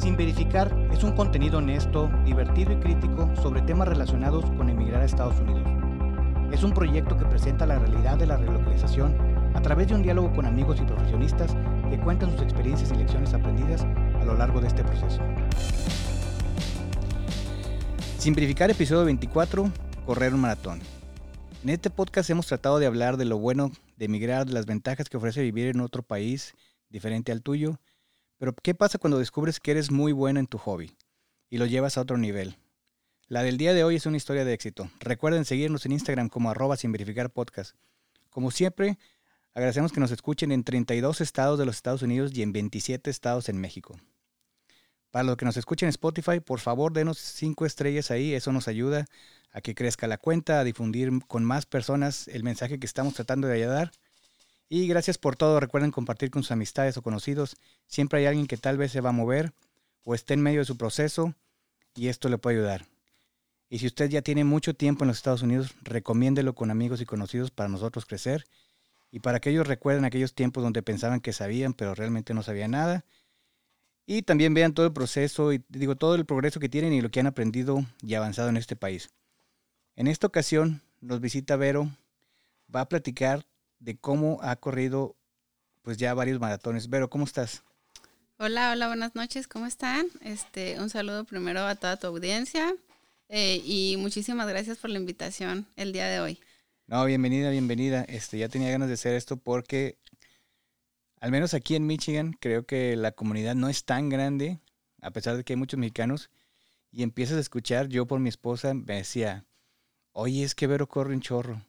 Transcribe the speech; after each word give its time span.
Sin 0.00 0.16
Verificar 0.16 0.74
es 0.90 1.04
un 1.04 1.12
contenido 1.12 1.58
honesto, 1.58 2.10
divertido 2.24 2.72
y 2.72 2.76
crítico 2.76 3.30
sobre 3.42 3.60
temas 3.60 3.86
relacionados 3.86 4.46
con 4.56 4.70
emigrar 4.70 5.02
a 5.02 5.04
Estados 5.04 5.38
Unidos. 5.40 5.68
Es 6.50 6.62
un 6.62 6.72
proyecto 6.72 7.18
que 7.18 7.26
presenta 7.26 7.66
la 7.66 7.78
realidad 7.78 8.16
de 8.16 8.24
la 8.24 8.38
relocalización 8.38 9.14
a 9.54 9.60
través 9.60 9.88
de 9.88 9.96
un 9.96 10.02
diálogo 10.02 10.32
con 10.32 10.46
amigos 10.46 10.80
y 10.80 10.86
profesionistas 10.86 11.54
que 11.90 12.00
cuentan 12.00 12.30
sus 12.30 12.40
experiencias 12.40 12.90
y 12.92 12.94
lecciones 12.94 13.34
aprendidas 13.34 13.82
a 13.82 14.24
lo 14.24 14.38
largo 14.38 14.62
de 14.62 14.68
este 14.68 14.82
proceso. 14.82 15.20
Sin 18.16 18.34
Verificar 18.34 18.70
episodio 18.70 19.04
24, 19.04 19.70
Correr 20.06 20.32
un 20.32 20.40
maratón. 20.40 20.80
En 21.62 21.68
este 21.68 21.90
podcast 21.90 22.30
hemos 22.30 22.46
tratado 22.46 22.78
de 22.78 22.86
hablar 22.86 23.18
de 23.18 23.26
lo 23.26 23.36
bueno 23.36 23.70
de 23.98 24.06
emigrar, 24.06 24.46
de 24.46 24.54
las 24.54 24.64
ventajas 24.64 25.10
que 25.10 25.18
ofrece 25.18 25.42
vivir 25.42 25.66
en 25.66 25.80
otro 25.82 26.02
país 26.02 26.54
diferente 26.88 27.32
al 27.32 27.42
tuyo. 27.42 27.78
Pero 28.40 28.54
¿qué 28.54 28.74
pasa 28.74 28.96
cuando 28.96 29.18
descubres 29.18 29.60
que 29.60 29.70
eres 29.70 29.90
muy 29.90 30.12
bueno 30.12 30.40
en 30.40 30.46
tu 30.46 30.56
hobby 30.56 30.96
y 31.50 31.58
lo 31.58 31.66
llevas 31.66 31.98
a 31.98 32.00
otro 32.00 32.16
nivel? 32.16 32.56
La 33.28 33.42
del 33.42 33.58
día 33.58 33.74
de 33.74 33.84
hoy 33.84 33.96
es 33.96 34.06
una 34.06 34.16
historia 34.16 34.46
de 34.46 34.54
éxito. 34.54 34.90
Recuerden 34.98 35.44
seguirnos 35.44 35.84
en 35.84 35.92
Instagram 35.92 36.30
como 36.30 36.48
arroba 36.48 36.78
sin 36.78 36.90
verificar. 36.90 37.30
Como 38.30 38.50
siempre, 38.50 38.98
agradecemos 39.52 39.92
que 39.92 40.00
nos 40.00 40.10
escuchen 40.10 40.52
en 40.52 40.64
32 40.64 41.20
estados 41.20 41.58
de 41.58 41.66
los 41.66 41.76
Estados 41.76 42.00
Unidos 42.00 42.32
y 42.34 42.40
en 42.40 42.54
27 42.54 43.10
estados 43.10 43.50
en 43.50 43.60
México. 43.60 44.00
Para 45.10 45.24
los 45.24 45.36
que 45.36 45.44
nos 45.44 45.58
escuchen 45.58 45.88
en 45.88 45.90
Spotify, 45.90 46.40
por 46.40 46.60
favor 46.60 46.94
denos 46.94 47.18
5 47.18 47.66
estrellas 47.66 48.10
ahí, 48.10 48.32
eso 48.32 48.52
nos 48.52 48.68
ayuda 48.68 49.04
a 49.52 49.60
que 49.60 49.74
crezca 49.74 50.06
la 50.06 50.16
cuenta, 50.16 50.60
a 50.60 50.64
difundir 50.64 51.10
con 51.28 51.44
más 51.44 51.66
personas 51.66 52.26
el 52.26 52.42
mensaje 52.42 52.80
que 52.80 52.86
estamos 52.86 53.12
tratando 53.12 53.48
de 53.48 53.56
ayudar. 53.56 53.90
Y 54.72 54.86
gracias 54.86 55.18
por 55.18 55.34
todo. 55.34 55.58
Recuerden 55.58 55.90
compartir 55.90 56.30
con 56.30 56.44
sus 56.44 56.52
amistades 56.52 56.96
o 56.96 57.02
conocidos. 57.02 57.56
Siempre 57.88 58.20
hay 58.20 58.26
alguien 58.26 58.46
que 58.46 58.56
tal 58.56 58.78
vez 58.78 58.92
se 58.92 59.00
va 59.00 59.08
a 59.08 59.12
mover 59.12 59.52
o 60.04 60.14
esté 60.14 60.34
en 60.34 60.42
medio 60.42 60.60
de 60.60 60.64
su 60.64 60.76
proceso 60.76 61.34
y 61.96 62.06
esto 62.06 62.28
le 62.28 62.38
puede 62.38 62.58
ayudar. 62.58 62.86
Y 63.68 63.80
si 63.80 63.88
usted 63.88 64.08
ya 64.08 64.22
tiene 64.22 64.44
mucho 64.44 64.72
tiempo 64.74 65.02
en 65.02 65.08
los 65.08 65.16
Estados 65.16 65.42
Unidos, 65.42 65.74
recomiéndelo 65.82 66.54
con 66.54 66.70
amigos 66.70 67.00
y 67.00 67.04
conocidos 67.04 67.50
para 67.50 67.68
nosotros 67.68 68.06
crecer 68.06 68.46
y 69.10 69.18
para 69.18 69.40
que 69.40 69.50
ellos 69.50 69.66
recuerden 69.66 70.04
aquellos 70.04 70.34
tiempos 70.34 70.62
donde 70.62 70.84
pensaban 70.84 71.20
que 71.20 71.32
sabían, 71.32 71.74
pero 71.74 71.96
realmente 71.96 72.32
no 72.32 72.44
sabían 72.44 72.70
nada. 72.70 73.04
Y 74.06 74.22
también 74.22 74.54
vean 74.54 74.72
todo 74.72 74.86
el 74.86 74.92
proceso 74.92 75.52
y 75.52 75.64
digo 75.68 75.96
todo 75.96 76.14
el 76.14 76.26
progreso 76.26 76.60
que 76.60 76.68
tienen 76.68 76.92
y 76.92 77.00
lo 77.00 77.10
que 77.10 77.18
han 77.18 77.26
aprendido 77.26 77.84
y 78.02 78.14
avanzado 78.14 78.48
en 78.48 78.56
este 78.56 78.76
país. 78.76 79.10
En 79.96 80.06
esta 80.06 80.28
ocasión 80.28 80.80
nos 81.00 81.20
visita 81.20 81.56
Vero, 81.56 81.90
va 82.72 82.82
a 82.82 82.88
platicar 82.88 83.44
de 83.80 83.98
cómo 83.98 84.38
ha 84.42 84.56
corrido 84.56 85.16
pues 85.82 85.96
ya 85.96 86.14
varios 86.14 86.38
maratones. 86.38 86.88
Vero, 86.88 87.10
¿cómo 87.10 87.24
estás? 87.24 87.64
Hola, 88.38 88.72
hola, 88.72 88.86
buenas 88.86 89.14
noches, 89.14 89.48
¿cómo 89.48 89.66
están? 89.66 90.06
Este, 90.22 90.78
un 90.78 90.88
saludo 90.88 91.24
primero 91.24 91.60
a 91.60 91.74
toda 91.74 91.96
tu 91.98 92.06
audiencia 92.06 92.74
eh, 93.28 93.60
y 93.64 93.96
muchísimas 93.98 94.48
gracias 94.48 94.78
por 94.78 94.90
la 94.90 94.98
invitación 94.98 95.66
el 95.76 95.92
día 95.92 96.06
de 96.08 96.20
hoy. 96.20 96.38
No, 96.86 97.04
bienvenida, 97.04 97.50
bienvenida. 97.50 98.02
Este, 98.04 98.38
ya 98.38 98.48
tenía 98.48 98.70
ganas 98.70 98.88
de 98.88 98.94
hacer 98.94 99.14
esto 99.14 99.36
porque 99.36 99.98
al 101.20 101.30
menos 101.30 101.52
aquí 101.54 101.76
en 101.76 101.86
Michigan 101.86 102.32
creo 102.32 102.64
que 102.64 102.96
la 102.96 103.12
comunidad 103.12 103.54
no 103.54 103.68
es 103.68 103.84
tan 103.84 104.08
grande, 104.08 104.58
a 105.02 105.10
pesar 105.10 105.36
de 105.36 105.44
que 105.44 105.52
hay 105.52 105.58
muchos 105.58 105.78
mexicanos, 105.78 106.30
y 106.90 107.02
empiezas 107.02 107.36
a 107.36 107.40
escuchar, 107.40 107.88
yo 107.88 108.06
por 108.06 108.20
mi 108.20 108.28
esposa 108.28 108.74
me 108.74 108.96
decía, 108.96 109.44
Oye, 110.12 110.42
es 110.42 110.54
que 110.54 110.66
Vero 110.66 110.88
corre 110.88 111.14
un 111.14 111.20
chorro. 111.20 111.62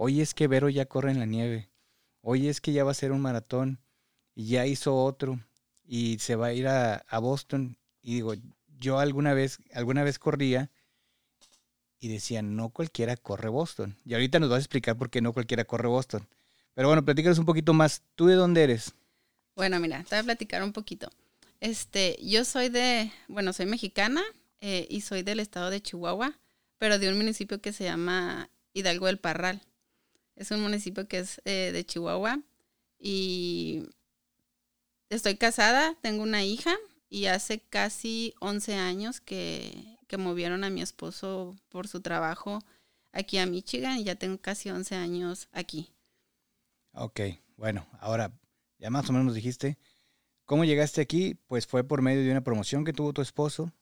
Oye, 0.00 0.22
es 0.22 0.32
que 0.32 0.46
Vero 0.46 0.68
ya 0.68 0.86
corre 0.86 1.10
en 1.10 1.18
la 1.18 1.26
nieve. 1.26 1.68
Oye, 2.20 2.48
es 2.48 2.60
que 2.60 2.72
ya 2.72 2.84
va 2.84 2.92
a 2.92 2.94
ser 2.94 3.10
un 3.10 3.20
maratón. 3.20 3.80
Y 4.34 4.46
ya 4.46 4.64
hizo 4.64 4.96
otro. 4.96 5.40
Y 5.84 6.18
se 6.20 6.36
va 6.36 6.46
a 6.46 6.52
ir 6.52 6.68
a, 6.68 7.02
Boston. 7.20 7.76
Y 8.00 8.14
digo, 8.14 8.34
yo 8.78 9.00
alguna 9.00 9.34
vez, 9.34 9.58
alguna 9.74 10.04
vez 10.04 10.18
corría 10.18 10.70
y 11.98 12.08
decía, 12.08 12.42
no 12.42 12.70
cualquiera 12.70 13.16
corre 13.16 13.48
Boston. 13.48 13.96
Y 14.04 14.14
ahorita 14.14 14.38
nos 14.38 14.50
vas 14.50 14.58
a 14.58 14.60
explicar 14.60 14.96
por 14.96 15.10
qué 15.10 15.20
no 15.20 15.32
cualquiera 15.32 15.64
corre 15.64 15.88
Boston. 15.88 16.28
Pero 16.74 16.86
bueno, 16.86 17.04
platícanos 17.04 17.40
un 17.40 17.46
poquito 17.46 17.72
más. 17.72 18.02
¿Tú 18.14 18.26
de 18.26 18.34
dónde 18.34 18.62
eres? 18.62 18.94
Bueno, 19.56 19.80
mira, 19.80 20.04
te 20.04 20.14
voy 20.14 20.20
a 20.20 20.24
platicar 20.24 20.62
un 20.62 20.72
poquito. 20.72 21.10
Este, 21.58 22.16
yo 22.22 22.44
soy 22.44 22.68
de, 22.68 23.10
bueno, 23.26 23.52
soy 23.52 23.66
mexicana 23.66 24.22
eh, 24.60 24.86
y 24.88 25.00
soy 25.00 25.24
del 25.24 25.40
estado 25.40 25.70
de 25.70 25.82
Chihuahua 25.82 26.38
pero 26.78 26.98
de 26.98 27.08
un 27.08 27.16
municipio 27.16 27.60
que 27.60 27.72
se 27.72 27.84
llama 27.84 28.48
Hidalgo 28.72 29.06
del 29.06 29.18
Parral. 29.18 29.60
Es 30.38 30.52
un 30.52 30.60
municipio 30.60 31.08
que 31.08 31.18
es 31.18 31.42
eh, 31.44 31.72
de 31.72 31.84
Chihuahua 31.84 32.40
y 33.00 33.82
estoy 35.10 35.36
casada, 35.36 35.96
tengo 36.00 36.22
una 36.22 36.44
hija 36.44 36.76
y 37.10 37.26
hace 37.26 37.58
casi 37.58 38.34
11 38.40 38.76
años 38.76 39.20
que, 39.20 39.96
movieron 40.16 40.62
a 40.62 40.70
mi 40.70 40.80
esposo 40.80 41.56
por 41.68 41.88
su 41.88 42.00
trabajo 42.00 42.60
aquí 43.12 43.38
a 43.38 43.46
Michigan 43.46 43.98
y 43.98 44.04
ya 44.04 44.14
tengo 44.14 44.38
casi 44.38 44.70
11 44.70 44.94
años 44.94 45.48
aquí. 45.50 45.90
Ok, 46.92 47.20
bueno, 47.56 47.86
ahora 47.98 48.32
ya 48.78 48.90
más 48.90 49.10
o 49.10 49.12
menos 49.12 49.26
nos 49.26 49.34
dijiste, 49.34 49.76
¿cómo 50.44 50.64
llegaste 50.64 51.00
aquí? 51.00 51.34
Pues 51.48 51.66
fue 51.66 51.82
por 51.82 52.00
medio 52.00 52.22
de 52.22 52.30
una 52.30 52.44
promoción 52.44 52.84
que 52.84 52.92
tuvo 52.92 53.12
tu 53.12 53.22
esposo 53.22 53.72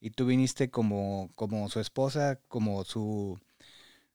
y 0.00 0.10
tú 0.10 0.26
viniste 0.26 0.70
como, 0.70 1.32
como 1.34 1.68
su 1.68 1.80
esposa, 1.80 2.40
como 2.46 2.84
su 2.84 3.38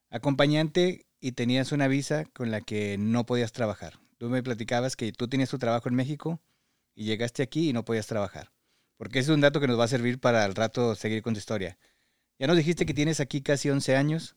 acompañante 0.10 1.06
y 1.24 1.32
tenías 1.32 1.72
una 1.72 1.88
visa 1.88 2.26
con 2.34 2.52
la 2.52 2.60
que 2.60 2.98
no 2.98 3.26
podías 3.26 3.54
trabajar. 3.54 3.98
Tú 4.18 4.28
me 4.28 4.44
platicabas 4.44 4.98
que 4.98 5.14
tú 5.14 5.30
tenías 5.30 5.50
tu 5.50 5.58
trabajo 5.58 5.88
en 5.88 5.96
México 5.96 6.42
y 6.96 7.06
llegaste 7.06 7.42
aquí 7.42 7.70
y 7.70 7.74
no 7.74 7.86
podías 7.86 8.08
trabajar. 8.08 8.52
Porque 8.98 9.20
ese 9.20 9.32
es 9.32 9.36
un 9.36 9.40
dato 9.40 9.62
que 9.62 9.68
nos 9.68 9.80
va 9.80 9.86
a 9.86 9.88
servir 9.88 10.20
para 10.20 10.44
al 10.44 10.54
rato 10.54 10.96
seguir 10.96 11.24
con 11.24 11.34
tu 11.34 11.38
historia. 11.38 11.78
Ya 12.40 12.48
nos 12.48 12.58
dijiste 12.58 12.86
que 12.86 12.94
tienes 12.94 13.22
aquí 13.22 13.42
casi 13.42 13.70
11 13.70 13.96
años. 13.96 14.36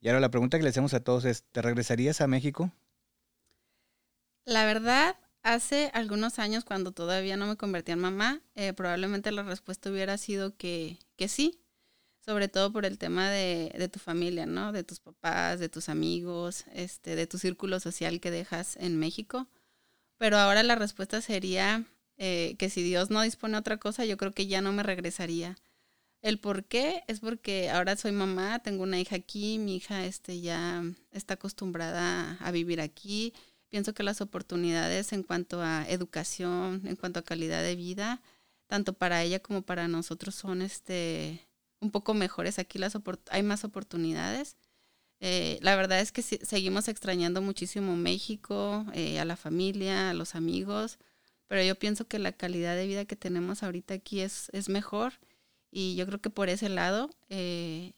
Y 0.00 0.08
ahora 0.08 0.20
la 0.20 0.30
pregunta 0.30 0.56
que 0.56 0.62
le 0.62 0.70
hacemos 0.70 0.94
a 0.94 1.00
todos 1.00 1.26
es, 1.26 1.44
¿te 1.52 1.60
regresarías 1.60 2.22
a 2.22 2.26
México? 2.26 2.72
La 4.46 4.64
verdad, 4.64 5.16
Hace 5.44 5.90
algunos 5.92 6.38
años, 6.38 6.64
cuando 6.64 6.92
todavía 6.92 7.36
no 7.36 7.46
me 7.46 7.58
convertí 7.58 7.92
en 7.92 7.98
mamá, 7.98 8.40
eh, 8.54 8.72
probablemente 8.72 9.30
la 9.30 9.42
respuesta 9.42 9.90
hubiera 9.90 10.16
sido 10.16 10.56
que, 10.56 10.96
que 11.16 11.28
sí, 11.28 11.60
sobre 12.24 12.48
todo 12.48 12.72
por 12.72 12.86
el 12.86 12.98
tema 12.98 13.30
de, 13.30 13.72
de, 13.76 13.88
tu 13.88 13.98
familia, 13.98 14.46
¿no? 14.46 14.72
De 14.72 14.84
tus 14.84 15.00
papás, 15.00 15.60
de 15.60 15.68
tus 15.68 15.88
amigos, 15.88 16.64
este, 16.72 17.16
de 17.16 17.26
tu 17.26 17.38
círculo 17.38 17.80
social 17.80 18.20
que 18.20 18.30
dejas 18.30 18.76
en 18.76 18.98
México. 18.98 19.46
Pero 20.18 20.38
ahora 20.38 20.62
la 20.62 20.76
respuesta 20.76 21.20
sería 21.20 21.84
eh, 22.16 22.56
que 22.58 22.70
si 22.70 22.82
Dios 22.82 23.10
no 23.10 23.22
dispone 23.22 23.56
otra 23.56 23.78
cosa, 23.78 24.04
yo 24.04 24.16
creo 24.16 24.32
que 24.32 24.46
ya 24.46 24.60
no 24.60 24.72
me 24.72 24.82
regresaría. 24.82 25.56
El 26.22 26.38
por 26.38 26.64
qué 26.64 27.04
es 27.08 27.20
porque 27.20 27.70
ahora 27.70 27.96
soy 27.96 28.12
mamá, 28.12 28.60
tengo 28.60 28.82
una 28.84 28.98
hija 28.98 29.16
aquí, 29.16 29.58
mi 29.58 29.76
hija 29.76 30.06
este, 30.06 30.40
ya 30.40 30.82
está 31.12 31.34
acostumbrada 31.34 32.38
a 32.40 32.50
vivir 32.50 32.80
aquí 32.80 33.34
Pienso 33.74 33.92
que 33.92 34.04
las 34.04 34.20
oportunidades 34.20 35.12
en 35.12 35.24
cuanto 35.24 35.60
a 35.60 35.84
educación, 35.88 36.82
en 36.86 36.94
cuanto 36.94 37.18
a 37.18 37.24
calidad 37.24 37.60
de 37.60 37.74
vida, 37.74 38.22
tanto 38.68 38.92
para 38.92 39.20
ella 39.24 39.40
como 39.40 39.62
para 39.62 39.88
nosotros 39.88 40.36
son 40.36 40.62
este 40.62 41.44
un 41.84 41.90
poco 41.90 42.14
mejores. 42.14 42.58
Aquí 42.58 42.78
las 42.78 42.96
hay 43.30 43.42
más 43.42 43.64
oportunidades. 43.64 44.56
Eh, 45.20 45.58
la 45.62 45.76
verdad 45.76 46.00
es 46.00 46.12
que 46.12 46.22
seguimos 46.22 46.88
extrañando 46.88 47.40
muchísimo 47.40 47.96
México, 47.96 48.84
eh, 48.92 49.20
a 49.20 49.24
la 49.24 49.36
familia, 49.36 50.10
a 50.10 50.14
los 50.14 50.34
amigos, 50.34 50.98
pero 51.46 51.62
yo 51.62 51.76
pienso 51.76 52.06
que 52.06 52.18
la 52.18 52.32
calidad 52.32 52.74
de 52.76 52.86
vida 52.86 53.04
que 53.04 53.16
tenemos 53.16 53.62
ahorita 53.62 53.94
aquí 53.94 54.20
es, 54.20 54.50
es 54.52 54.68
mejor 54.68 55.14
y 55.70 55.94
yo 55.94 56.06
creo 56.06 56.20
que 56.20 56.30
por 56.30 56.48
ese 56.48 56.68
lado 56.68 57.10
eh, 57.28 57.92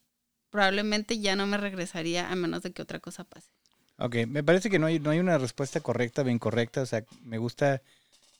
probablemente 0.51 1.19
ya 1.19 1.37
no 1.37 1.47
me 1.47 1.57
regresaría 1.57 2.31
a 2.31 2.37
menos 2.37 2.63
de 2.63 2.73
que 2.73 2.83
otra 2.83 3.01
cosa 3.01 3.25
pase. 3.25 3.51
Ok, 3.99 4.17
me 4.29 4.45
parece 4.45 4.69
que 4.69 4.79
no 4.79 4.87
hay, 4.87 5.01
no 5.01 5.11
hay 5.11 5.19
una 5.19 5.39
respuesta 5.39 5.81
correcta 5.81 6.23
o 6.23 6.29
incorrecta. 6.29 6.83
O 6.83 6.87
sea, 6.87 7.05
me 7.23 7.39
gusta 7.39 7.83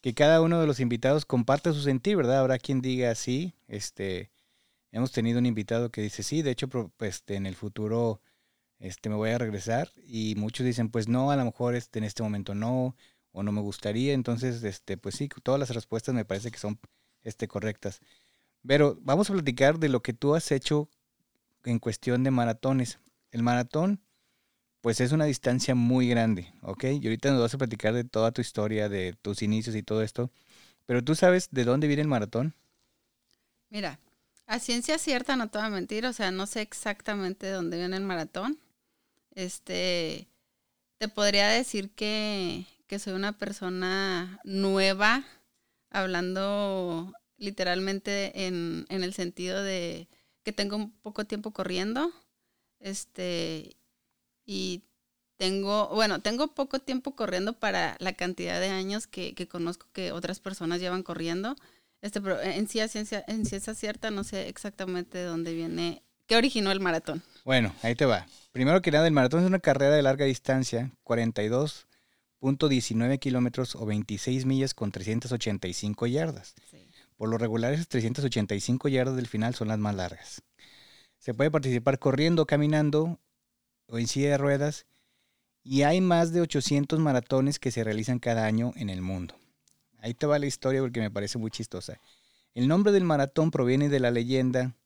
que 0.03 0.15
cada 0.15 0.43
uno 0.43 0.61
de 0.61 0.67
los 0.67 0.81
invitados 0.81 1.25
comparta 1.25 1.73
su 1.73 1.81
sentir, 1.81 2.17
¿verdad? 2.17 2.41
Habrá 2.41 2.59
quien 2.59 2.83
diga 2.83 3.15
sí. 3.15 3.55
Este, 3.69 4.31
hemos 4.97 5.13
tenido 5.13 5.39
un 5.39 5.47
invitado 5.47 5.91
que 5.91 6.01
dice 6.01 6.23
sí, 6.23 6.41
de 6.41 6.51
hecho, 6.51 6.69
pues 6.69 7.23
en 7.27 7.45
el 7.45 7.55
futuro 7.55 8.23
este, 8.79 9.11
me 9.11 9.15
voy 9.15 9.31
a 9.31 9.39
regresar. 9.39 9.93
Y 10.07 10.35
muchos 10.37 10.65
dicen, 10.65 10.91
pues 10.91 11.07
no, 11.07 11.31
a 11.31 11.37
lo 11.37 11.45
mejor 11.45 11.75
este, 11.75 11.99
en 11.99 12.05
este 12.05 12.23
momento 12.23 12.55
no, 12.55 12.97
o 13.33 13.43
no 13.43 13.53
me 13.53 13.61
gustaría. 13.61 14.15
Entonces, 14.15 14.63
este, 14.65 14.97
pues 14.97 15.17
sí, 15.17 15.29
todas 15.43 15.61
las 15.61 15.71
respuestas 15.71 16.15
me 16.15 16.25
parece 16.25 16.51
que 16.51 16.59
son 16.59 16.81
este, 17.23 17.47
correctas. 17.47 18.01
Pero 18.67 18.99
vamos 19.03 19.29
a 19.29 19.35
platicar 19.35 19.79
de 19.79 19.91
lo 19.91 20.03
que 20.03 20.15
tú 20.15 20.35
has 20.35 20.51
hecho 20.51 20.89
en 21.65 21.79
cuestión 21.79 22.25
de 22.25 22.31
maratones. 22.31 22.99
El 23.33 23.43
maratón 23.43 24.01
pues 24.81 25.01
es 25.01 25.13
una 25.13 25.25
distancia 25.25 25.75
muy 25.75 26.09
grande, 26.09 26.55
¿ok? 26.63 26.85
Y 26.85 27.07
ahorita 27.07 27.33
nos 27.33 27.41
vas 27.41 27.55
a 27.55 27.59
platicar 27.59 27.93
de 27.93 28.05
toda 28.05 28.31
tu 28.31 28.41
historia, 28.41 28.89
de 28.89 29.15
tus 29.21 29.43
inicios 29.43 29.75
y 29.75 29.83
todo 29.83 30.01
esto. 30.01 30.31
Pero 30.87 31.03
tú 31.03 31.17
sabes 31.17 31.49
de 31.51 31.65
dónde 31.65 31.89
viene 31.89 32.03
el 32.03 32.09
maratón. 32.09 32.55
Mira, 33.69 33.99
a 34.47 34.59
ciencia 34.61 34.99
cierta 34.99 35.37
no 35.37 35.49
te 35.51 35.59
voy 35.59 35.67
a 35.67 35.71
mentir, 35.71 36.07
o 36.07 36.13
sea, 36.13 36.31
no 36.31 36.47
sé 36.47 36.63
exactamente 36.63 37.47
de 37.47 37.53
dónde 37.53 37.79
viene 37.79 37.97
el 37.97 38.05
maratón. 38.05 38.59
Este, 39.35 40.29
te 40.99 41.09
podría 41.09 41.49
decir 41.49 41.91
que, 41.91 42.67
que 42.87 42.99
soy 42.99 43.15
una 43.15 43.33
persona 43.39 44.41
nueva 44.45 45.25
hablando 45.91 47.13
literalmente 47.39 48.47
en, 48.47 48.87
en 48.89 49.05
el 49.05 49.15
sentido 49.15 49.63
de 49.63 50.09
que 50.43 50.53
tengo 50.53 50.77
un 50.77 50.93
poco 50.93 51.25
tiempo 51.25 51.51
corriendo, 51.53 52.13
este, 52.81 53.77
y 54.47 54.83
tengo, 55.37 55.89
bueno, 55.89 56.23
tengo 56.23 56.55
poco 56.55 56.79
tiempo 56.79 57.15
corriendo 57.15 57.55
para 57.55 57.97
la 58.01 58.15
cantidad 58.15 58.61
de 58.61 58.69
años 58.69 59.07
que, 59.07 59.35
que 59.35 59.49
conozco 59.49 59.87
que 59.93 60.13
otras 60.13 60.41
personas 60.41 60.81
llevan 60.81 61.03
corriendo. 61.03 61.57
Este, 62.07 62.21
pero 62.21 62.41
en 62.41 62.69
sí, 62.69 62.79
ciencia, 62.87 63.25
en 63.27 63.45
ciencia 63.45 63.75
cierta, 63.75 64.13
no 64.13 64.23
sé 64.23 64.49
exactamente 64.49 65.19
de 65.19 65.25
dónde 65.25 65.53
viene, 65.53 66.05
qué 66.29 66.37
originó 66.37 66.71
el 66.71 66.79
maratón. 66.79 67.25
Bueno, 67.45 67.75
ahí 67.83 67.97
te 67.97 68.07
va. 68.07 68.29
Primero 68.53 68.81
que 68.81 68.93
nada, 68.93 69.09
el 69.09 69.13
maratón 69.13 69.41
es 69.41 69.47
una 69.49 69.59
carrera 69.59 69.97
de 69.97 70.03
larga 70.03 70.25
distancia, 70.25 70.93
42.19 71.03 73.19
kilómetros 73.19 73.75
o 73.75 73.85
26 73.87 74.47
millas 74.47 74.73
con 74.73 74.93
385 74.93 76.07
yardas. 76.07 76.55
Por 77.17 77.29
lo 77.29 77.39
regular, 77.39 77.73
esas 77.73 77.89
385 77.89 78.87
yardas 78.87 79.17
del 79.17 79.27
final 79.27 79.57
son 79.57 79.67
las 79.67 79.81
más 79.81 79.97
largas. 79.97 80.43
Se 81.19 81.35
puede 81.35 81.51
participar 81.51 81.99
corriendo, 81.99 82.47
caminando 82.47 83.19
o 83.89 83.99
en 83.99 84.07
silla 84.07 84.31
de 84.31 84.39
ruedas 84.39 84.87
y 85.65 85.83
hay 85.83 86.01
más 86.01 86.33
de 86.33 86.41
800 86.41 87.01
maratones 87.01 87.59
que 87.59 87.73
se 87.73 87.83
realizan 87.83 88.21
cada 88.21 88.47
año 88.47 88.71
en 88.77 88.91
el 88.91 89.03
mundo. 89.03 89.35
Ahí 90.07 90.15
te 90.15 90.27
va 90.29 90.39
la 90.39 90.47
historia 90.47 90.81
porque 90.81 91.01
me 91.01 91.11
parece 91.11 91.37
muy 91.37 91.51
chistosa. 91.51 92.01
El 92.55 92.69
nombre 92.69 92.93
del 92.93 93.03
maratón 93.03 93.51
proviene 93.51 93.89
de 93.89 93.99
la 93.99 94.13
leyenda 94.13 94.77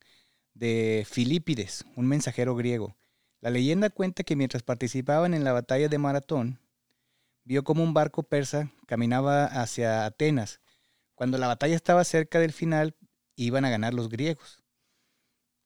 de 0.55 1.06
Filipides, 1.06 1.84
un 1.94 2.08
mensajero 2.08 2.56
griego. 2.56 2.96
La 3.43 3.50
leyenda 3.50 3.90
cuenta 3.90 4.22
que 4.22 4.34
mientras 4.34 4.62
participaban 4.62 5.34
en 5.34 5.44
la 5.44 5.52
batalla 5.52 5.90
de 5.90 5.99
Maratón, 5.99 6.58
vio 7.44 7.64
como 7.64 7.82
un 7.82 7.93
barco 7.93 8.22
persa 8.22 8.72
caminaba 8.87 9.44
hacia 9.44 10.06
Atenas. 10.06 10.62
Cuando 11.14 11.37
la 11.37 11.49
batalla 11.49 11.76
estaba 11.76 12.02
cerca 12.05 12.40
del 12.40 12.55
final, 12.55 12.96
iban 13.37 13.67
a 13.67 13.70
ganar 13.70 13.93
los 13.93 14.08
griegos. 14.08 14.64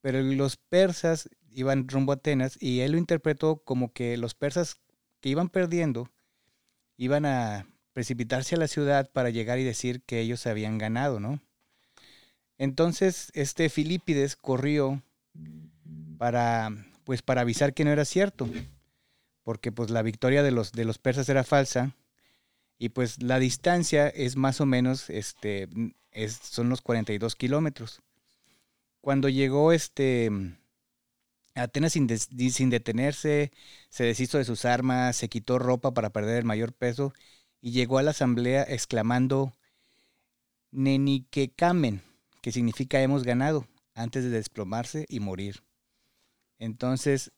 Pero 0.00 0.20
los 0.20 0.56
persas 0.56 1.30
iban 1.52 1.86
rumbo 1.86 2.10
a 2.10 2.16
Atenas 2.16 2.60
y 2.60 2.80
él 2.80 2.90
lo 2.90 2.98
interpretó 2.98 3.62
como 3.62 3.92
que 3.92 4.16
los 4.16 4.34
persas 4.34 4.80
que 5.20 5.28
iban 5.28 5.48
perdiendo 5.48 6.10
iban 6.96 7.24
a 7.24 7.68
precipitarse 7.94 8.56
a 8.56 8.58
la 8.58 8.68
ciudad 8.68 9.10
para 9.10 9.30
llegar 9.30 9.58
y 9.58 9.64
decir 9.64 10.02
que 10.02 10.20
ellos 10.20 10.46
habían 10.46 10.76
ganado, 10.76 11.20
¿no? 11.20 11.40
Entonces, 12.58 13.30
este 13.34 13.70
Filipides 13.70 14.36
corrió 14.36 15.02
para, 16.18 16.70
pues, 17.04 17.22
para 17.22 17.40
avisar 17.40 17.72
que 17.72 17.84
no 17.84 17.90
era 17.90 18.04
cierto, 18.04 18.48
porque 19.42 19.72
pues 19.72 19.90
la 19.90 20.02
victoria 20.02 20.42
de 20.42 20.50
los, 20.50 20.72
de 20.72 20.84
los 20.84 20.98
persas 20.98 21.28
era 21.28 21.44
falsa 21.44 21.96
y 22.78 22.90
pues 22.90 23.22
la 23.22 23.38
distancia 23.38 24.08
es 24.08 24.36
más 24.36 24.60
o 24.60 24.66
menos, 24.66 25.08
este, 25.10 25.68
es, 26.10 26.34
son 26.34 26.68
los 26.68 26.80
42 26.82 27.36
kilómetros. 27.36 28.02
Cuando 29.00 29.28
llegó 29.28 29.72
este 29.72 30.30
Atenas 31.54 31.92
sin, 31.92 32.08
sin, 32.08 32.70
detenerse, 32.70 33.52
se 33.88 34.04
deshizo 34.04 34.38
de 34.38 34.44
sus 34.44 34.64
armas, 34.64 35.16
se 35.16 35.28
quitó 35.28 35.58
ropa 35.58 35.94
para 35.94 36.10
perder 36.10 36.38
el 36.38 36.44
mayor 36.44 36.72
peso 36.72 37.12
y 37.64 37.70
llegó 37.70 37.96
a 37.96 38.02
la 38.02 38.10
asamblea 38.10 38.62
exclamando 38.68 39.54
Neniquecamen, 40.70 42.02
que 42.42 42.52
significa 42.52 43.00
hemos 43.00 43.22
ganado, 43.22 43.66
antes 43.94 44.22
de 44.22 44.28
desplomarse 44.28 45.06
y 45.08 45.20
morir. 45.20 45.62
Entonces, 46.58 47.32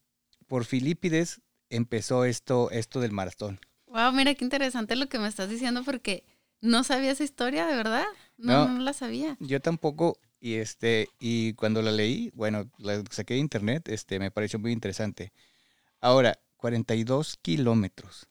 por 0.48 0.64
Filipides 0.64 1.42
empezó 1.70 2.24
esto, 2.24 2.72
esto 2.72 2.98
del 2.98 3.12
maratón. 3.12 3.60
Wow, 3.86 4.10
mira 4.10 4.34
qué 4.34 4.44
interesante 4.44 4.96
lo 4.96 5.08
que 5.08 5.20
me 5.20 5.28
estás 5.28 5.48
diciendo 5.48 5.84
porque 5.84 6.24
no 6.60 6.82
sabía 6.82 7.12
esa 7.12 7.22
historia, 7.22 7.64
de 7.66 7.76
verdad. 7.76 8.06
No, 8.36 8.66
no 8.66 8.80
la 8.80 8.94
sabía. 8.94 9.36
Yo 9.38 9.60
tampoco, 9.60 10.18
y 10.40 10.54
este, 10.54 11.08
y 11.20 11.52
cuando 11.52 11.82
la 11.82 11.92
leí, 11.92 12.32
bueno, 12.34 12.68
la 12.78 13.00
saqué 13.12 13.34
de 13.34 13.40
internet, 13.40 13.88
este, 13.90 14.18
me 14.18 14.32
pareció 14.32 14.58
muy 14.58 14.72
interesante. 14.72 15.32
Ahora, 16.00 16.40
42 16.56 17.36
kilómetros. 17.40 18.26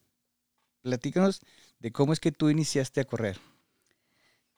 Platícanos 0.82 1.40
de 1.86 1.92
cómo 1.92 2.14
es 2.14 2.20
que 2.20 2.32
tú 2.32 2.50
iniciaste 2.50 3.00
a 3.00 3.06
correr. 3.06 3.38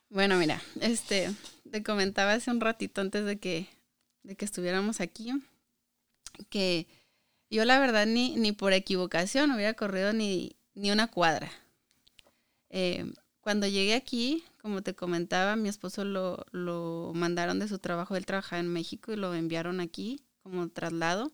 Bueno, 0.07 0.37
mira, 0.37 0.61
este, 0.79 1.29
te 1.69 1.83
comentaba 1.83 2.31
hace 2.31 2.49
un 2.49 2.61
ratito 2.61 3.01
antes 3.01 3.25
de 3.25 3.37
que, 3.37 3.67
de 4.23 4.37
que 4.37 4.45
estuviéramos 4.45 5.01
aquí, 5.01 5.33
que 6.49 6.87
yo 7.49 7.65
la 7.65 7.81
verdad 7.81 8.05
ni, 8.05 8.37
ni 8.37 8.53
por 8.53 8.71
equivocación 8.71 9.51
hubiera 9.51 9.73
corrido 9.73 10.13
ni, 10.13 10.55
ni 10.73 10.89
una 10.89 11.07
cuadra. 11.07 11.51
Eh, 12.69 13.11
cuando 13.41 13.67
llegué 13.67 13.93
aquí, 13.93 14.45
como 14.61 14.81
te 14.81 14.95
comentaba, 14.95 15.57
mi 15.57 15.67
esposo 15.67 16.05
lo, 16.05 16.45
lo 16.51 17.11
mandaron 17.13 17.59
de 17.59 17.67
su 17.67 17.77
trabajo, 17.77 18.15
él 18.15 18.25
trabajaba 18.25 18.61
en 18.61 18.71
México 18.71 19.11
y 19.11 19.17
lo 19.17 19.35
enviaron 19.35 19.81
aquí 19.81 20.21
como 20.43 20.69
traslado. 20.69 21.33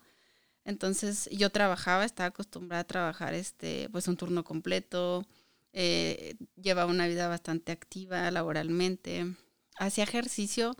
Entonces 0.66 1.30
yo 1.32 1.52
trabajaba, 1.52 2.04
estaba 2.04 2.30
acostumbrada 2.30 2.82
a 2.82 2.88
trabajar 2.88 3.36
este, 3.36 3.90
pues 3.92 4.08
un 4.08 4.18
turno 4.18 4.44
completo, 4.44 5.28
eh, 5.74 6.36
llevaba 6.56 6.92
una 6.92 7.08
vida 7.08 7.28
bastante 7.28 7.72
activa 7.72 8.30
laboralmente, 8.32 9.36
hacía 9.76 10.04
ejercicio, 10.04 10.76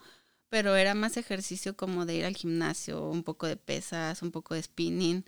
pero 0.50 0.76
era 0.76 0.94
más 0.94 1.18
ejercicio 1.18 1.76
como 1.76 2.06
de 2.06 2.16
ir 2.16 2.26
al 2.26 2.36
gimnasio, 2.36 3.10
un 3.10 3.24
poco 3.24 3.48
de 3.48 3.58
pesas, 3.58 4.22
un 4.22 4.32
poco 4.32 4.54
de 4.54 4.62
spinning, 4.62 5.26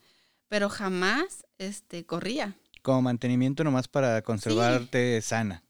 pero 0.48 0.70
jamás 0.70 1.46
este, 1.58 2.06
corría. 2.06 2.56
Como 2.84 3.02
mantenimiento 3.02 3.64
nomás 3.64 3.88
para 3.88 4.22
conservarte 4.22 5.20
sana. 5.22 5.64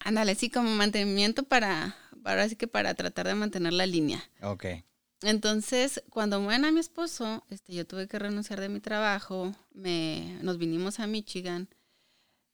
Ándale, 0.00 0.34
sí, 0.34 0.48
como 0.48 0.70
mantenimiento 0.70 1.42
para, 1.42 1.94
ahora 2.24 2.48
sí 2.48 2.56
que 2.56 2.66
para 2.66 2.94
tratar 2.94 3.26
de 3.26 3.34
mantener 3.34 3.74
la 3.74 3.86
línea. 3.86 4.22
Ok. 4.40 4.64
Entonces, 5.22 6.02
cuando 6.08 6.40
mueren 6.40 6.64
a 6.64 6.72
mi 6.72 6.80
esposo, 6.80 7.44
este, 7.50 7.74
yo 7.74 7.86
tuve 7.86 8.08
que 8.08 8.18
renunciar 8.18 8.60
de 8.60 8.68
mi 8.68 8.80
trabajo, 8.80 9.54
me, 9.72 10.38
nos 10.42 10.58
vinimos 10.58 10.98
a 10.98 11.06
Michigan. 11.06 11.68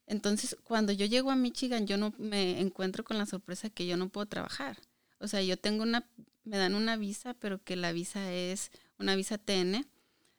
Entonces, 0.08 0.56
cuando 0.64 0.92
yo 0.92 1.06
llego 1.06 1.30
a 1.30 1.36
Michigan, 1.36 1.86
yo 1.86 1.96
no 1.96 2.12
me 2.18 2.60
encuentro 2.60 3.04
con 3.04 3.18
la 3.18 3.26
sorpresa 3.26 3.70
que 3.70 3.86
yo 3.86 3.96
no 3.96 4.08
puedo 4.08 4.26
trabajar. 4.26 4.78
O 5.20 5.28
sea, 5.28 5.42
yo 5.42 5.56
tengo 5.56 5.82
una, 5.82 6.08
me 6.44 6.56
dan 6.56 6.74
una 6.74 6.96
visa, 6.96 7.34
pero 7.34 7.62
que 7.62 7.76
la 7.76 7.92
visa 7.92 8.32
es 8.32 8.70
una 8.98 9.14
visa 9.14 9.38
TN. 9.38 9.86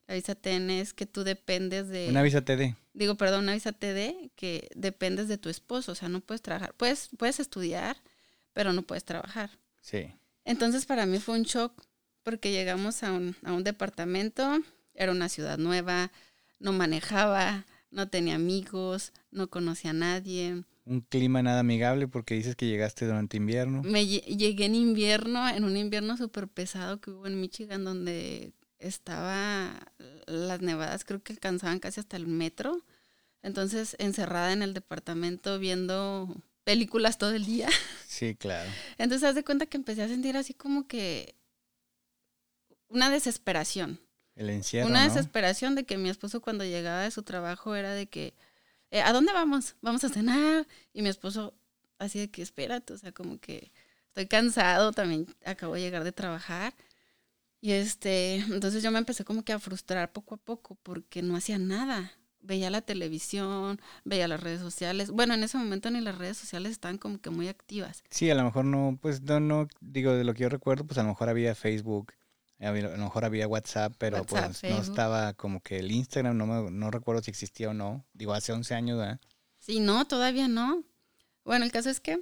La 0.08 0.16
visa 0.16 0.36
TN 0.36 0.72
es 0.72 0.94
que 0.94 1.06
tú 1.06 1.24
dependes 1.24 1.88
de... 1.88 2.10
Una 2.10 2.24
visa 2.24 2.42
TD 2.44 2.76
digo, 3.00 3.16
perdón, 3.16 3.44
una 3.44 3.54
visa 3.54 3.72
TD 3.72 4.30
que 4.36 4.70
dependes 4.76 5.30
de 5.30 5.38
tu 5.38 5.50
esposo, 5.50 5.94
o 5.94 5.96
sea, 5.96 6.10
no 6.10 6.20
puedes 6.20 6.42
trabajar. 6.42 6.74
Puedes, 6.76 7.10
puedes 7.18 7.40
estudiar, 7.40 7.98
pero 8.54 8.74
no 8.74 8.82
puedes 8.82 9.06
trabajar. 9.06 9.50
Sí. 9.82 10.14
Entonces 10.44 10.86
para 10.86 11.06
mí 11.06 11.20
fue 11.20 11.36
un 11.40 11.44
shock 11.44 11.82
porque 12.24 12.52
llegamos 12.52 13.02
a 13.04 13.14
un, 13.14 13.38
a 13.44 13.54
un 13.54 13.64
departamento, 13.64 14.60
era 14.94 15.14
una 15.14 15.30
ciudad 15.30 15.58
nueva, 15.58 16.12
no 16.60 16.74
manejaba, 16.74 17.66
no 17.92 18.10
tenía 18.10 18.36
amigos, 18.36 19.14
no 19.32 19.50
conocía 19.50 19.92
a 19.92 19.94
nadie. 19.94 20.64
Un 20.86 21.02
clima 21.02 21.42
nada 21.42 21.60
amigable 21.60 22.08
porque 22.08 22.36
dices 22.36 22.56
que 22.56 22.68
llegaste 22.68 23.06
durante 23.06 23.38
invierno. 23.38 23.84
Me 23.84 24.06
llegué 24.08 24.66
en 24.66 24.76
invierno, 24.76 25.48
en 25.48 25.64
un 25.64 25.78
invierno 25.78 26.18
súper 26.18 26.48
pesado 26.48 27.00
que 27.00 27.12
hubo 27.12 27.28
en 27.28 27.40
Michigan 27.40 27.84
donde 27.84 28.54
estaba, 28.80 29.92
las 30.26 30.62
nevadas 30.62 31.04
creo 31.04 31.22
que 31.22 31.34
alcanzaban 31.34 31.80
casi 31.80 32.00
hasta 32.00 32.18
el 32.18 32.28
metro. 32.28 32.84
Entonces, 33.42 33.96
encerrada 34.00 34.52
en 34.52 34.62
el 34.62 34.74
departamento 34.74 35.60
viendo 35.60 36.36
películas 36.64 37.18
todo 37.18 37.32
el 37.32 37.46
día. 37.46 37.70
Sí, 38.10 38.36
claro. 38.36 38.70
Entonces, 38.98 39.30
haz 39.30 39.36
de 39.36 39.46
cuenta 39.46 39.68
que 39.68 39.78
empecé 39.78 40.02
a 40.02 40.08
sentir 40.08 40.36
así 40.36 40.54
como 40.56 40.88
que 40.88 41.36
una 42.90 43.10
desesperación. 43.12 44.02
El 44.40 44.50
encierro. 44.50 44.88
Una 44.88 45.04
desesperación 45.04 45.76
de 45.76 45.84
que 45.84 45.98
mi 45.98 46.10
esposo 46.10 46.40
cuando 46.40 46.64
llegaba 46.64 47.02
de 47.02 47.12
su 47.12 47.24
trabajo 47.24 47.76
era 47.76 47.92
de 47.92 48.08
que, 48.08 48.34
eh, 48.90 49.02
¿a 49.02 49.12
dónde 49.12 49.34
vamos? 49.34 49.76
Vamos 49.82 50.06
a 50.06 50.10
cenar. 50.10 50.66
Y 50.94 51.02
mi 51.02 51.10
esposo 51.10 51.54
así 51.98 52.20
de 52.20 52.32
que, 52.32 52.42
espérate, 52.42 52.94
o 52.94 52.98
sea, 52.98 53.12
como 53.12 53.38
que 53.38 53.70
estoy 54.08 54.28
cansado, 54.28 54.94
también 54.94 55.28
acabo 55.44 55.74
de 55.74 55.82
llegar 55.82 56.06
de 56.06 56.14
trabajar. 56.14 56.74
Y 57.60 57.74
este, 57.74 58.36
entonces 58.50 58.82
yo 58.82 58.92
me 58.92 59.00
empecé 59.00 59.26
como 59.26 59.44
que 59.44 59.52
a 59.52 59.60
frustrar 59.60 60.14
poco 60.14 60.36
a 60.36 60.38
poco 60.38 60.76
porque 60.84 61.22
no 61.22 61.36
hacía 61.36 61.60
nada. 61.60 62.14
Veía 62.40 62.70
la 62.70 62.80
televisión, 62.80 63.82
veía 64.06 64.30
las 64.30 64.42
redes 64.42 64.62
sociales. 64.62 65.12
Bueno, 65.12 65.34
en 65.34 65.44
ese 65.44 65.58
momento 65.58 65.92
ni 65.92 66.00
las 66.00 66.18
redes 66.18 66.38
sociales 66.38 66.72
estaban 66.72 66.98
como 66.98 67.20
que 67.20 67.30
muy 67.30 67.50
activas. 67.50 68.06
Sí, 68.10 68.30
a 68.30 68.36
lo 68.36 68.46
mejor 68.46 68.64
no, 68.64 68.98
pues 69.02 69.22
no, 69.22 69.42
no, 69.42 69.68
digo, 69.82 70.14
de 70.14 70.24
lo 70.24 70.34
que 70.34 70.44
yo 70.44 70.50
recuerdo, 70.50 70.88
pues 70.88 70.98
a 70.98 71.04
lo 71.04 71.10
mejor 71.10 71.28
había 71.28 71.54
Facebook, 71.56 72.14
a 72.60 72.72
lo 72.72 72.98
mejor 72.98 73.26
había 73.26 73.48
WhatsApp, 73.48 73.94
pero 73.98 74.26
pues 74.26 74.64
no 74.64 74.78
estaba 74.78 75.34
como 75.34 75.62
que 75.62 75.80
el 75.80 75.92
Instagram, 75.92 76.38
no, 76.38 76.46
me, 76.46 76.72
no 76.72 76.92
recuerdo 76.92 77.22
si 77.22 77.32
existía 77.32 77.70
o 77.70 77.74
no. 77.74 78.06
Digo, 78.14 78.34
hace 78.34 78.52
11 78.52 78.76
años, 78.76 78.98
¿verdad? 78.98 79.20
Sí, 79.60 79.80
no, 79.80 80.06
todavía 80.06 80.48
no. 80.48 80.84
Bueno, 81.44 81.66
el 81.66 81.72
caso 81.72 81.90
es 81.90 82.00
que 82.00 82.22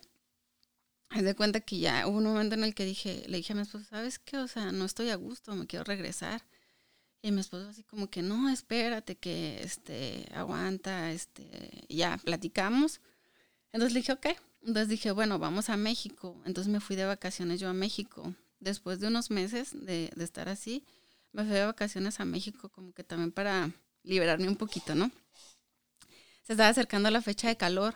Haz 1.09 1.23
de 1.23 1.35
cuenta 1.35 1.61
que 1.61 1.79
ya 1.79 2.05
hubo 2.07 2.17
un 2.17 2.25
momento 2.25 2.55
en 2.55 2.63
el 2.63 2.75
que 2.75 2.83
dije, 2.83 3.23
le 3.27 3.37
dije 3.37 3.53
a 3.53 3.55
mi 3.55 3.61
esposo, 3.61 3.85
¿sabes 3.85 4.19
qué? 4.19 4.37
O 4.37 4.47
sea, 4.47 4.71
no 4.71 4.83
estoy 4.85 5.09
a 5.09 5.15
gusto, 5.15 5.55
me 5.55 5.65
quiero 5.65 5.85
regresar. 5.85 6.43
Y 7.21 7.31
mi 7.31 7.39
esposo 7.39 7.69
así 7.69 7.83
como 7.83 8.09
que, 8.09 8.21
no, 8.21 8.49
espérate, 8.49 9.15
que 9.15 9.61
este, 9.63 10.27
aguanta, 10.33 11.11
este, 11.11 11.85
ya 11.89 12.17
platicamos. 12.17 12.99
Entonces 13.71 13.93
le 13.93 14.01
dije, 14.01 14.11
ok. 14.13 14.27
Entonces 14.61 14.89
dije, 14.89 15.11
bueno, 15.11 15.39
vamos 15.39 15.69
a 15.69 15.77
México. 15.77 16.41
Entonces 16.45 16.71
me 16.71 16.81
fui 16.81 16.95
de 16.95 17.05
vacaciones 17.05 17.59
yo 17.59 17.69
a 17.69 17.73
México. 17.73 18.33
Después 18.59 18.99
de 18.99 19.07
unos 19.07 19.29
meses 19.31 19.71
de, 19.73 20.11
de 20.15 20.23
estar 20.23 20.49
así, 20.49 20.83
me 21.31 21.43
fui 21.43 21.53
de 21.53 21.65
vacaciones 21.65 22.19
a 22.19 22.25
México 22.25 22.69
como 22.69 22.93
que 22.93 23.03
también 23.03 23.31
para 23.31 23.71
liberarme 24.03 24.47
un 24.47 24.55
poquito, 24.55 24.95
¿no? 24.95 25.11
Se 26.43 26.53
estaba 26.53 26.69
acercando 26.69 27.11
la 27.11 27.21
fecha 27.21 27.49
de 27.49 27.57
calor. 27.57 27.95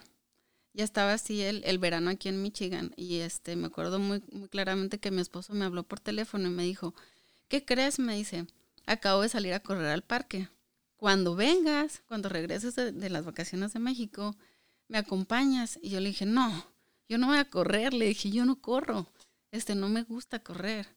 Ya 0.73 0.83
estaba 0.83 1.13
así 1.13 1.41
el, 1.41 1.63
el 1.65 1.79
verano 1.79 2.09
aquí 2.09 2.29
en 2.29 2.41
Michigan. 2.41 2.93
Y 2.97 3.19
este, 3.19 3.55
me 3.55 3.67
acuerdo 3.67 3.97
muy, 3.99 4.21
muy 4.31 4.49
claramente 4.49 4.99
que 4.99 5.11
mi 5.11 5.21
esposo 5.21 5.53
me 5.53 5.65
habló 5.65 5.83
por 5.83 5.99
teléfono 5.99 6.47
y 6.47 6.51
me 6.51 6.63
dijo, 6.63 6.93
¿qué 7.47 7.65
crees? 7.65 7.97
Me 7.99 8.15
dice, 8.15 8.45
acabo 8.85 9.21
de 9.21 9.29
salir 9.29 9.53
a 9.53 9.61
correr 9.61 9.87
al 9.87 10.03
parque. 10.03 10.49
Cuando 10.97 11.35
vengas, 11.35 12.03
cuando 12.07 12.29
regreses 12.29 12.75
de, 12.75 12.91
de 12.91 13.09
las 13.09 13.25
vacaciones 13.25 13.73
de 13.73 13.79
México, 13.79 14.35
me 14.87 14.97
acompañas. 14.97 15.79
Y 15.81 15.89
yo 15.89 15.99
le 15.99 16.09
dije, 16.09 16.25
no, 16.25 16.65
yo 17.07 17.17
no 17.17 17.27
voy 17.27 17.37
a 17.37 17.49
correr. 17.49 17.93
Le 17.93 18.05
dije, 18.07 18.29
yo 18.29 18.45
no 18.45 18.61
corro. 18.61 19.07
Este, 19.51 19.75
no 19.75 19.89
me 19.89 20.03
gusta 20.03 20.39
correr. 20.39 20.87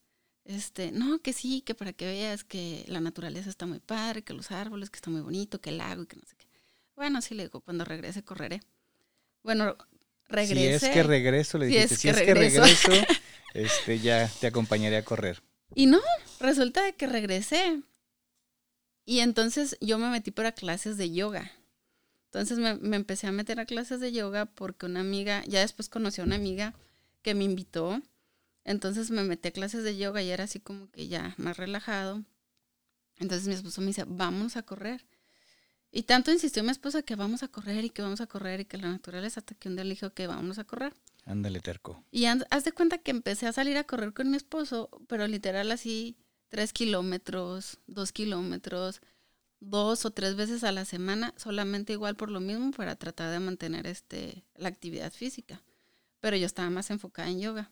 Este, 0.44 0.92
no, 0.92 1.20
que 1.20 1.32
sí, 1.32 1.62
que 1.62 1.74
para 1.74 1.92
que 1.92 2.06
veas 2.06 2.44
que 2.44 2.84
la 2.88 3.00
naturaleza 3.00 3.48
está 3.48 3.66
muy 3.66 3.80
padre, 3.80 4.22
que 4.22 4.34
los 4.34 4.50
árboles, 4.50 4.90
que 4.90 4.96
está 4.96 5.10
muy 5.10 5.22
bonito, 5.22 5.60
que 5.60 5.70
el 5.70 5.78
lago 5.78 6.02
y 6.02 6.06
que 6.06 6.16
no 6.16 6.22
sé 6.26 6.36
qué. 6.36 6.46
Bueno, 6.96 7.22
sí 7.22 7.34
le 7.34 7.44
digo, 7.44 7.60
cuando 7.60 7.84
regrese 7.84 8.22
correré. 8.22 8.60
Bueno, 9.42 9.76
regresé. 10.28 10.78
Si 10.78 10.86
es 10.86 10.92
que 10.92 11.02
regreso, 11.02 11.58
le 11.58 11.66
Si 11.68 11.72
dijiste, 11.74 11.94
es 11.94 12.00
si 12.00 12.08
que 12.08 12.10
es 12.10 12.22
que 12.22 12.34
regreso". 12.34 12.88
regreso, 12.90 13.12
este, 13.54 13.98
ya 14.00 14.28
te 14.40 14.46
acompañaré 14.46 14.96
a 14.98 15.04
correr. 15.04 15.42
Y 15.74 15.86
no, 15.86 16.00
resulta 16.40 16.82
de 16.84 16.94
que 16.94 17.06
regresé. 17.06 17.80
Y 19.06 19.20
entonces 19.20 19.76
yo 19.80 19.98
me 19.98 20.08
metí 20.10 20.30
para 20.30 20.52
clases 20.52 20.96
de 20.96 21.10
yoga. 21.10 21.50
Entonces 22.26 22.58
me, 22.58 22.74
me 22.76 22.96
empecé 22.96 23.26
a 23.26 23.32
meter 23.32 23.60
a 23.60 23.66
clases 23.66 24.00
de 24.00 24.12
yoga 24.12 24.46
porque 24.46 24.86
una 24.86 25.00
amiga, 25.00 25.42
ya 25.46 25.60
después 25.60 25.88
conocí 25.88 26.20
a 26.20 26.24
una 26.24 26.36
amiga 26.36 26.74
que 27.22 27.34
me 27.34 27.44
invitó. 27.44 28.00
Entonces 28.64 29.10
me 29.10 29.22
metí 29.24 29.48
a 29.48 29.52
clases 29.52 29.84
de 29.84 29.96
yoga 29.96 30.22
y 30.22 30.30
era 30.30 30.44
así 30.44 30.60
como 30.60 30.90
que 30.90 31.08
ya 31.08 31.34
más 31.36 31.56
relajado. 31.56 32.24
Entonces 33.18 33.46
mi 33.46 33.54
esposo 33.54 33.80
me 33.80 33.88
dice, 33.88 34.04
vamos 34.06 34.56
a 34.56 34.62
correr. 34.62 35.04
Y 35.90 36.02
tanto 36.02 36.32
insistió 36.32 36.64
mi 36.64 36.70
esposa 36.70 37.02
que 37.02 37.14
vamos 37.14 37.44
a 37.44 37.48
correr 37.48 37.84
y 37.84 37.90
que 37.90 38.02
vamos 38.02 38.20
a 38.20 38.26
correr 38.26 38.60
y 38.60 38.64
que 38.64 38.78
la 38.78 38.88
naturaleza 38.88 39.40
hasta 39.40 39.54
que 39.54 39.68
un 39.68 39.76
día 39.76 39.84
le 39.84 39.90
dijo 39.90 40.10
que 40.10 40.26
vamos 40.26 40.58
a 40.58 40.64
correr. 40.64 40.92
Ándale, 41.24 41.60
terco. 41.60 42.02
Y 42.10 42.24
haz 42.24 42.64
de 42.64 42.72
cuenta 42.72 42.98
que 42.98 43.12
empecé 43.12 43.46
a 43.46 43.52
salir 43.52 43.76
a 43.76 43.84
correr 43.84 44.12
con 44.12 44.28
mi 44.30 44.36
esposo, 44.36 44.90
pero 45.06 45.28
literal 45.28 45.70
así, 45.70 46.16
tres 46.48 46.72
kilómetros, 46.72 47.78
dos 47.86 48.10
kilómetros, 48.10 49.02
dos 49.60 50.04
o 50.04 50.10
tres 50.10 50.34
veces 50.34 50.64
a 50.64 50.72
la 50.72 50.84
semana, 50.84 51.32
solamente 51.36 51.92
igual 51.92 52.16
por 52.16 52.30
lo 52.30 52.40
mismo 52.40 52.72
para 52.72 52.96
tratar 52.96 53.30
de 53.30 53.38
mantener 53.38 53.86
este, 53.86 54.44
la 54.56 54.68
actividad 54.68 55.12
física. 55.12 55.62
Pero 56.20 56.36
yo 56.36 56.46
estaba 56.46 56.70
más 56.70 56.90
enfocada 56.90 57.30
en 57.30 57.40
yoga. 57.40 57.70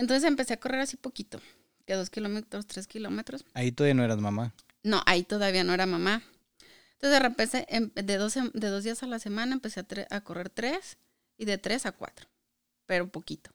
Entonces 0.00 0.26
empecé 0.26 0.54
a 0.54 0.60
correr 0.60 0.80
así 0.80 0.96
poquito, 0.96 1.40
que 1.84 1.92
dos 1.94 2.08
kilómetros, 2.08 2.66
tres 2.66 2.86
kilómetros. 2.86 3.44
Ahí 3.52 3.70
todavía 3.70 3.92
no 3.94 4.02
eras 4.02 4.18
mamá. 4.18 4.54
No, 4.82 5.02
ahí 5.04 5.24
todavía 5.24 5.62
no 5.62 5.74
era 5.74 5.84
mamá. 5.84 6.22
Entonces 6.94 7.10
de 7.10 7.20
repente, 7.20 7.66
em- 7.68 7.90
de 7.94 8.16
dos, 8.16 8.34
de 8.34 8.68
dos 8.68 8.82
días 8.82 9.02
a 9.02 9.06
la 9.06 9.18
semana 9.18 9.52
empecé 9.52 9.80
a, 9.80 9.86
a 10.16 10.20
correr 10.22 10.48
tres 10.48 10.96
y 11.36 11.44
de 11.44 11.58
tres 11.58 11.84
a 11.84 11.92
cuatro, 11.92 12.26
pero 12.86 13.08
poquito. 13.10 13.50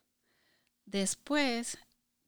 Después 0.84 1.78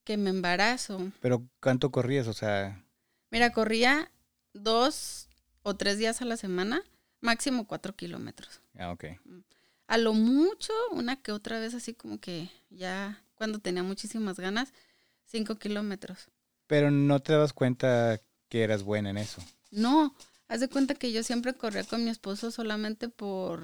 que 0.03 0.17
me 0.17 0.31
embarazo, 0.31 1.13
Pero 1.21 1.47
¿cuánto 1.61 1.93
corrías? 1.93 2.27
O 2.27 2.33
sea, 2.33 2.85
mira, 3.31 3.53
corría 3.53 4.11
dos 4.53 5.29
o 5.63 5.77
tres 5.77 5.97
días 5.99 6.21
a 6.23 6.25
la 6.25 6.37
semana, 6.37 6.83
máximo 7.21 7.69
cuatro 7.69 7.95
kilómetros. 7.95 8.63
ah, 8.79 8.91
ok. 8.91 9.05
A 9.87 9.97
lo 9.97 10.13
mucho, 10.13 10.73
una 10.91 11.23
que 11.23 11.31
otra 11.31 11.61
vez 11.61 11.75
así 11.75 11.95
como 11.95 12.19
que 12.21 12.51
ya 12.69 13.23
cuando 13.39 13.61
tenía 13.61 13.83
muchísimas 13.83 14.39
ganas, 14.39 14.75
cinco 15.25 15.57
kilómetros. 15.57 16.29
Pero 16.67 16.91
no 16.91 17.21
te 17.21 17.33
dabas 17.33 17.55
cuenta 17.55 18.21
que 18.49 18.63
eras 18.63 18.83
buena 18.83 19.11
en 19.11 19.19
eso. 19.19 19.43
No, 19.71 20.15
haz 20.49 20.61
de 20.61 20.69
cuenta 20.69 20.95
que 20.95 21.13
yo 21.13 21.23
siempre 21.23 21.55
corría 21.55 21.85
con 21.85 22.05
mi 22.05 22.11
esposo 22.11 22.51
solamente 22.51 23.09
por, 23.09 23.63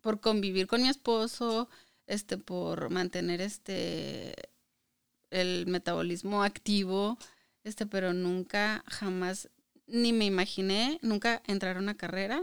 por 0.00 0.20
convivir 0.20 0.66
con 0.66 0.82
mi 0.82 0.88
esposo, 0.88 1.70
este, 2.06 2.36
por 2.36 2.90
mantener 2.90 3.40
este 3.40 4.34
el 5.30 5.66
metabolismo 5.66 6.42
activo, 6.42 7.16
este, 7.64 7.86
pero 7.86 8.12
nunca 8.12 8.84
jamás 8.86 9.48
ni 9.86 10.12
me 10.12 10.26
imaginé 10.26 10.98
nunca 11.02 11.42
entrar 11.46 11.76
a 11.76 11.80
una 11.80 11.96
carrera, 11.96 12.42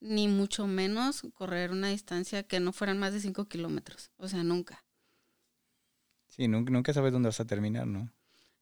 ni 0.00 0.28
mucho 0.28 0.66
menos 0.66 1.22
correr 1.34 1.70
una 1.70 1.88
distancia 1.88 2.42
que 2.42 2.60
no 2.60 2.72
fueran 2.72 2.98
más 2.98 3.12
de 3.12 3.20
5 3.20 3.46
kilómetros. 3.46 4.10
O 4.16 4.28
sea, 4.28 4.42
nunca. 4.42 4.81
Sí, 6.34 6.48
nunca, 6.48 6.72
nunca 6.72 6.92
sabes 6.92 7.12
dónde 7.12 7.28
vas 7.28 7.38
a 7.38 7.46
terminar, 7.46 7.86
¿no? 7.86 8.10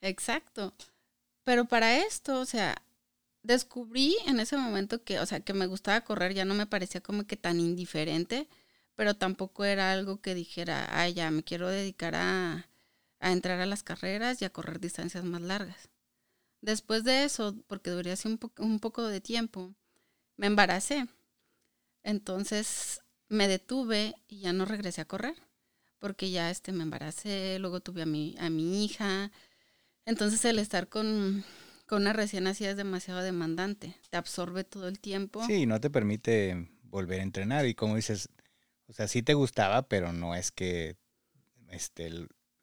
Exacto. 0.00 0.74
Pero 1.44 1.66
para 1.66 1.98
esto, 1.98 2.40
o 2.40 2.46
sea, 2.46 2.82
descubrí 3.42 4.16
en 4.26 4.40
ese 4.40 4.56
momento 4.56 5.04
que, 5.04 5.20
o 5.20 5.26
sea, 5.26 5.40
que 5.40 5.54
me 5.54 5.66
gustaba 5.66 6.02
correr, 6.02 6.34
ya 6.34 6.44
no 6.44 6.54
me 6.54 6.66
parecía 6.66 7.02
como 7.02 7.26
que 7.26 7.36
tan 7.36 7.60
indiferente, 7.60 8.48
pero 8.96 9.14
tampoco 9.16 9.64
era 9.64 9.92
algo 9.92 10.20
que 10.22 10.34
dijera, 10.34 10.88
ay, 10.92 11.14
ya 11.14 11.30
me 11.30 11.44
quiero 11.44 11.68
dedicar 11.68 12.14
a, 12.16 12.68
a 13.20 13.32
entrar 13.32 13.60
a 13.60 13.66
las 13.66 13.82
carreras 13.82 14.42
y 14.42 14.44
a 14.46 14.50
correr 14.52 14.80
distancias 14.80 15.24
más 15.24 15.42
largas. 15.42 15.90
Después 16.62 17.04
de 17.04 17.24
eso, 17.24 17.56
porque 17.68 17.90
duré 17.90 18.12
así 18.12 18.28
un, 18.28 18.40
un 18.58 18.80
poco 18.80 19.04
de 19.06 19.20
tiempo, 19.20 19.74
me 20.36 20.46
embaracé. 20.48 21.08
Entonces 22.02 23.00
me 23.28 23.48
detuve 23.48 24.14
y 24.28 24.40
ya 24.40 24.52
no 24.52 24.64
regresé 24.66 25.00
a 25.02 25.06
correr, 25.06 25.36
porque 26.00 26.30
ya 26.30 26.50
este, 26.50 26.72
me 26.72 26.82
embaracé, 26.82 27.58
luego 27.60 27.80
tuve 27.80 28.02
a 28.02 28.06
mi, 28.06 28.34
a 28.38 28.50
mi 28.50 28.84
hija. 28.84 29.30
Entonces 30.06 30.44
el 30.44 30.58
estar 30.58 30.88
con, 30.88 31.44
con 31.86 32.02
una 32.02 32.12
recién 32.12 32.44
nacida 32.44 32.70
es 32.70 32.76
demasiado 32.76 33.22
demandante, 33.22 33.94
te 34.10 34.16
absorbe 34.16 34.64
todo 34.64 34.88
el 34.88 34.98
tiempo. 34.98 35.46
Sí, 35.46 35.66
no 35.66 35.80
te 35.80 35.90
permite 35.90 36.68
volver 36.84 37.20
a 37.20 37.22
entrenar. 37.22 37.66
Y 37.66 37.74
como 37.74 37.96
dices, 37.96 38.28
o 38.88 38.92
sea, 38.92 39.06
sí 39.06 39.22
te 39.22 39.34
gustaba, 39.34 39.82
pero 39.82 40.12
no 40.12 40.34
es 40.34 40.50
que 40.50 40.96
este, 41.68 42.10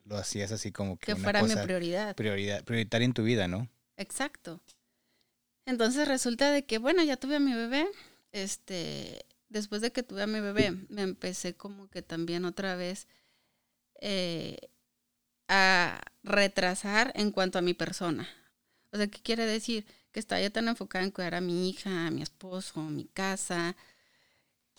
lo 0.04 0.18
hacías 0.18 0.52
así 0.52 0.72
como 0.72 0.98
que, 0.98 1.08
que 1.08 1.14
una 1.14 1.24
fuera 1.24 1.44
mi 1.44 1.56
prioridad. 1.56 2.16
prioridad, 2.16 2.64
prioritaria 2.64 3.06
en 3.06 3.14
tu 3.14 3.24
vida, 3.24 3.48
¿no? 3.48 3.70
Exacto. 3.96 4.62
Entonces 5.66 6.08
resulta 6.08 6.52
de 6.52 6.66
que, 6.66 6.78
bueno, 6.78 7.04
ya 7.04 7.18
tuve 7.18 7.36
a 7.36 7.40
mi 7.40 7.54
bebé. 7.54 7.88
Este, 8.32 9.26
después 9.50 9.82
de 9.82 9.92
que 9.92 10.04
tuve 10.04 10.24
a 10.24 10.28
mi 10.28 10.40
bebé, 10.40 10.72
me 10.90 11.02
empecé 11.02 11.56
como 11.56 11.90
que 11.90 12.02
también 12.02 12.46
otra 12.46 12.76
vez 12.76 13.08
eh, 14.00 14.58
a 15.48 16.02
retrasar 16.24 17.12
en 17.16 17.32
cuanto 17.32 17.60
a 17.60 17.62
mi 17.62 17.74
persona. 17.74 18.28
O 18.92 18.98
sea, 18.98 19.08
¿qué 19.08 19.22
quiere 19.22 19.46
decir? 19.46 19.86
Que 20.12 20.20
estaba 20.20 20.42
ya 20.42 20.50
tan 20.50 20.68
enfocada 20.68 21.04
en 21.04 21.12
cuidar 21.12 21.36
a 21.36 21.42
mi 21.42 21.70
hija, 21.70 22.08
a 22.08 22.12
mi 22.12 22.22
esposo, 22.22 22.82
mi 22.82 23.06
casa, 23.06 23.76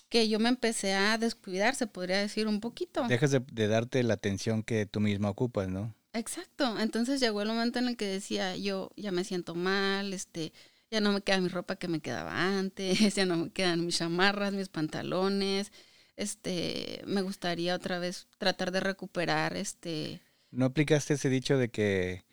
que 0.08 0.28
yo 0.28 0.38
me 0.38 0.48
empecé 0.48 0.94
a 0.94 1.18
descuidar, 1.18 1.74
se 1.74 1.86
podría 1.86 2.18
decir 2.18 2.46
un 2.46 2.60
poquito. 2.60 3.06
Dejas 3.08 3.30
de, 3.30 3.40
de 3.40 3.68
darte 3.68 4.02
la 4.02 4.14
atención 4.14 4.62
que 4.62 4.86
tú 4.86 5.00
misma 5.00 5.30
ocupas, 5.30 5.68
¿no? 5.68 5.94
Exacto. 6.12 6.78
Entonces 6.78 7.20
llegó 7.20 7.42
el 7.42 7.48
momento 7.48 7.78
en 7.78 7.88
el 7.88 7.96
que 7.96 8.06
decía, 8.06 8.56
yo 8.56 8.90
ya 8.96 9.12
me 9.12 9.24
siento 9.24 9.54
mal, 9.54 10.12
este, 10.14 10.52
ya 10.90 11.00
no 11.00 11.12
me 11.12 11.20
queda 11.20 11.40
mi 11.40 11.48
ropa 11.48 11.76
que 11.76 11.88
me 11.88 12.00
quedaba 12.00 12.58
antes, 12.58 12.98
ya 13.14 13.26
no 13.26 13.36
me 13.36 13.50
quedan 13.50 13.84
mis 13.84 13.98
chamarras, 13.98 14.52
mis 14.52 14.68
pantalones. 14.68 15.72
Este, 16.18 17.00
me 17.06 17.22
gustaría 17.22 17.76
otra 17.76 18.00
vez 18.00 18.26
tratar 18.38 18.72
de 18.72 18.80
recuperar 18.80 19.56
este 19.56 20.20
¿No 20.50 20.66
aplicaste 20.66 21.14
ese 21.14 21.28
dicho 21.28 21.58
de 21.58 21.68
que 21.68 22.24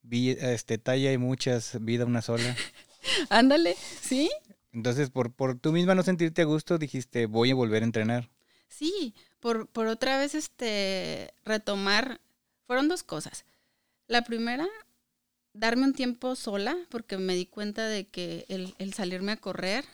vi, 0.00 0.30
este, 0.30 0.78
talla 0.78 1.10
hay 1.10 1.18
muchas, 1.18 1.76
vida 1.84 2.06
una 2.06 2.22
sola? 2.22 2.56
Ándale, 3.28 3.76
¿sí? 4.00 4.30
Entonces, 4.72 5.10
por, 5.10 5.30
por 5.30 5.58
tú 5.58 5.72
misma 5.72 5.94
no 5.94 6.02
sentirte 6.02 6.42
a 6.42 6.46
gusto, 6.46 6.78
dijiste, 6.78 7.26
voy 7.26 7.50
a 7.50 7.54
volver 7.54 7.82
a 7.82 7.86
entrenar. 7.86 8.30
Sí, 8.68 9.14
por, 9.40 9.66
por 9.68 9.88
otra 9.88 10.16
vez 10.18 10.34
este 10.34 11.34
retomar, 11.44 12.20
fueron 12.66 12.88
dos 12.88 13.02
cosas. 13.02 13.44
La 14.06 14.22
primera, 14.22 14.66
darme 15.52 15.84
un 15.84 15.92
tiempo 15.92 16.34
sola, 16.34 16.76
porque 16.88 17.18
me 17.18 17.34
di 17.34 17.44
cuenta 17.44 17.88
de 17.88 18.06
que 18.06 18.46
el, 18.48 18.74
el 18.78 18.94
salirme 18.94 19.32
a 19.32 19.36
correr, 19.36 19.84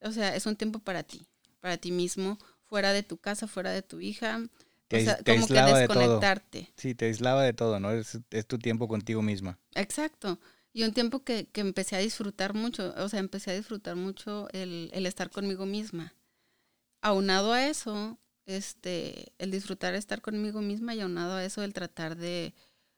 o 0.00 0.10
sea, 0.10 0.34
es 0.34 0.46
un 0.46 0.56
tiempo 0.56 0.78
para 0.78 1.04
ti, 1.04 1.26
para 1.60 1.76
ti 1.76 1.92
mismo, 1.92 2.38
fuera 2.68 2.92
de 2.92 3.02
tu 3.02 3.18
casa, 3.18 3.46
fuera 3.48 3.70
de 3.72 3.82
tu 3.82 4.00
hija. 4.00 4.40
Te 4.88 4.96
o 4.96 5.00
sea, 5.00 5.18
ais- 5.18 5.24
te 5.24 5.32
como 5.32 5.50
que 5.50 5.62
aislaba 5.62 5.78
de 5.78 5.88
todo. 5.88 6.18
desconectarte. 6.18 6.74
Sí, 6.76 6.94
te 6.94 7.06
aislaba 7.06 7.42
de 7.42 7.52
todo, 7.52 7.80
¿no? 7.80 7.90
Es, 7.90 8.18
es 8.30 8.46
tu 8.46 8.58
tiempo 8.58 8.88
contigo 8.88 9.22
misma. 9.22 9.58
Exacto. 9.74 10.38
Y 10.72 10.82
un 10.84 10.92
tiempo 10.92 11.24
que, 11.24 11.46
que 11.48 11.60
empecé 11.60 11.96
a 11.96 12.00
disfrutar 12.00 12.54
mucho, 12.54 12.94
o 12.98 13.08
sea, 13.08 13.20
empecé 13.20 13.50
a 13.50 13.54
disfrutar 13.54 13.96
mucho 13.96 14.48
el, 14.52 14.90
el 14.92 15.06
estar 15.06 15.30
conmigo 15.30 15.66
misma. 15.66 16.14
Aunado 17.02 17.52
a 17.52 17.66
eso, 17.68 18.18
este, 18.46 19.32
el 19.38 19.50
disfrutar 19.50 19.94
estar 19.94 20.20
conmigo 20.22 20.62
misma 20.62 20.94
y 20.94 21.00
aunado 21.00 21.34
a 21.36 21.44
eso 21.44 21.62
el 21.62 21.74
tratar 21.74 22.16
de, 22.16 22.54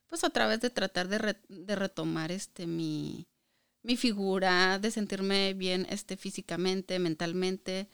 pues 0.08 0.24
otra 0.24 0.46
vez 0.48 0.60
de 0.60 0.70
tratar 0.70 1.08
de, 1.08 1.18
re- 1.18 1.40
de 1.48 1.76
retomar 1.76 2.32
este 2.32 2.66
mi, 2.66 3.28
mi 3.82 3.96
figura, 3.96 4.78
de 4.78 4.90
sentirme 4.90 5.54
bien 5.54 5.86
este 5.90 6.16
físicamente, 6.16 6.98
mentalmente. 6.98 7.88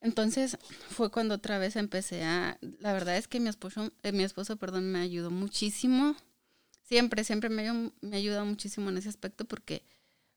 Entonces 0.00 0.56
fue 0.88 1.10
cuando 1.10 1.34
otra 1.34 1.58
vez 1.58 1.76
empecé 1.76 2.24
a, 2.24 2.58
la 2.78 2.92
verdad 2.92 3.16
es 3.16 3.28
que 3.28 3.38
mi 3.40 3.48
esposo, 3.50 3.92
eh, 4.02 4.12
mi 4.12 4.22
esposo, 4.24 4.56
perdón, 4.56 4.90
me 4.90 5.00
ayudó 5.00 5.30
muchísimo. 5.30 6.16
Siempre, 6.82 7.22
siempre 7.24 7.50
me, 7.50 7.62
ayudó- 7.68 7.92
me 8.00 8.16
ha 8.16 8.18
ayudado 8.18 8.46
muchísimo 8.46 8.88
en 8.88 8.96
ese 8.98 9.08
aspecto 9.10 9.44
porque 9.44 9.82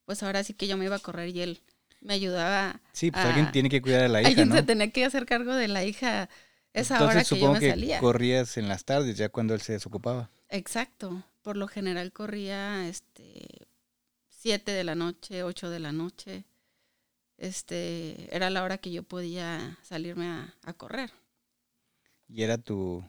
pues 0.05 0.22
ahora 0.22 0.43
sí 0.43 0.53
que 0.53 0.67
yo 0.67 0.75
me 0.77 0.86
iba 0.86 0.98
a 0.98 1.00
correr 1.00 1.29
y 1.29 1.41
él 1.41 1.62
me 2.01 2.13
ayudaba. 2.13 2.82
Sí, 2.91 3.10
pues 3.10 3.24
a- 3.24 3.29
alguien 3.29 3.51
tiene 3.51 3.70
que 3.70 3.82
cuidar 3.82 4.03
a 4.03 4.08
la 4.10 4.20
hija, 4.22 4.29
Alguien 4.29 4.50
¿no? 4.50 4.55
se 4.55 4.63
tenía 4.63 4.91
que 4.91 5.05
hacer 5.05 5.25
cargo 5.25 5.53
de 5.55 5.70
la 5.70 5.86
hija 5.86 6.29
esa 6.74 6.96
Entonces 6.96 7.15
hora 7.15 7.24
que 7.24 7.29
yo 7.29 7.36
supongo 7.38 7.53
me 7.53 7.60
que 7.62 7.70
salía. 7.70 8.00
corrías 8.00 8.58
en 8.58 8.67
las 8.67 8.84
tardes, 8.84 9.17
ya 9.17 9.29
cuando 9.29 9.53
él 9.53 9.62
se 9.62 9.74
desocupaba. 9.74 10.29
Exacto. 10.50 11.24
Por 11.41 11.55
lo 11.55 11.67
general 11.67 12.12
corría 12.12 12.88
este 12.88 13.48
7 14.29 14.72
de 14.74 14.84
la 14.84 14.96
noche, 14.96 15.43
8 15.43 15.70
de 15.70 15.79
la 15.79 15.91
noche. 15.93 16.43
Este, 17.38 18.34
era 18.36 18.50
la 18.50 18.63
hora 18.63 18.78
que 18.78 18.92
yo 18.92 19.04
podía 19.04 19.78
salirme 19.82 20.28
a, 20.28 20.56
a 20.63 20.74
correr. 20.74 21.12
Y 22.30 22.44
era 22.44 22.58
tu, 22.58 23.04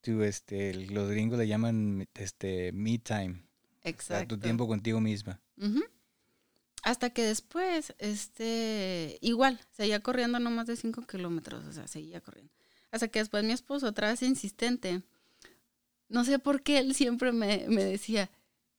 tu 0.00 0.22
este, 0.22 0.74
los 0.86 1.10
gringos 1.10 1.38
le 1.38 1.46
llaman 1.48 2.08
este 2.14 2.72
me 2.72 2.98
time, 2.98 3.30
o 3.34 3.80
sea, 3.82 3.90
Exacto. 3.90 4.36
tu 4.36 4.40
tiempo 4.40 4.66
contigo 4.66 5.00
misma. 5.00 5.40
Hasta 6.82 7.10
que 7.10 7.22
después, 7.22 7.94
este, 7.98 9.18
igual, 9.20 9.60
seguía 9.72 10.00
corriendo 10.00 10.38
no 10.38 10.50
más 10.50 10.66
de 10.66 10.76
5 10.76 11.02
kilómetros, 11.06 11.64
o 11.66 11.72
sea, 11.72 11.86
seguía 11.88 12.20
corriendo. 12.20 12.52
Hasta 12.90 13.08
que 13.08 13.18
después 13.18 13.44
mi 13.44 13.52
esposo, 13.52 13.88
otra 13.88 14.08
vez 14.08 14.22
insistente, 14.22 15.02
no 16.08 16.24
sé 16.24 16.38
por 16.38 16.62
qué 16.62 16.78
él 16.78 16.94
siempre 16.94 17.32
me, 17.32 17.66
me 17.68 17.84
decía, 17.84 18.30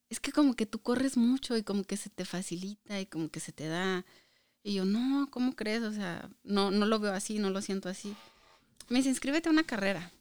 es 0.10 0.20
que 0.20 0.32
como 0.32 0.56
que 0.56 0.66
tú 0.66 0.80
corres 0.82 1.18
mucho 1.18 1.56
y 1.58 1.64
como 1.64 1.84
que 1.84 1.98
se 1.98 2.10
te 2.10 2.26
facilita 2.26 3.00
y 3.00 3.06
como 3.06 3.30
que 3.30 3.40
se 3.40 3.52
te 3.52 3.68
da. 3.68 4.06
Y 4.64 4.76
yo, 4.76 4.86
no, 4.86 5.28
¿cómo 5.32 5.56
crees? 5.56 5.84
O 5.84 5.92
sea, 5.92 6.30
no, 6.44 6.72
no 6.72 6.86
lo 6.86 7.00
veo 7.00 7.14
así, 7.14 7.40
no 7.40 7.50
lo 7.50 7.62
siento 7.62 7.90
así. 7.90 8.16
Me 8.90 8.98
dice, 8.98 9.10
inscríbete 9.10 9.50
a 9.50 9.52
una 9.52 9.64
carrera. 9.64 10.12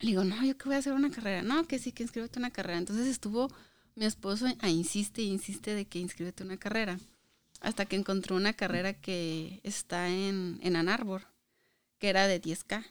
Le 0.00 0.10
digo, 0.10 0.24
no, 0.24 0.44
yo 0.44 0.56
qué 0.56 0.64
voy 0.66 0.76
a 0.76 0.78
hacer 0.78 0.92
una 0.92 1.10
carrera. 1.10 1.42
No, 1.42 1.66
que 1.66 1.78
sí, 1.78 1.92
que 1.92 2.02
inscríbete 2.02 2.38
a 2.38 2.40
una 2.40 2.50
carrera. 2.50 2.78
Entonces 2.78 3.06
estuvo 3.06 3.50
mi 3.94 4.04
esposo 4.04 4.46
a 4.60 4.68
insiste 4.68 5.22
y 5.22 5.28
insiste 5.28 5.74
de 5.74 5.86
que 5.86 5.98
inscríbete 5.98 6.42
a 6.42 6.46
una 6.46 6.56
carrera. 6.56 6.98
Hasta 7.60 7.86
que 7.86 7.96
encontró 7.96 8.36
una 8.36 8.52
carrera 8.52 8.92
que 8.92 9.60
está 9.62 10.08
en, 10.08 10.58
en 10.62 10.76
Ann 10.76 10.88
Arbor, 10.88 11.26
que 11.98 12.10
era 12.10 12.26
de 12.26 12.40
10K. 12.40 12.84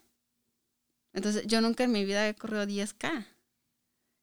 Entonces 1.13 1.45
yo 1.45 1.61
nunca 1.61 1.83
en 1.83 1.91
mi 1.91 2.03
vida 2.05 2.27
he 2.27 2.35
corrido 2.35 2.65
10K. 2.65 3.27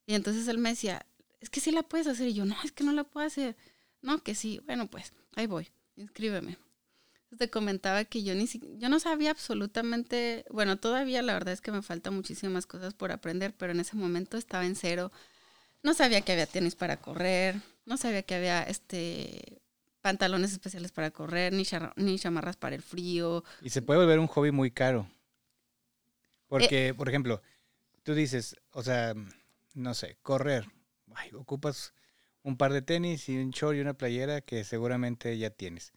Y 0.07 0.15
entonces 0.15 0.49
él 0.49 0.59
me 0.59 0.71
decía, 0.71 1.07
es 1.41 1.51
que 1.51 1.61
sí 1.61 1.71
la 1.71 1.83
puedes 1.83 2.07
hacer. 2.07 2.29
Y 2.29 2.35
yo, 2.35 2.45
no, 2.45 2.57
es 2.65 2.73
que 2.73 2.85
no 2.85 2.93
la 2.93 3.05
puedo 3.05 3.27
hacer. 3.27 3.57
No, 4.03 4.23
que 4.23 4.35
sí. 4.35 4.61
Bueno, 4.67 4.89
pues 4.89 5.13
ahí 5.37 5.47
voy, 5.47 5.69
inscríbeme. 6.01 6.57
Te 7.39 7.49
comentaba 7.49 8.05
que 8.05 8.23
yo 8.25 8.35
ni 8.35 8.47
si- 8.49 8.61
yo 8.79 8.89
no 8.89 8.99
sabía 9.01 9.31
absolutamente, 9.31 10.45
bueno, 10.51 10.79
todavía 10.79 11.23
la 11.23 11.33
verdad 11.35 11.55
es 11.55 11.61
que 11.61 11.71
me 11.73 11.83
faltan 11.83 12.15
muchísimas 12.15 12.67
cosas 12.67 12.93
por 12.95 13.13
aprender, 13.13 13.55
pero 13.57 13.73
en 13.73 13.81
ese 13.81 13.97
momento 13.97 14.37
estaba 14.37 14.67
en 14.67 14.75
cero. 14.75 15.13
No 15.83 15.95
sabía 15.95 16.23
que 16.23 16.33
había 16.33 16.47
tenis 16.47 16.75
para 16.75 16.97
correr, 16.99 17.57
no 17.87 17.97
sabía 17.97 18.23
que 18.23 18.35
había 18.35 18.63
este 18.65 19.63
pantalones 20.03 20.53
especiales 20.53 20.93
para 20.93 21.11
correr, 21.11 21.53
ni, 21.53 21.65
ni 21.97 22.19
chamarras 22.19 22.57
para 22.57 22.75
el 22.77 22.83
frío. 22.83 23.45
Y 23.63 23.71
se 23.71 23.83
puede 23.83 24.01
volver 24.01 24.19
un 24.19 24.27
hobby 24.27 24.51
muy 24.51 24.71
caro. 24.71 25.07
Eh, 25.11 26.47
Porque, 26.49 26.95
por 26.97 27.09
ejemplo, 27.09 27.43
tú 28.03 28.15
dices, 28.15 28.57
o 28.73 28.83
sea, 28.83 29.15
no 29.75 29.95
sé, 29.95 30.19
correr. 30.23 30.67
Ay, 31.15 31.31
ocupas 31.35 31.95
un 32.43 32.57
par 32.57 32.73
de 32.73 32.83
tenis 32.83 33.29
y 33.29 33.37
un 33.37 33.51
short 33.51 33.77
y 33.77 33.81
una 33.81 33.95
playera 33.95 34.41
que 34.41 34.65
seguramente 34.65 35.37
ya 35.39 35.51
tienes. 35.51 35.93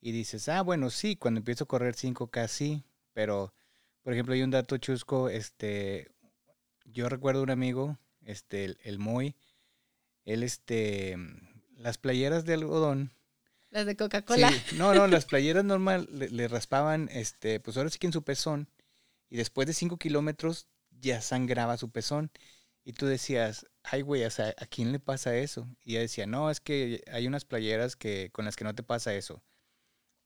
Y 0.00 0.12
dices, 0.12 0.48
ah, 0.48 0.62
bueno, 0.62 0.90
sí, 0.90 1.16
cuando 1.16 1.38
empiezo 1.38 1.64
a 1.64 1.68
correr 1.68 1.94
5K 1.94 2.48
sí, 2.48 2.84
pero, 3.12 3.54
por 4.02 4.12
ejemplo, 4.12 4.34
hay 4.34 4.42
un 4.42 4.50
dato 4.50 4.76
chusco, 4.78 5.28
este, 5.28 6.10
yo 6.84 7.08
recuerdo 7.08 7.42
un 7.42 7.50
amigo, 7.50 7.98
este, 8.22 8.64
el, 8.64 8.78
el 8.82 8.98
Moy, 8.98 9.34
él, 10.24 10.42
este, 10.42 11.16
las 11.76 11.98
playeras 11.98 12.44
de 12.44 12.54
algodón, 12.54 13.12
Las 13.70 13.86
de 13.86 13.96
Coca-Cola. 13.96 14.50
Sí, 14.50 14.76
no, 14.76 14.94
no, 14.94 15.06
las 15.06 15.24
playeras 15.26 15.64
normal 15.64 16.08
le, 16.12 16.28
le 16.30 16.48
raspaban, 16.48 17.08
este, 17.12 17.60
pues 17.60 17.76
ahora 17.76 17.90
sí 17.90 17.98
que 17.98 18.06
en 18.06 18.12
su 18.12 18.22
pezón. 18.22 18.68
Y 19.28 19.36
después 19.36 19.66
de 19.66 19.72
cinco 19.72 19.96
kilómetros 19.96 20.68
ya 20.90 21.20
sangraba 21.20 21.76
su 21.76 21.90
pezón. 21.90 22.30
Y 22.84 22.92
tú 22.92 23.06
decías, 23.06 23.66
ay, 23.90 24.02
güey, 24.02 24.24
o 24.24 24.30
sea, 24.30 24.54
¿a 24.58 24.66
quién 24.66 24.92
le 24.92 24.98
pasa 25.00 25.36
eso? 25.36 25.68
Y 25.84 25.92
ella 25.92 26.00
decía, 26.00 26.26
no, 26.26 26.50
es 26.50 26.60
que 26.60 27.02
hay 27.12 27.26
unas 27.26 27.44
playeras 27.44 27.96
que, 27.96 28.30
con 28.32 28.44
las 28.44 28.56
que 28.56 28.64
no 28.64 28.74
te 28.74 28.82
pasa 28.82 29.14
eso. 29.14 29.42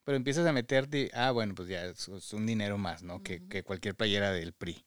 Pero 0.05 0.17
empiezas 0.17 0.47
a 0.47 0.53
meterte, 0.53 1.11
ah, 1.15 1.31
bueno, 1.31 1.55
pues 1.55 1.69
ya 1.69 1.85
es, 1.85 2.09
es 2.09 2.33
un 2.33 2.47
dinero 2.47 2.79
más, 2.79 3.03
¿no? 3.03 3.23
que, 3.23 3.63
cualquier 3.65 3.95
playera 3.95 4.33
del 4.33 4.53
PRI. 4.53 4.85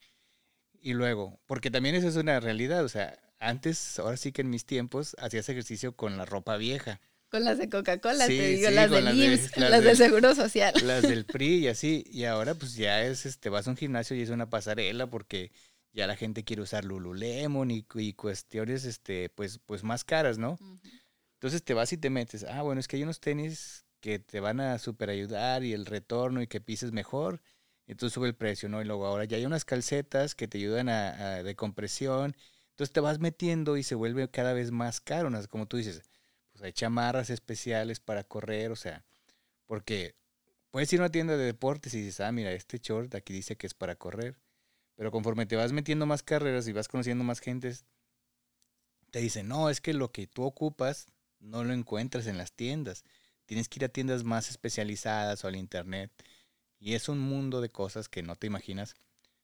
Y 0.82 0.94
luego, 0.94 1.40
porque 1.46 1.72
también 1.72 1.96
eso 1.96 2.08
es 2.08 2.16
una 2.16 2.40
realidad, 2.40 2.84
o 2.84 2.90
sea, 2.90 3.18
antes, 3.40 4.00
ahora 4.00 4.18
sí 4.18 4.32
que 4.32 4.42
en 4.42 4.50
mis 4.50 4.66
tiempos, 4.66 5.16
hacías 5.20 5.48
ejercicio 5.50 5.96
con 5.96 6.18
la 6.18 6.26
ropa 6.26 6.58
vieja. 6.58 7.00
Con 7.30 7.46
las 7.46 7.58
de 7.58 7.70
Coca-Cola, 7.70 8.28
Sí, 8.28 8.38
te 8.38 8.48
digo, 8.48 8.70
sí, 8.70 8.76
las 8.76 8.92
del 8.92 9.06
las 9.06 9.16
de- 9.18 9.26
IMSS, 9.26 9.58
las 9.58 9.70
las, 9.72 9.82
de- 9.82 9.88
del 9.88 9.98
Seguro 9.98 10.36
Social. 10.36 10.74
las 10.84 11.02
del 11.04 11.26
PRI 11.26 11.56
y 11.60 11.68
así. 11.68 12.04
Y 12.12 12.26
ahora 12.26 12.54
pues 12.56 12.76
ya 12.76 13.04
es, 13.04 13.26
este, 13.26 13.50
vas 13.50 13.68
a 13.68 13.72
un 13.72 13.78
gimnasio 13.78 14.16
y 14.16 14.22
es 14.22 14.30
una 14.30 14.50
pasarela 14.50 15.08
porque 15.08 15.52
ya 15.93 16.08
la 16.08 16.15
gente 16.15 16.43
quiere 16.43 16.62
usar 16.63 16.86
Lululemon 16.86 17.71
y, 17.71 17.86
y 17.95 18.13
cuestiones, 18.13 18.86
este, 18.86 19.29
pues, 19.29 19.60
pues 19.65 19.84
más 19.84 20.03
caras, 20.03 20.38
¿no? 20.38 20.60
Entonces 21.36 21.63
te 21.63 21.73
vas 21.73 21.91
y 21.93 21.97
te 21.97 22.10
metes. 22.10 22.43
Ah, 22.45 22.62
bueno, 22.62 22.79
es 22.79 22.88
que 22.88 22.95
hay 22.97 23.03
unos 23.03 23.19
tenis 23.19 23.86
que 23.99 24.19
te 24.19 24.39
van 24.39 24.60
a 24.60 24.79
super 24.79 25.10
ayudar 25.10 25.63
y 25.63 25.73
el 25.73 25.86
retorno 25.86 26.41
y 26.41 26.47
que 26.47 26.62
pises 26.62 26.91
mejor. 26.91 27.41
Entonces 27.88 28.13
sube 28.13 28.27
el 28.27 28.36
precio, 28.36 28.69
¿no? 28.69 28.82
Y 28.82 28.86
luego 28.86 29.06
ahora 29.06 29.25
ya 29.25 29.38
hay 29.38 29.45
unas 29.45 29.65
calcetas 29.65 30.36
que 30.36 30.47
te 30.47 30.58
ayudan 30.58 30.89
a, 30.89 31.36
a- 31.38 31.43
de 31.43 31.56
compresión. 31.56 32.36
Entonces 32.71 32.93
te 32.93 33.01
vas 33.01 33.19
metiendo 33.19 33.77
y 33.77 33.84
se 33.84 33.95
vuelve 33.95 34.29
cada 34.32 34.53
vez 34.53 34.71
más 34.71 35.01
caro, 35.01 35.29
¿no? 35.29 35.45
Como 35.47 35.67
tú 35.67 35.77
dices, 35.77 36.01
pues 36.51 36.63
hay 36.63 36.73
chamarras 36.73 37.29
especiales 37.29 37.99
para 37.99 38.23
correr, 38.23 38.71
o 38.71 38.75
sea, 38.75 39.06
porque 39.67 40.15
puedes 40.71 40.91
ir 40.93 40.99
a 41.01 41.03
una 41.03 41.12
tienda 41.12 41.38
de 41.38 41.45
deportes 41.45 41.93
y 41.95 41.99
dices, 42.01 42.21
ah, 42.21 42.32
mira, 42.32 42.51
este 42.53 42.79
short 42.79 43.15
aquí 43.15 43.34
dice 43.34 43.58
que 43.58 43.67
es 43.67 43.73
para 43.75 43.95
correr. 43.95 44.38
Pero 44.95 45.12
conforme 45.12 45.45
te 45.45 45.56
vas 45.56 45.71
metiendo 45.71 46.06
más 46.06 46.23
carreras 46.23 46.67
y 46.67 46.73
vas 46.73 46.88
conociendo 46.88 47.23
más 47.23 47.39
gentes, 47.39 47.86
te 49.12 49.19
dicen, 49.19 49.47
no, 49.47 49.69
es 49.69 49.82
que 49.82 49.93
lo 49.93 50.12
que 50.12 50.27
tú 50.27 50.43
ocupas 50.43 51.08
no 51.39 51.63
lo 51.63 51.73
encuentras 51.73 52.27
en 52.27 52.38
las 52.38 52.51
tiendas. 52.51 53.03
Tienes 53.45 53.69
que 53.69 53.79
ir 53.79 53.86
a 53.86 53.89
tiendas 53.89 54.23
más 54.23 54.49
especializadas 54.49 55.43
o 55.43 55.47
al 55.47 55.56
internet. 55.56 56.12
Y 56.79 56.95
es 56.95 57.10
un 57.10 57.19
mundo 57.19 57.62
de 57.62 57.69
cosas 57.69 58.10
que 58.10 58.23
no 58.23 58.36
te 58.36 58.47
imaginas 58.47 58.95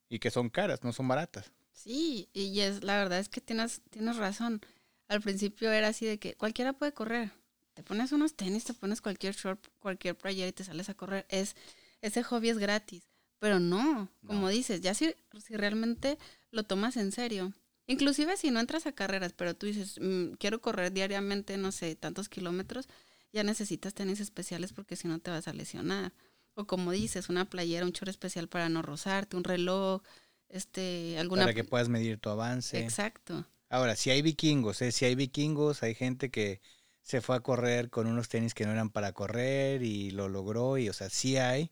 y 0.10 0.20
que 0.20 0.32
son 0.32 0.50
caras, 0.50 0.84
no 0.84 0.92
son 0.92 1.08
baratas. 1.08 1.52
Sí, 1.72 2.30
y 2.34 2.60
es, 2.60 2.84
la 2.84 2.98
verdad 2.98 3.20
es 3.20 3.30
que 3.30 3.42
tienes, 3.42 3.82
tienes 3.90 4.18
razón. 4.18 4.62
Al 5.08 5.22
principio 5.22 5.72
era 5.72 5.90
así 5.90 6.06
de 6.06 6.20
que 6.20 6.36
cualquiera 6.36 6.74
puede 6.74 6.94
correr. 6.94 7.32
Te 7.74 7.84
pones 7.84 8.12
unos 8.12 8.36
tenis, 8.36 8.66
te 8.66 8.74
pones 8.74 9.02
cualquier 9.02 9.36
short, 9.36 9.68
cualquier 9.80 10.18
playera 10.18 10.50
y 10.50 10.52
te 10.52 10.64
sales 10.64 10.90
a 10.90 10.96
correr. 10.96 11.26
Es, 11.30 11.56
ese 12.02 12.24
hobby 12.24 12.50
es 12.50 12.58
gratis. 12.58 13.08
Pero 13.40 13.60
no, 13.60 14.12
como 14.28 14.50
dices, 14.50 14.82
ya 14.82 14.94
si, 14.94 15.16
si 15.46 15.56
realmente 15.56 16.18
lo 16.52 16.64
tomas 16.64 16.98
en 16.98 17.12
serio. 17.12 17.54
Inclusive 17.88 18.38
si 18.38 18.52
no 18.52 18.60
entras 18.60 18.86
a 18.86 18.92
carreras, 18.92 19.34
pero 19.34 19.56
tú 19.56 19.66
dices, 19.66 19.96
"Mm, 20.00 20.34
quiero 20.34 20.62
correr 20.62 20.92
diariamente, 20.92 21.58
no 21.58 21.72
sé, 21.72 21.96
tantos 21.96 22.30
kilómetros, 22.30 22.88
ya 23.32 23.44
necesitas 23.44 23.94
tenis 23.94 24.20
especiales 24.20 24.74
porque 24.74 24.96
si 24.96 25.08
no 25.08 25.20
te 25.20 25.32
vas 25.32 25.48
a 25.48 25.54
lesionar. 25.54 26.14
O 26.54 26.68
como 26.68 26.92
dices, 26.92 27.30
una 27.30 27.50
playera, 27.50 27.86
un 27.86 27.92
short 27.92 28.10
especial 28.10 28.48
para 28.50 28.70
no 28.70 28.82
rozarte, 28.82 29.38
un 29.38 29.44
reloj, 29.44 30.02
este, 30.50 31.18
alguna... 31.18 31.44
Para 31.44 31.54
que 31.54 31.64
puedas 31.64 31.90
medir 31.90 32.20
tu 32.20 32.30
avance. 32.30 32.80
Exacto. 32.80 33.48
Ahora, 33.70 33.96
si 33.96 34.10
hay 34.10 34.22
vikingos, 34.22 34.82
¿eh? 34.82 34.92
si 34.92 35.06
hay 35.06 35.16
vikingos, 35.16 35.84
hay 35.84 35.96
gente 35.96 36.30
que 36.30 36.60
se 37.04 37.22
fue 37.22 37.36
a 37.36 37.40
correr 37.40 37.90
con 37.90 38.08
unos 38.08 38.30
tenis 38.30 38.54
que 38.54 38.66
no 38.66 38.72
eran 38.72 38.90
para 38.90 39.14
correr 39.14 39.84
y 39.84 40.12
lo 40.12 40.28
logró, 40.28 40.78
y 40.78 40.90
o 40.90 40.94
sea, 40.94 41.10
sí 41.10 41.38
hay, 41.38 41.72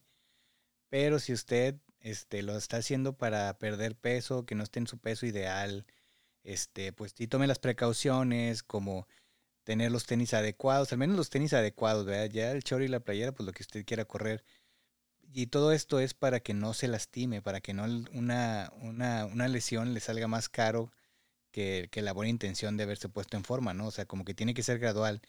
pero 0.90 1.20
si 1.20 1.34
usted 1.34 1.76
este, 2.02 2.44
lo 2.44 2.58
está 2.58 2.78
haciendo 2.78 3.18
para 3.18 3.58
perder 3.60 3.96
peso, 3.98 4.46
que 4.46 4.56
no 4.56 4.64
esté 4.64 4.80
en 4.80 4.88
su 4.88 5.00
peso 5.00 5.26
ideal, 5.26 5.86
este, 6.44 6.94
pues 6.94 7.14
sí 7.18 7.28
tome 7.28 7.48
las 7.48 7.60
precauciones, 7.60 8.64
como 8.64 9.08
tener 9.64 9.92
los 9.92 10.06
tenis 10.06 10.34
adecuados, 10.34 10.94
al 10.94 11.00
menos 11.00 11.18
los 11.18 11.30
tenis 11.30 11.54
adecuados. 11.54 12.08
Ya 12.32 12.52
el 12.52 12.64
choro 12.64 12.84
y 12.86 12.88
la 12.88 13.02
playera, 13.02 13.34
pues 13.34 13.46
lo 13.46 13.54
que 13.54 13.64
usted 13.64 13.86
quiera 13.86 14.06
correr. 14.06 14.44
Y 15.34 15.48
todo 15.48 15.72
esto 15.74 16.00
es 16.00 16.14
para 16.14 16.40
que 16.40 16.54
no 16.54 16.74
se 16.74 16.88
lastime, 16.88 17.42
para 17.42 17.62
que 17.62 17.74
no 17.74 17.84
una, 18.14 18.72
una, 18.82 19.26
una 19.26 19.48
lesión 19.50 19.94
le 19.94 20.00
salga 20.00 20.28
más 20.28 20.50
caro 20.50 20.92
que, 21.52 21.90
que 21.92 22.02
la 22.02 22.14
buena 22.14 22.30
intención 22.30 22.78
de 22.78 22.84
haberse 22.84 23.10
puesto 23.10 23.38
en 23.38 23.44
forma, 23.44 23.74
¿no? 23.74 23.88
O 23.88 23.92
sea, 23.92 24.06
como 24.06 24.26
que 24.26 24.34
tiene 24.34 24.54
que 24.54 24.64
ser 24.64 24.80
gradual. 24.80 25.22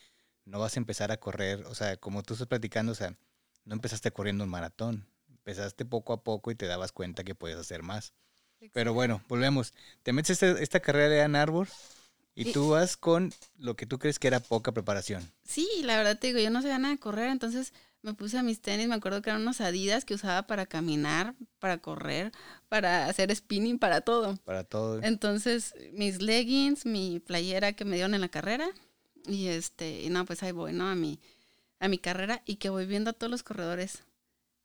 No 0.44 0.60
vas 0.60 0.76
a 0.76 0.80
empezar 0.80 1.12
a 1.12 1.18
correr, 1.18 1.64
o 1.66 1.74
sea, 1.74 1.96
como 1.98 2.22
tú 2.22 2.34
estás 2.34 2.48
platicando, 2.48 2.92
o 2.92 2.94
sea, 2.94 3.16
no 3.64 3.74
empezaste 3.74 4.12
corriendo 4.12 4.44
un 4.44 4.50
maratón. 4.50 5.08
Empezaste 5.48 5.86
poco 5.86 6.12
a 6.12 6.22
poco 6.22 6.50
y 6.50 6.54
te 6.56 6.66
dabas 6.66 6.92
cuenta 6.92 7.24
que 7.24 7.34
puedes 7.34 7.56
hacer 7.56 7.82
más. 7.82 8.12
Pero 8.74 8.92
bueno, 8.92 9.22
volvemos. 9.30 9.72
Te 10.02 10.12
metes 10.12 10.42
esta, 10.42 10.60
esta 10.60 10.80
carrera 10.80 11.08
de 11.08 11.22
Ann 11.22 11.36
Arbor 11.36 11.68
y 12.34 12.42
Y- 12.50 12.52
tú 12.52 12.68
vas 12.68 12.98
con 12.98 13.32
lo 13.58 13.74
que 13.74 13.86
tú 13.86 13.98
crees 13.98 14.18
que 14.18 14.28
era 14.28 14.40
poca 14.40 14.72
preparación. 14.72 15.26
Sí, 15.44 15.66
la 15.84 15.96
verdad 15.96 16.18
te 16.18 16.26
digo, 16.26 16.38
yo 16.38 16.50
no 16.50 16.60
sabía 16.60 16.78
nada 16.78 16.92
de 16.92 17.00
correr, 17.00 17.30
entonces 17.30 17.72
me 18.02 18.12
puse 18.12 18.42
mis 18.42 18.60
tenis, 18.60 18.88
me 18.88 18.94
acuerdo 18.96 19.22
que 19.22 19.30
eran 19.30 19.40
unos 19.40 19.62
Adidas 19.62 20.04
que 20.04 20.12
usaba 20.12 20.46
para 20.46 20.66
caminar, 20.66 21.34
para 21.60 21.78
correr, 21.78 22.30
para 22.68 23.06
hacer 23.06 23.34
spinning, 23.34 23.78
para 23.78 24.02
todo. 24.02 24.36
Para 24.44 24.64
todo. 24.64 25.00
Entonces, 25.02 25.74
mis 25.94 26.20
leggings, 26.20 26.84
mi 26.84 27.20
playera 27.20 27.72
que 27.72 27.86
me 27.86 27.96
dieron 27.96 28.12
en 28.12 28.20
la 28.20 28.28
carrera, 28.28 28.68
y 29.26 29.46
este, 29.46 30.02
y 30.02 30.10
no, 30.10 30.26
pues 30.26 30.42
ahí 30.42 30.52
voy, 30.52 30.74
¿no? 30.74 30.88
A 30.88 30.94
mi, 30.94 31.18
a 31.80 31.88
mi 31.88 31.96
carrera, 31.98 32.42
y 32.44 32.56
que 32.56 32.68
voy 32.68 32.84
viendo 32.84 33.10
a 33.10 33.14
todos 33.14 33.30
los 33.30 33.42
corredores, 33.42 34.02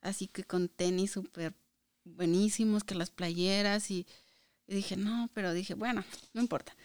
así 0.04 0.28
que 0.28 0.44
con 0.44 0.70
tenis 0.70 1.12
súper 1.12 1.54
buenísimos, 2.04 2.84
que 2.84 2.96
las 2.96 3.10
playeras, 3.10 3.90
y, 3.92 4.06
dije, 4.68 4.98
no, 4.98 5.30
pero 5.34 5.54
dije, 5.54 5.74
bueno, 5.74 6.04
no 6.34 6.42
importa. 6.42 6.76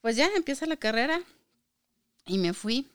Pues 0.00 0.16
ya 0.16 0.28
empieza 0.36 0.66
la 0.66 0.76
carrera, 0.76 1.20
y 2.26 2.38
me 2.38 2.52
fui 2.52 2.86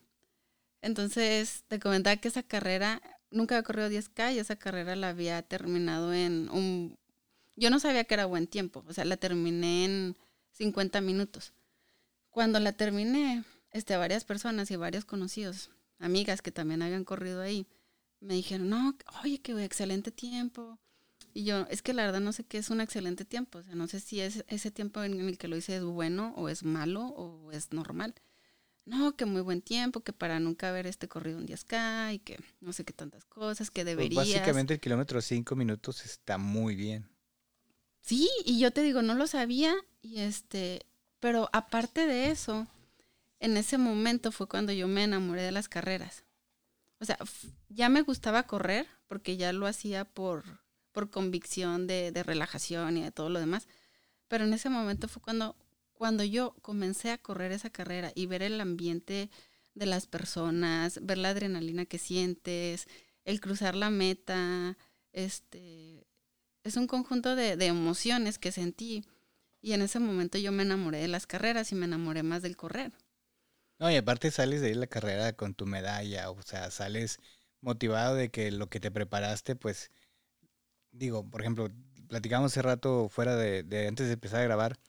entonces, 0.84 1.64
te 1.70 1.80
comentaba 1.80 2.18
que 2.18 2.28
esa 2.28 2.44
carrera, 2.44 3.02
nunca 3.32 3.56
había 3.56 3.64
corrido 3.64 3.90
10K 3.90 4.34
y 4.36 4.40
esa 4.40 4.58
carrera 4.58 4.98
la 4.98 5.10
había 5.10 5.42
terminado 5.42 6.14
en 6.14 6.50
un... 6.50 6.98
Yo 7.56 7.70
no 7.70 7.80
sabía 7.80 8.04
que 8.04 8.14
era 8.16 8.26
buen 8.26 8.48
tiempo, 8.48 8.84
o 8.86 8.94
sea, 8.94 9.06
la 9.06 9.16
terminé 9.16 9.86
en 9.86 10.18
50 10.52 11.00
minutos. 11.00 11.54
Cuando 12.32 12.60
la 12.60 12.74
terminé, 12.74 13.46
este, 13.72 13.96
varias 13.96 14.26
personas 14.26 14.72
y 14.72 14.76
varios 14.76 15.06
conocidos, 15.06 15.70
amigas 16.00 16.42
que 16.42 16.52
también 16.52 16.82
habían 16.82 17.06
corrido 17.06 17.40
ahí, 17.42 17.66
me 18.24 18.36
dijeron, 18.36 18.70
no, 18.70 18.98
oye, 19.24 19.40
qué 19.40 19.52
excelente 19.64 20.12
tiempo. 20.12 20.80
Y 21.34 21.46
yo, 21.46 21.66
es 21.70 21.82
que 21.82 21.94
la 21.94 22.06
verdad 22.06 22.22
no 22.22 22.34
sé 22.34 22.44
qué 22.44 22.58
es 22.58 22.70
un 22.70 22.82
excelente 22.82 23.26
tiempo, 23.26 23.60
o 23.60 23.64
sea, 23.64 23.76
no 23.76 23.88
sé 23.88 24.00
si 24.00 24.20
es 24.20 24.46
ese 24.48 24.72
tiempo 24.72 25.04
en 25.04 25.20
el 25.20 25.38
que 25.38 25.48
lo 25.48 25.58
hice 25.58 25.78
es 25.78 25.84
bueno 25.84 26.34
o 26.36 26.50
es 26.50 26.64
malo 26.64 27.06
o 27.08 27.52
es 27.52 27.72
normal 27.72 28.14
no, 28.86 29.16
que 29.16 29.26
muy 29.26 29.42
buen 29.42 29.62
tiempo, 29.62 30.02
que 30.02 30.14
para 30.14 30.40
nunca 30.40 30.70
haber 30.70 30.88
este 30.88 31.08
corrido 31.08 31.38
un 31.38 31.48
10K 31.48 32.16
y 32.16 32.20
que 32.20 32.40
no 32.60 32.74
sé 32.74 32.84
qué 32.84 32.94
tantas 32.94 33.26
cosas, 33.26 33.72
que 33.72 33.84
pues 33.84 33.96
deberías. 33.96 34.28
básicamente 34.28 34.74
el 34.74 34.80
kilómetro 34.80 35.22
5 35.22 35.56
minutos 35.56 36.04
está 36.06 36.38
muy 36.38 36.76
bien. 36.76 37.08
Sí, 38.02 38.30
y 38.46 38.60
yo 38.60 38.72
te 38.72 38.82
digo, 38.82 39.02
no 39.02 39.16
lo 39.16 39.28
sabía 39.28 39.74
y 40.02 40.20
este, 40.20 40.86
pero 41.22 41.50
aparte 41.54 42.06
de 42.06 42.32
eso, 42.32 42.68
en 43.40 43.56
ese 43.56 43.78
momento 43.78 44.32
fue 44.32 44.48
cuando 44.48 44.74
yo 44.74 44.90
me 44.90 45.04
enamoré 45.04 45.44
de 45.44 45.54
las 45.54 45.70
carreras. 45.70 46.26
O 47.00 47.06
sea, 47.06 47.18
ya 47.70 47.90
me 47.90 48.02
gustaba 48.02 48.44
correr 48.44 48.88
porque 49.08 49.38
ya 49.38 49.52
lo 49.54 49.68
hacía 49.68 50.06
por, 50.06 50.44
por 50.92 51.10
convicción 51.10 51.88
de, 51.88 52.12
de 52.12 52.24
relajación 52.24 52.98
y 52.98 53.04
de 53.04 53.12
todo 53.12 53.30
lo 53.30 53.40
demás. 53.40 53.68
Pero 54.28 54.46
en 54.46 54.54
ese 54.54 54.70
momento 54.70 55.08
fue 55.08 55.22
cuando 55.22 55.56
cuando 55.94 56.24
yo 56.26 56.54
comencé 56.62 57.12
a 57.12 57.18
correr 57.18 57.52
esa 57.52 57.70
carrera 57.70 58.12
y 58.14 58.26
ver 58.26 58.42
el 58.42 58.60
ambiente 58.60 59.30
de 59.74 59.86
las 59.86 60.06
personas, 60.06 61.00
ver 61.02 61.18
la 61.18 61.30
adrenalina 61.30 61.86
que 61.86 61.98
sientes, 61.98 62.88
el 63.24 63.40
cruzar 63.40 63.76
la 63.76 63.90
meta, 63.90 64.78
este, 65.14 66.06
es 66.64 66.76
un 66.76 66.88
conjunto 66.88 67.36
de, 67.36 67.54
emociones 67.66 68.38
que 68.38 68.52
sentí. 68.52 69.06
Y 69.62 69.72
en 69.72 69.82
ese 69.82 70.00
momento 70.00 70.38
yo 70.38 70.52
me 70.52 70.64
enamoré 70.64 70.98
de 70.98 71.08
las 71.08 71.26
carreras 71.26 71.72
y 71.72 71.76
me 71.76 71.86
enamoré 71.86 72.22
más 72.22 72.42
del 72.42 72.58
correr. 72.58 72.92
No, 73.84 73.92
y 73.92 73.98
aparte 73.98 74.32
sales 74.32 74.62
de 74.62 74.68
ahí 74.68 74.76
la 74.76 74.88
carrera 74.88 75.34
con 75.34 75.56
tu 75.56 75.66
medalla, 75.66 76.30
o 76.32 76.42
sea, 76.42 76.72
sales 76.72 77.18
motivado 77.60 78.16
de 78.16 78.32
que 78.32 78.50
lo 78.50 78.70
que 78.70 78.80
te 78.80 78.92
preparaste, 78.92 79.58
pues, 79.58 79.92
digo, 80.92 81.30
por 81.30 81.42
ejemplo, 81.42 81.70
platicamos 82.08 82.54
hace 82.54 82.62
rato 82.62 83.10
fuera 83.10 83.36
de, 83.36 83.64
de 83.64 83.88
antes 83.88 84.08
de 84.08 84.14
empezar 84.14 84.40
a 84.40 84.44
grabar, 84.46 84.80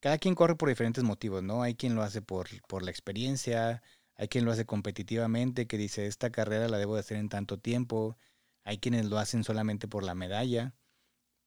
cada 0.00 0.18
quien 0.18 0.34
corre 0.34 0.56
por 0.56 0.68
diferentes 0.68 1.04
motivos, 1.04 1.42
¿no? 1.44 1.62
Hay 1.62 1.76
quien 1.76 1.94
lo 1.94 2.02
hace 2.02 2.22
por, 2.22 2.48
por 2.68 2.82
la 2.84 2.90
experiencia, 2.90 3.82
hay 4.16 4.28
quien 4.28 4.44
lo 4.44 4.52
hace 4.52 4.66
competitivamente, 4.66 5.66
que 5.68 5.78
dice, 5.78 6.06
esta 6.06 6.30
carrera 6.30 6.68
la 6.68 6.78
debo 6.78 6.94
de 6.94 7.00
hacer 7.00 7.18
en 7.18 7.28
tanto 7.28 7.58
tiempo, 7.60 8.18
hay 8.64 8.78
quienes 8.78 9.06
lo 9.06 9.18
hacen 9.18 9.44
solamente 9.44 9.88
por 9.88 10.04
la 10.04 10.16
medalla, 10.16 10.74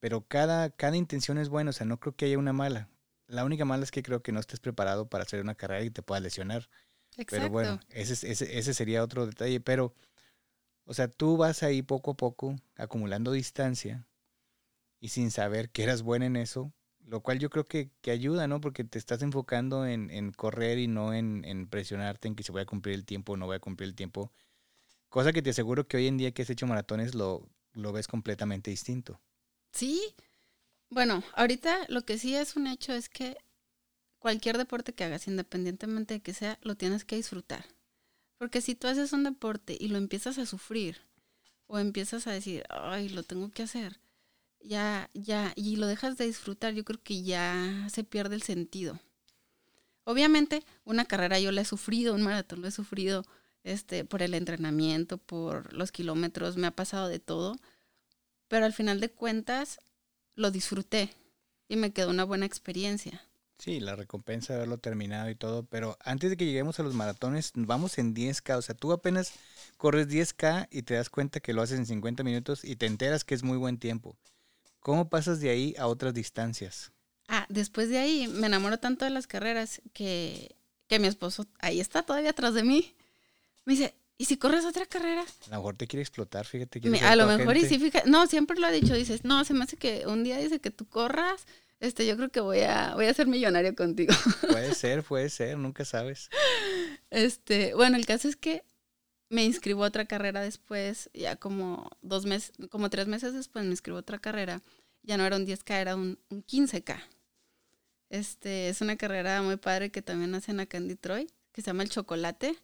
pero 0.00 0.26
cada, 0.26 0.70
cada 0.70 0.96
intención 0.96 1.38
es 1.38 1.50
buena, 1.50 1.70
o 1.70 1.74
sea, 1.74 1.86
no 1.86 2.00
creo 2.00 2.16
que 2.16 2.26
haya 2.26 2.38
una 2.38 2.54
mala. 2.54 2.90
La 3.28 3.44
única 3.44 3.64
mala 3.64 3.84
es 3.84 3.90
que 3.90 4.02
creo 4.02 4.22
que 4.22 4.32
no 4.32 4.40
estés 4.40 4.58
preparado 4.58 5.08
para 5.08 5.22
hacer 5.22 5.40
una 5.40 5.54
carrera 5.54 5.84
y 5.84 5.90
te 5.90 6.02
puedas 6.02 6.22
lesionar. 6.22 6.68
Exacto. 7.12 7.36
Pero 7.36 7.50
bueno, 7.50 7.80
ese, 7.90 8.30
ese, 8.30 8.58
ese 8.58 8.74
sería 8.74 9.04
otro 9.04 9.26
detalle, 9.26 9.60
pero, 9.60 9.94
o 10.84 10.94
sea, 10.94 11.08
tú 11.08 11.36
vas 11.36 11.62
ahí 11.62 11.82
poco 11.82 12.12
a 12.12 12.16
poco 12.16 12.56
acumulando 12.76 13.32
distancia 13.32 14.06
y 15.00 15.08
sin 15.08 15.30
saber 15.30 15.70
que 15.70 15.82
eras 15.84 16.02
buena 16.02 16.26
en 16.26 16.36
eso, 16.36 16.72
lo 17.08 17.22
cual 17.22 17.38
yo 17.38 17.50
creo 17.50 17.64
que, 17.64 17.90
ayuda, 18.10 18.46
¿no? 18.46 18.60
Porque 18.60 18.84
te 18.84 18.98
estás 18.98 19.22
enfocando 19.22 19.86
en, 19.86 20.32
correr 20.32 20.78
y 20.78 20.88
no 20.88 21.14
en, 21.14 21.66
presionarte 21.68 22.28
en 22.28 22.34
que 22.34 22.42
se 22.42 22.52
vaya 22.52 22.64
a 22.64 22.66
cumplir 22.66 22.94
el 22.94 23.04
tiempo 23.04 23.32
o 23.32 23.36
no 23.36 23.46
voy 23.46 23.56
a 23.56 23.60
cumplir 23.60 23.88
el 23.88 23.94
tiempo. 23.94 24.32
Cosa 25.08 25.32
que 25.32 25.42
te 25.42 25.50
aseguro 25.50 25.86
que 25.88 25.96
hoy 25.96 26.06
en 26.06 26.18
día 26.18 26.32
que 26.32 26.42
has 26.42 26.50
hecho 26.50 26.66
maratones 26.66 27.14
lo, 27.14 27.48
lo 27.72 27.92
ves 27.92 28.08
completamente 28.08 28.70
distinto. 28.70 29.20
Sí. 29.72 30.14
Bueno, 30.90 31.22
ahorita 31.34 31.86
lo 31.88 32.02
que 32.02 32.18
sí 32.18 32.34
es 32.34 32.56
un 32.56 32.66
hecho 32.66 32.92
es 32.92 33.08
que 33.08 33.36
cualquier 34.18 34.58
deporte 34.58 34.94
que 34.94 35.04
hagas, 35.04 35.28
independientemente 35.28 36.14
de 36.14 36.20
que 36.20 36.34
sea, 36.34 36.58
lo 36.62 36.76
tienes 36.76 37.04
que 37.04 37.16
disfrutar. 37.16 37.66
Porque 38.38 38.60
si 38.60 38.74
tú 38.74 38.88
haces 38.88 39.12
un 39.12 39.24
deporte 39.24 39.76
y 39.78 39.88
lo 39.88 39.98
empiezas 39.98 40.38
a 40.38 40.46
sufrir 40.46 40.98
o 41.66 41.78
empiezas 41.78 42.26
a 42.26 42.32
decir, 42.32 42.64
ay, 42.70 43.08
lo 43.10 43.22
tengo 43.22 43.50
que 43.50 43.62
hacer, 43.62 44.00
ya, 44.60 45.10
ya, 45.14 45.52
y 45.56 45.76
lo 45.76 45.86
dejas 45.86 46.16
de 46.16 46.26
disfrutar, 46.26 46.74
yo 46.74 46.84
creo 46.84 47.02
que 47.02 47.22
ya 47.22 47.86
se 47.90 48.04
pierde 48.04 48.34
el 48.36 48.42
sentido. 48.42 48.98
Obviamente, 50.04 50.64
una 50.84 51.04
carrera 51.04 51.38
yo 51.38 51.52
la 51.52 51.60
he 51.60 51.66
sufrido, 51.66 52.14
un 52.14 52.22
maratón 52.22 52.62
lo 52.62 52.68
he 52.68 52.72
sufrido 52.72 53.24
este, 53.62 54.04
por 54.04 54.22
el 54.22 54.34
entrenamiento, 54.34 55.18
por 55.18 55.72
los 55.74 55.92
kilómetros, 55.92 56.56
me 56.56 56.66
ha 56.66 56.70
pasado 56.70 57.08
de 57.08 57.18
todo, 57.18 57.56
pero 58.48 58.64
al 58.64 58.72
final 58.72 59.00
de 59.00 59.10
cuentas 59.10 59.80
lo 60.38 60.50
disfruté 60.50 61.10
y 61.68 61.76
me 61.76 61.92
quedó 61.92 62.10
una 62.10 62.24
buena 62.24 62.46
experiencia. 62.46 63.22
Sí, 63.58 63.80
la 63.80 63.96
recompensa 63.96 64.52
de 64.52 64.58
haberlo 64.58 64.78
terminado 64.78 65.28
y 65.28 65.34
todo, 65.34 65.64
pero 65.64 65.98
antes 66.00 66.30
de 66.30 66.36
que 66.36 66.46
lleguemos 66.46 66.78
a 66.78 66.84
los 66.84 66.94
maratones, 66.94 67.50
vamos 67.54 67.98
en 67.98 68.14
10K, 68.14 68.56
o 68.56 68.62
sea, 68.62 68.76
tú 68.76 68.92
apenas 68.92 69.32
corres 69.76 70.08
10K 70.08 70.68
y 70.70 70.82
te 70.82 70.94
das 70.94 71.10
cuenta 71.10 71.40
que 71.40 71.52
lo 71.52 71.60
haces 71.60 71.78
en 71.78 71.86
50 71.86 72.22
minutos 72.22 72.64
y 72.64 72.76
te 72.76 72.86
enteras 72.86 73.24
que 73.24 73.34
es 73.34 73.42
muy 73.42 73.58
buen 73.58 73.78
tiempo. 73.78 74.16
¿Cómo 74.78 75.08
pasas 75.08 75.40
de 75.40 75.50
ahí 75.50 75.74
a 75.76 75.88
otras 75.88 76.14
distancias? 76.14 76.92
Ah, 77.26 77.46
después 77.48 77.88
de 77.88 77.98
ahí 77.98 78.28
me 78.28 78.46
enamoro 78.46 78.78
tanto 78.78 79.04
de 79.04 79.10
las 79.10 79.26
carreras 79.26 79.82
que, 79.92 80.54
mi 80.88 81.08
esposo 81.08 81.46
ahí 81.58 81.80
está 81.80 82.04
todavía 82.04 82.30
atrás 82.30 82.54
de 82.54 82.62
mí. 82.62 82.94
Me 83.64 83.72
dice, 83.72 83.96
¿y 84.18 84.26
si 84.26 84.36
corres 84.36 84.64
otra 84.64 84.84
carrera? 84.84 85.22
A 85.22 85.50
lo 85.50 85.56
mejor 85.56 85.76
te 85.76 85.86
quiere 85.86 86.02
explotar, 86.02 86.44
fíjate. 86.44 86.80
a 87.02 87.16
lo 87.16 87.26
mejor 87.26 87.56
y 87.56 87.64
sí, 87.64 87.78
fíjate. 87.78 88.10
No, 88.10 88.26
siempre 88.26 88.58
lo 88.58 88.66
ha 88.66 88.70
dicho. 88.70 88.94
Dices, 88.94 89.24
no, 89.24 89.44
se 89.44 89.54
me 89.54 89.64
hace 89.64 89.76
que 89.76 90.06
un 90.06 90.24
día 90.24 90.36
dice 90.36 90.60
que 90.60 90.70
tú 90.70 90.86
corras. 90.86 91.46
Este, 91.80 92.06
yo 92.06 92.16
creo 92.16 92.28
que 92.28 92.40
voy 92.40 92.60
a, 92.60 92.94
voy 92.94 93.06
a 93.06 93.14
ser 93.14 93.28
millonario 93.28 93.74
contigo. 93.74 94.12
Puede 94.50 94.74
ser, 94.74 95.04
puede 95.04 95.30
ser, 95.30 95.56
nunca 95.56 95.84
sabes. 95.84 96.28
Este, 97.10 97.72
bueno, 97.74 97.96
el 97.96 98.04
caso 98.04 98.28
es 98.28 98.34
que 98.34 98.64
me 99.30 99.44
inscribo 99.44 99.84
a 99.84 99.88
otra 99.88 100.06
carrera 100.06 100.40
después, 100.40 101.10
ya 101.14 101.36
como 101.36 101.90
dos 102.02 102.26
meses, 102.26 102.52
como 102.70 102.90
tres 102.90 103.06
meses 103.06 103.34
después 103.34 103.64
me 103.64 103.70
inscribo 103.70 103.98
a 103.98 104.00
otra 104.00 104.18
carrera. 104.18 104.62
Ya 105.02 105.16
no 105.16 105.24
era 105.24 105.36
un 105.36 105.46
10K, 105.46 105.74
era 105.74 105.94
un, 105.94 106.18
15K. 106.30 107.00
Este, 108.10 108.68
es 108.68 108.80
una 108.80 108.96
carrera 108.96 109.42
muy 109.42 109.56
padre 109.56 109.90
que 109.90 110.02
también 110.02 110.34
hacen 110.34 110.60
acá 110.60 110.78
en 110.78 110.88
Detroit, 110.88 111.30
que 111.52 111.62
se 111.62 111.66
llama 111.66 111.84
El 111.84 111.90
Chocolate. 111.90 112.56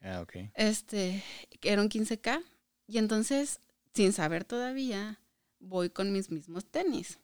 Ah, 0.00 0.20
ok. 0.22 0.50
Este, 0.54 1.22
era 1.62 1.82
un 1.82 1.88
15K. 1.88 2.42
Y 2.86 2.98
entonces, 2.98 3.60
sin 3.94 4.12
saber 4.12 4.44
todavía, 4.44 5.20
voy 5.58 5.90
con 5.90 6.12
mis 6.12 6.30
mismos 6.30 6.64
tenis. 6.64 7.18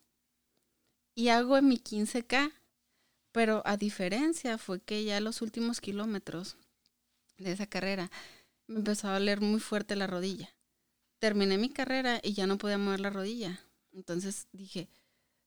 Y 1.15 1.29
hago 1.29 1.61
mi 1.63 1.79
15K. 1.79 2.53
Pero 3.33 3.63
a 3.67 3.77
diferencia 3.77 4.57
fue 4.57 4.81
que 4.81 5.05
ya 5.05 5.21
los 5.21 5.43
últimos 5.43 5.81
kilómetros 5.81 6.57
de 7.37 7.53
esa 7.53 7.67
carrera 7.67 8.11
me 8.67 8.79
empezó 8.79 9.09
a 9.09 9.15
doler 9.15 9.41
muy 9.41 9.61
fuerte 9.61 9.95
la 9.95 10.07
rodilla. 10.07 10.49
Terminé 11.19 11.59
mi 11.59 11.69
carrera 11.69 12.21
y 12.23 12.33
ya 12.33 12.47
no 12.47 12.59
podía 12.59 12.79
mover 12.79 13.01
la 13.01 13.11
rodilla. 13.11 13.61
Entonces 13.93 14.49
dije, 14.53 14.89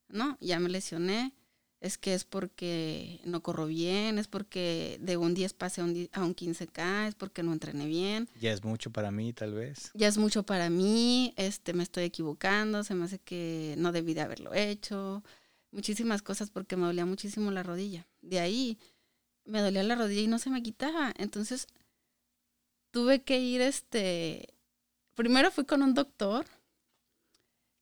no, 0.07 0.37
ya 0.39 0.59
me 0.59 0.69
lesioné. 0.69 1.33
Es 1.81 1.97
que 1.97 2.13
es 2.13 2.25
porque 2.25 3.21
no 3.23 3.41
corro 3.41 3.65
bien, 3.65 4.19
es 4.19 4.27
porque 4.27 4.97
de 5.01 5.15
un 5.15 5.33
10 5.33 5.53
pasé 5.53 5.79
a 5.79 5.85
un, 5.85 5.93
15K, 5.93 7.07
es 7.07 7.15
porque 7.15 7.41
no 7.41 7.53
entrené 7.53 7.85
bien. 7.85 8.29
Ya 8.39 8.51
es 8.51 8.63
mucho 8.65 8.91
para 8.91 9.11
mí, 9.11 9.31
tal 9.31 9.53
vez. 9.53 9.91
Ya 9.93 10.07
es 10.07 10.17
mucho 10.17 10.43
para 10.43 10.69
mí, 10.69 11.33
este, 11.37 11.73
me 11.73 11.83
estoy 11.83 12.03
equivocando, 12.03 12.83
se 12.83 12.95
me 12.95 13.05
hace 13.05 13.19
que 13.19 13.75
no 13.77 13.93
debí 13.93 14.13
de 14.13 14.21
haberlo 14.21 14.53
hecho. 14.53 15.23
Muchísimas 15.71 16.21
cosas 16.21 16.49
porque 16.49 16.75
me 16.75 16.85
dolía 16.85 17.05
muchísimo 17.05 17.49
la 17.49 17.63
rodilla. 17.63 18.07
De 18.21 18.41
ahí 18.41 18.77
me 19.45 19.61
dolía 19.61 19.83
la 19.83 19.95
rodilla 19.95 20.21
y 20.21 20.27
no 20.27 20.39
se 20.39 20.49
me 20.49 20.61
quitaba. 20.61 21.13
Entonces 21.17 21.67
tuve 22.91 23.23
que 23.23 23.39
ir, 23.39 23.61
este, 23.61 24.53
primero 25.15 25.51
fui 25.51 25.65
con 25.65 25.81
un 25.81 25.93
doctor 25.93 26.45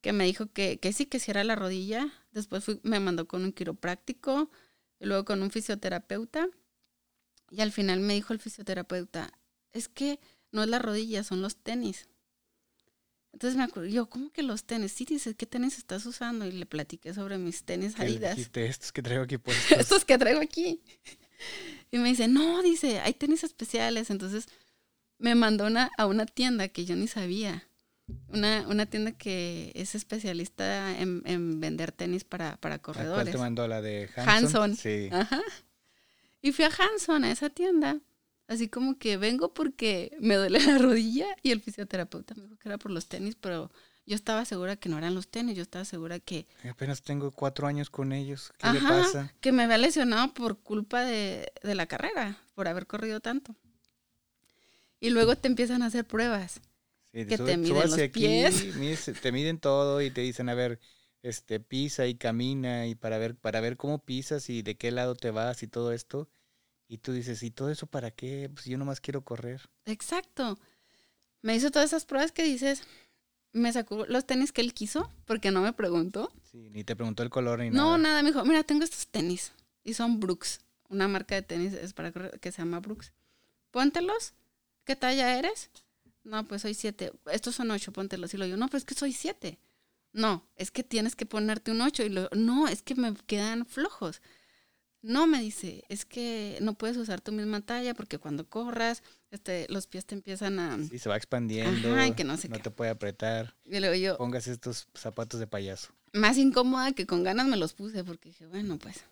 que 0.02 0.14
me 0.14 0.26
dijo 0.26 0.48
que, 0.52 0.80
que 0.80 0.94
sí, 0.94 1.06
que 1.06 1.20
si 1.20 1.32
era 1.32 1.44
la 1.44 1.56
rodilla. 1.56 2.12
Después 2.32 2.66
me 2.84 3.00
mandó 3.00 3.28
con 3.28 3.44
un 3.44 3.52
quiropráctico, 3.52 4.50
y 5.00 5.06
luego 5.06 5.26
con 5.26 5.42
un 5.42 5.52
fisioterapeuta. 5.52 6.48
Y 7.50 7.62
al 7.62 7.72
final 7.72 8.00
me 8.00 8.14
dijo 8.14 8.34
el 8.34 8.40
fisioterapeuta, 8.40 9.32
es 9.72 9.88
que 9.88 10.20
no 10.52 10.64
es 10.64 10.70
la 10.70 10.80
rodilla, 10.80 11.24
son 11.24 11.42
los 11.42 11.56
tenis. 11.58 12.08
Entonces 13.32 13.58
me 13.58 13.64
acuerdo, 13.64 13.88
yo, 13.90 14.10
¿cómo 14.10 14.32
que 14.32 14.42
los 14.42 14.64
tenis? 14.64 14.92
Sí, 14.92 15.06
dice, 15.06 15.36
¿qué 15.36 15.46
tenis 15.46 15.78
estás 15.78 16.06
usando? 16.06 16.46
Y 16.46 16.52
le 16.52 16.66
platiqué 16.66 17.14
sobre 17.14 17.38
mis 17.38 17.64
tenis 17.64 17.94
¿Qué 17.94 18.02
le 18.04 18.08
Adidas. 18.10 18.36
dijiste? 18.36 18.66
estos 18.66 18.92
que 18.92 19.02
traigo 19.04 19.24
aquí 19.24 19.38
puestos. 19.38 19.78
Estos 19.78 20.06
que 20.06 20.18
traigo 20.18 20.42
aquí. 20.42 20.82
Y 21.90 22.00
me 22.00 22.10
dice, 22.10 22.28
no, 22.28 22.64
dice, 22.64 23.00
hay 23.00 23.14
tenis 23.14 23.44
especiales. 23.46 24.10
Entonces 24.10 24.48
me 25.20 25.36
mandó 25.36 25.68
una, 25.68 25.90
a 25.98 26.08
una 26.08 26.26
tienda 26.26 26.68
que 26.68 26.84
yo 26.84 26.96
ni 26.96 27.08
sabía. 27.08 27.70
Una, 28.30 28.65
una 28.67 28.86
tienda 28.86 29.12
que 29.12 29.72
es 29.76 29.96
especialista 29.96 30.98
en, 31.00 31.22
en 31.26 31.60
vender 31.60 31.91
tenis 31.91 32.24
para, 32.24 32.58
para 32.58 32.76
¿A 32.76 32.80
¿Cuál 32.80 32.96
corredores. 32.96 33.32
te 33.32 33.38
mandó? 33.38 33.67
¿La 33.67 33.82
de 33.82 34.10
Hanson? 34.15 34.30
Hanson. 34.30 34.76
Sí. 34.76 35.10
Ajá. 35.12 35.41
Y 36.41 36.52
fui 36.52 36.65
a 36.65 36.70
Hanson, 36.70 37.24
a 37.24 37.32
esa 37.32 37.50
tienda. 37.50 38.00
Así 38.48 38.70
como 38.70 38.98
que 38.98 39.17
vengo 39.17 39.54
porque 39.54 40.15
me 40.22 40.36
duele 40.36 40.60
la 40.60 40.78
rodilla 40.78 41.28
y 41.43 41.52
el 41.52 41.60
fisioterapeuta 41.62 42.34
me 42.36 42.43
dijo 42.43 42.58
que 42.58 42.70
era 42.70 42.78
por 42.78 42.91
los 42.91 43.08
tenis, 43.08 43.36
pero 43.36 43.72
yo 44.06 44.15
estaba 44.15 44.46
segura 44.46 44.78
que 44.78 44.88
no 44.88 44.98
eran 44.98 45.13
los 45.13 45.28
tenis, 45.28 45.58
yo 45.58 45.63
estaba 45.63 45.84
segura 45.84 46.20
que, 46.20 46.48
Apenas 46.70 47.02
tengo 47.02 47.32
cuatro 47.32 47.67
años 47.67 47.89
con 47.89 48.13
ellos. 48.13 48.54
¿Qué 48.58 48.72
le 48.72 48.78
Ajá. 48.80 48.89
pasa? 48.89 49.34
que 49.41 49.52
me 49.52 49.63
había 49.63 49.78
lesionado 49.78 50.34
por 50.34 50.60
culpa 50.60 51.02
de, 51.04 51.52
de 51.62 51.76
la 51.76 51.88
carrera, 51.88 52.38
por 52.56 52.70
haber 52.70 52.88
corrido 52.88 53.20
tanto. 53.20 53.54
Y 55.02 55.10
luego 55.10 55.36
te 55.36 55.48
empiezan 55.50 55.82
a 55.82 55.88
hacer 55.88 56.06
pruebas. 56.06 56.62
Te 57.26 57.58
miden 57.58 57.74
los 57.74 57.94
aquí, 57.98 58.20
pies. 58.22 59.12
te 59.22 59.32
miden 59.32 59.60
todo 59.60 60.02
y 60.02 60.12
te 60.12 60.22
dicen, 60.22 60.50
a 60.50 60.54
ver, 60.54 60.80
este, 61.24 61.60
pisa 61.60 62.06
y 62.08 62.16
camina 62.16 62.88
y 62.88 62.96
para 62.96 63.18
ver, 63.18 63.36
para 63.36 63.60
ver 63.60 63.78
cómo 63.78 64.04
pisas 64.04 64.50
y 64.50 64.62
de 64.62 64.78
qué 64.78 64.92
lado 64.92 65.16
te 65.16 65.32
vas 65.32 65.64
y 65.64 65.68
todo 65.68 65.94
esto. 65.94 66.30
Y 66.88 67.00
tú 67.00 67.12
dices, 67.12 67.44
¿y 67.44 67.52
todo 67.52 67.70
eso 67.70 67.88
para 67.88 68.12
qué? 68.12 68.50
Pues 68.54 68.66
yo 68.66 68.78
nomás 68.78 69.02
quiero 69.02 69.22
correr. 69.24 69.70
Exacto. 69.86 70.58
Me 71.42 71.56
hizo 71.56 71.72
todas 71.72 71.90
esas 71.90 72.06
pruebas 72.06 72.32
que 72.32 72.44
dices, 72.44 72.84
me 73.52 73.74
sacó 73.74 74.06
los 74.06 74.26
tenis 74.26 74.52
que 74.52 74.62
él 74.62 74.74
quiso, 74.74 75.12
porque 75.26 75.52
no 75.52 75.62
me 75.62 75.74
preguntó. 75.74 76.32
Sí, 76.52 76.70
ni 76.72 76.84
te 76.84 76.96
preguntó 76.96 77.24
el 77.24 77.30
color 77.30 77.60
ni 77.60 77.70
No, 77.70 77.98
nada. 77.98 77.98
nada, 77.98 78.24
me 78.24 78.30
dijo, 78.30 78.46
mira, 78.46 78.64
tengo 78.64 78.84
estos 78.84 79.08
tenis. 79.08 79.52
Y 79.84 79.94
son 79.96 80.20
Brooks. 80.20 80.62
Una 80.90 81.08
marca 81.08 81.36
de 81.36 81.42
tenis 81.42 81.74
es 81.74 81.94
para 81.94 82.12
correr 82.12 82.40
que 82.40 82.52
se 82.52 82.60
llama 82.60 82.80
Brooks. 82.80 83.12
Póntelos. 83.72 84.34
¿Qué 84.86 84.96
talla 84.96 85.38
eres? 85.38 85.70
No, 86.28 86.46
pues 86.48 86.62
soy 86.62 86.74
siete. 86.74 87.12
Estos 87.32 87.56
son 87.56 87.72
ocho, 87.72 87.92
póntelos. 87.92 88.34
Y 88.34 88.38
lo 88.38 88.46
yo, 88.46 88.58
no, 88.58 88.68
pues 88.68 88.82
es 88.84 88.86
que 88.86 88.96
soy 88.96 89.13
siete. 89.13 89.60
No, 90.13 90.46
es 90.56 90.72
que 90.72 90.84
tienes 90.84 91.16
que 91.16 91.26
ponerte 91.26 91.72
un 91.72 91.82
ocho. 91.82 92.04
Y 92.04 92.10
lo, 92.10 92.30
no, 92.36 92.68
es 92.68 92.82
que 92.82 92.96
me 92.96 93.13
quedan 93.26 93.66
flojos. 93.66 94.22
No, 95.02 95.26
me 95.28 95.40
dice, 95.42 95.84
es 95.90 96.06
que 96.06 96.58
no 96.62 96.74
puedes 96.74 96.98
usar 96.98 97.22
tu 97.22 97.32
misma 97.32 97.62
talla 97.62 97.94
porque 97.94 98.18
cuando 98.18 98.50
corras, 98.50 99.04
este, 99.32 99.68
los 99.70 99.88
pies 99.88 100.06
te 100.06 100.16
empiezan 100.16 100.60
a... 100.60 100.78
Sí, 100.90 100.98
se 101.00 101.08
va 101.08 101.16
expandiendo. 101.16 101.94
Ajá, 101.94 102.08
y 102.08 102.13
que 102.13 102.24
no 102.24 102.36
sé 102.36 102.50
no 102.50 102.58
qué. 102.58 102.63
te 102.63 102.72
puede 102.72 102.92
apretar. 102.92 103.56
Y 103.66 103.80
luego 103.80 103.96
yo, 103.96 104.18
Pongas 104.18 104.48
estos 104.48 104.88
zapatos 104.96 105.40
de 105.40 105.48
payaso. 105.48 105.94
más 106.13 106.38
incómoda 106.38 106.92
que 106.94 107.06
con 107.06 107.24
ganas 107.24 107.48
me 107.48 107.56
los 107.58 107.74
puse 107.74 108.04
porque 108.04 108.30
dije, 108.30 108.48
bueno, 108.48 108.78
pues... 108.80 109.04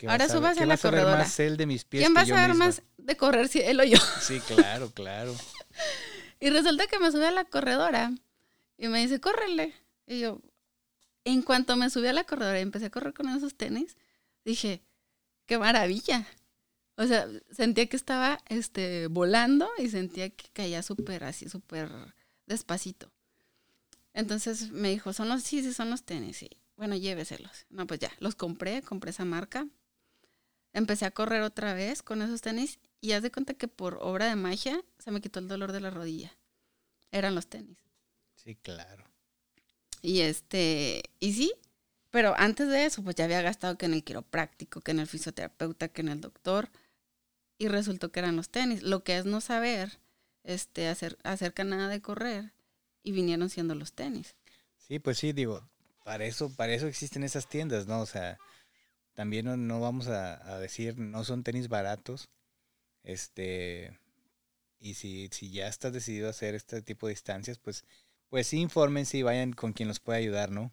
¿Qué 0.00 0.08
Ahora 0.08 0.24
a 0.24 0.54
qué 0.54 0.62
a 0.62 0.66
la 0.66 0.78
corredora. 0.78 1.18
más 1.18 1.38
él 1.40 1.58
de 1.58 1.66
mis 1.66 1.84
pies 1.84 2.02
¿Quién 2.02 2.16
va 2.16 2.22
a 2.22 2.26
saber 2.26 2.48
misma? 2.48 2.64
más 2.64 2.82
de 2.96 3.16
correr 3.18 3.48
si 3.48 3.60
él 3.60 3.80
o 3.80 3.84
yo? 3.84 3.98
Sí, 4.22 4.40
claro, 4.40 4.90
claro. 4.90 5.36
Y 6.42 6.48
resulta 6.48 6.86
que 6.86 6.98
me 6.98 7.12
subí 7.12 7.24
a 7.24 7.30
la 7.30 7.44
corredora 7.44 8.10
y 8.78 8.88
me 8.88 9.02
dice, 9.02 9.20
córrele. 9.20 9.74
Y 10.06 10.20
yo, 10.20 10.40
en 11.24 11.42
cuanto 11.42 11.76
me 11.76 11.90
subí 11.90 12.06
a 12.06 12.14
la 12.14 12.24
corredora 12.24 12.58
y 12.58 12.62
empecé 12.62 12.86
a 12.86 12.90
correr 12.90 13.12
con 13.12 13.28
esos 13.28 13.54
tenis, 13.54 13.98
dije, 14.42 14.82
qué 15.44 15.58
maravilla. 15.58 16.26
O 16.96 17.06
sea, 17.06 17.28
sentía 17.50 17.86
que 17.90 17.96
estaba 17.96 18.38
este, 18.48 19.08
volando 19.08 19.68
y 19.76 19.90
sentía 19.90 20.30
que 20.30 20.48
caía 20.54 20.82
súper 20.82 21.24
así, 21.24 21.46
súper 21.50 21.90
despacito. 22.46 23.12
Entonces 24.14 24.70
me 24.70 24.88
dijo, 24.88 25.12
son 25.12 25.28
los, 25.28 25.42
sí, 25.42 25.62
sí, 25.62 25.74
son 25.74 25.90
los 25.90 26.04
tenis. 26.04 26.38
Sí. 26.38 26.48
Bueno, 26.74 26.96
lléveselos. 26.96 27.66
No, 27.68 27.86
pues 27.86 28.00
ya, 28.00 28.10
los 28.18 28.34
compré, 28.34 28.80
compré 28.80 29.10
esa 29.10 29.26
marca. 29.26 29.66
Empecé 30.72 31.04
a 31.04 31.10
correr 31.10 31.42
otra 31.42 31.74
vez 31.74 32.02
con 32.02 32.22
esos 32.22 32.40
tenis 32.40 32.78
y 33.00 33.12
haz 33.12 33.22
de 33.22 33.32
cuenta 33.32 33.54
que 33.54 33.68
por 33.68 33.98
obra 34.00 34.26
de 34.26 34.36
magia 34.36 34.82
se 34.98 35.10
me 35.10 35.20
quitó 35.20 35.40
el 35.40 35.48
dolor 35.48 35.72
de 35.72 35.80
la 35.80 35.90
rodilla. 35.90 36.36
Eran 37.10 37.34
los 37.34 37.48
tenis. 37.48 37.78
Sí, 38.36 38.54
claro. 38.54 39.04
Y 40.02 40.20
este, 40.20 41.02
y 41.18 41.32
sí, 41.34 41.52
pero 42.10 42.34
antes 42.36 42.68
de 42.68 42.86
eso, 42.86 43.02
pues 43.02 43.16
ya 43.16 43.24
había 43.24 43.42
gastado 43.42 43.76
que 43.76 43.86
en 43.86 43.94
el 43.94 44.04
quiropráctico, 44.04 44.80
que 44.80 44.92
en 44.92 45.00
el 45.00 45.06
fisioterapeuta, 45.06 45.88
que 45.88 46.00
en 46.00 46.08
el 46.08 46.20
doctor, 46.20 46.70
y 47.58 47.68
resultó 47.68 48.10
que 48.10 48.20
eran 48.20 48.36
los 48.36 48.48
tenis. 48.48 48.82
Lo 48.82 49.04
que 49.04 49.18
es 49.18 49.26
no 49.26 49.40
saber, 49.40 50.00
este, 50.42 50.88
hacer, 50.88 51.18
acerca 51.22 51.64
nada 51.64 51.88
de 51.88 52.00
correr, 52.00 52.52
y 53.02 53.12
vinieron 53.12 53.50
siendo 53.50 53.74
los 53.74 53.92
tenis. 53.92 54.34
Sí, 54.78 54.98
pues 54.98 55.18
sí, 55.18 55.32
digo, 55.32 55.68
para 56.04 56.24
eso, 56.24 56.54
para 56.54 56.72
eso 56.72 56.86
existen 56.86 57.22
esas 57.22 57.48
tiendas, 57.48 57.86
¿no? 57.86 58.00
O 58.00 58.06
sea, 58.06 58.38
también 59.20 59.44
no, 59.44 59.54
no 59.58 59.80
vamos 59.80 60.08
a, 60.08 60.50
a 60.50 60.58
decir, 60.58 60.96
no 60.96 61.24
son 61.24 61.42
tenis 61.42 61.68
baratos. 61.68 62.30
Este, 63.02 64.00
y 64.78 64.94
si, 64.94 65.28
si 65.30 65.50
ya 65.52 65.68
estás 65.68 65.92
decidido 65.92 66.26
a 66.26 66.30
hacer 66.30 66.54
este 66.54 66.80
tipo 66.80 67.06
de 67.06 67.12
distancias, 67.12 67.58
pues, 67.58 67.84
pues 68.30 68.46
sí 68.46 68.60
infórmense 68.60 69.18
y 69.18 69.22
vayan 69.22 69.52
con 69.52 69.74
quien 69.74 69.88
los 69.88 70.00
pueda 70.00 70.18
ayudar, 70.18 70.50
¿no? 70.50 70.72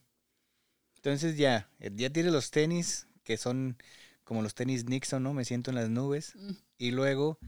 Entonces 0.96 1.36
ya, 1.36 1.70
eh, 1.80 1.92
ya 1.94 2.10
tienes 2.10 2.32
los 2.32 2.50
tenis, 2.50 3.10
que 3.26 3.36
son 3.36 3.76
como 4.24 4.42
los 4.42 4.56
tenis 4.56 4.86
Nixon, 4.86 5.24
¿no? 5.24 5.34
Me 5.34 5.44
siento 5.44 5.72
en 5.72 5.76
las 5.76 5.90
nubes. 5.90 6.34
Mm. 6.38 6.52
Y 6.78 6.92
luego, 6.92 7.40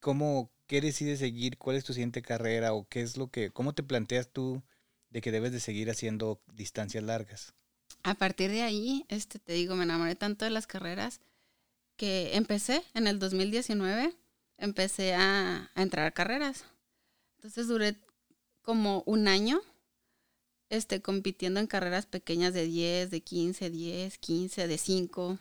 ¿cómo, 0.00 0.50
qué 0.66 0.80
decides 0.80 1.20
seguir? 1.20 1.58
¿Cuál 1.58 1.76
es 1.76 1.84
tu 1.84 1.92
siguiente 1.92 2.22
carrera? 2.22 2.72
¿O 2.72 2.88
qué 2.88 3.02
es 3.02 3.16
lo 3.16 3.28
que, 3.28 3.50
cómo 3.50 3.72
te 3.72 3.84
planteas 3.84 4.32
tú 4.32 4.64
de 5.10 5.20
que 5.20 5.30
debes 5.30 5.52
de 5.52 5.60
seguir 5.60 5.90
haciendo 5.90 6.42
distancias 6.52 7.04
largas? 7.04 7.54
A 8.02 8.14
partir 8.14 8.50
de 8.50 8.62
ahí, 8.62 9.04
este, 9.08 9.38
te 9.38 9.52
digo, 9.52 9.76
me 9.76 9.84
enamoré 9.84 10.14
tanto 10.14 10.44
de 10.44 10.50
las 10.50 10.66
carreras 10.66 11.20
que 11.96 12.34
empecé 12.34 12.82
en 12.94 13.06
el 13.06 13.18
2019, 13.18 14.16
empecé 14.56 15.14
a, 15.14 15.70
entrar 15.74 16.06
a 16.06 16.10
carreras. 16.12 16.64
Entonces 17.36 17.68
duré 17.68 17.96
como 18.62 19.02
un 19.06 19.28
año 19.28 19.60
este, 20.70 21.02
compitiendo 21.02 21.60
en 21.60 21.66
carreras 21.66 22.06
pequeñas 22.06 22.54
de 22.54 22.64
10, 22.64 23.10
de 23.10 23.20
15, 23.20 23.70
10, 23.70 24.18
15, 24.18 24.66
de 24.66 24.78
5, 24.78 25.38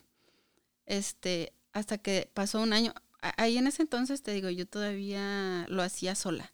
este, 0.85 1.53
hasta 1.71 1.97
que 1.97 2.29
pasó 2.33 2.59
un 2.62 2.73
año. 2.73 2.93
Ahí 3.21 3.57
en 3.57 3.67
ese 3.67 3.83
entonces, 3.83 4.21
te 4.21 4.31
digo, 4.31 4.49
yo 4.49 4.65
todavía 4.65 5.65
lo 5.69 5.81
hacía 5.81 6.15
sola. 6.15 6.51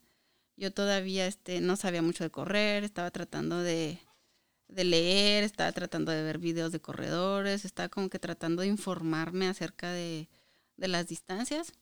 Yo 0.58 0.72
todavía 0.72 1.26
este, 1.28 1.62
no 1.62 1.76
sabía 1.78 2.02
mucho 2.02 2.24
de 2.24 2.32
correr, 2.32 2.84
estaba 2.84 3.12
tratando 3.12 3.62
de, 3.62 4.00
de 4.68 4.84
leer, 4.84 5.44
estaba 5.44 5.72
tratando 5.72 6.12
de 6.12 6.24
ver 6.24 6.38
videos 6.38 6.72
de 6.72 6.80
corredores, 6.80 7.66
estaba 7.66 7.90
como 7.90 8.10
que 8.10 8.20
tratando 8.20 8.62
de 8.62 8.68
informarme 8.68 9.48
acerca 9.48 9.92
de, 9.92 10.30
de 10.78 10.88
las 10.88 11.08
distancias. 11.08 11.74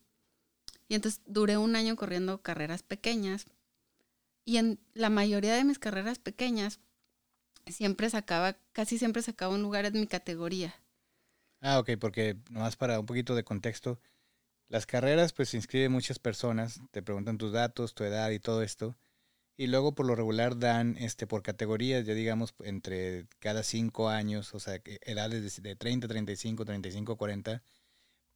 Y 0.88 0.96
entonces 0.96 1.22
duré 1.26 1.58
un 1.58 1.76
año 1.76 1.96
corriendo 1.96 2.42
carreras 2.42 2.84
pequeñas. 2.84 3.46
Y 4.46 4.58
en 4.58 4.80
la 4.94 5.10
mayoría 5.10 5.56
de 5.56 5.64
mis 5.64 5.80
carreras 5.80 6.20
pequeñas, 6.20 6.80
siempre 7.72 8.10
sacaba, 8.10 8.58
casi 8.74 8.98
siempre 8.98 9.22
sacaba 9.22 9.56
un 9.56 9.62
lugar 9.62 9.86
en 9.86 9.94
mi 9.94 10.08
categoría. 10.08 10.76
Ah, 11.62 11.80
ok, 11.80 11.92
porque 12.00 12.36
nomás 12.50 12.76
para 12.76 13.00
un 13.00 13.06
poquito 13.06 13.36
de 13.36 13.46
contexto, 13.46 14.00
las 14.68 14.86
carreras 14.86 15.32
pues 15.32 15.50
se 15.50 15.58
inscriben 15.58 15.92
muchas 15.92 16.20
personas, 16.20 16.82
te 16.92 17.02
preguntan 17.02 17.38
tus 17.38 17.54
datos, 17.54 17.94
tu 17.94 18.04
edad 18.04 18.32
y 18.32 18.40
todo 18.40 18.62
esto, 18.64 18.98
y 19.58 19.68
luego 19.68 19.94
por 19.94 20.06
lo 20.06 20.16
regular 20.16 20.58
dan 20.58 20.98
este 20.98 21.28
por 21.28 21.44
categorías, 21.44 22.06
ya 22.06 22.14
digamos 22.14 22.54
entre 22.64 23.28
cada 23.40 23.64
cinco 23.64 24.10
años, 24.10 24.54
o 24.54 24.60
sea, 24.60 24.82
edades 25.02 25.56
de, 25.58 25.70
de 25.70 25.76
30, 25.76 26.08
35, 26.08 26.66
35, 26.66 27.18
40, 27.18 27.64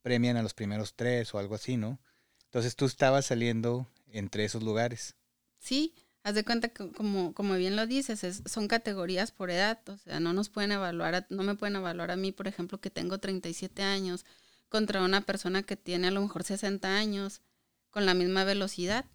premian 0.02 0.38
a 0.38 0.44
los 0.44 0.54
primeros 0.54 0.96
tres 0.96 1.34
o 1.34 1.40
algo 1.40 1.56
así, 1.56 1.78
¿no? 1.78 2.00
Entonces 2.46 2.76
tú 2.76 2.86
estabas 2.86 3.26
saliendo 3.26 3.88
entre 4.12 4.46
esos 4.46 4.64
lugares. 4.64 5.16
Sí, 5.60 5.94
haz 6.24 6.36
de 6.36 6.44
cuenta 6.44 6.70
que 6.70 6.92
como, 6.92 7.34
como 7.34 7.56
bien 7.56 7.76
lo 7.76 7.86
dices, 7.88 8.24
es- 8.24 8.44
son 8.46 8.68
categorías 8.68 9.32
por 9.32 9.50
edad, 9.52 9.80
o 9.90 9.98
sea, 9.98 10.20
no 10.20 10.34
nos 10.34 10.50
pueden 10.50 10.72
evaluar, 10.72 11.16
a- 11.16 11.28
no 11.30 11.44
me 11.44 11.56
pueden 11.56 11.76
evaluar 11.76 12.12
a 12.12 12.16
mí, 12.16 12.32
por 12.32 12.48
ejemplo, 12.48 12.80
que 12.80 12.90
tengo 12.90 13.18
37 13.20 13.84
años 13.84 14.26
contra 14.70 15.04
una 15.04 15.22
persona 15.22 15.64
que 15.64 15.76
tiene 15.78 16.08
a 16.08 16.12
lo 16.12 16.22
mejor 16.22 16.44
60 16.44 16.96
años 16.98 17.42
con 17.90 18.06
la 18.06 18.14
misma 18.14 18.44
velocidad. 18.44 19.06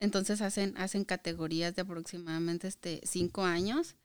Entonces 0.00 0.40
hacen, 0.40 0.76
hacen 0.76 1.04
categorías 1.04 1.74
de 1.74 1.82
aproximadamente 1.82 2.68
este 2.68 3.00
5 3.04 3.44
años. 3.44 3.96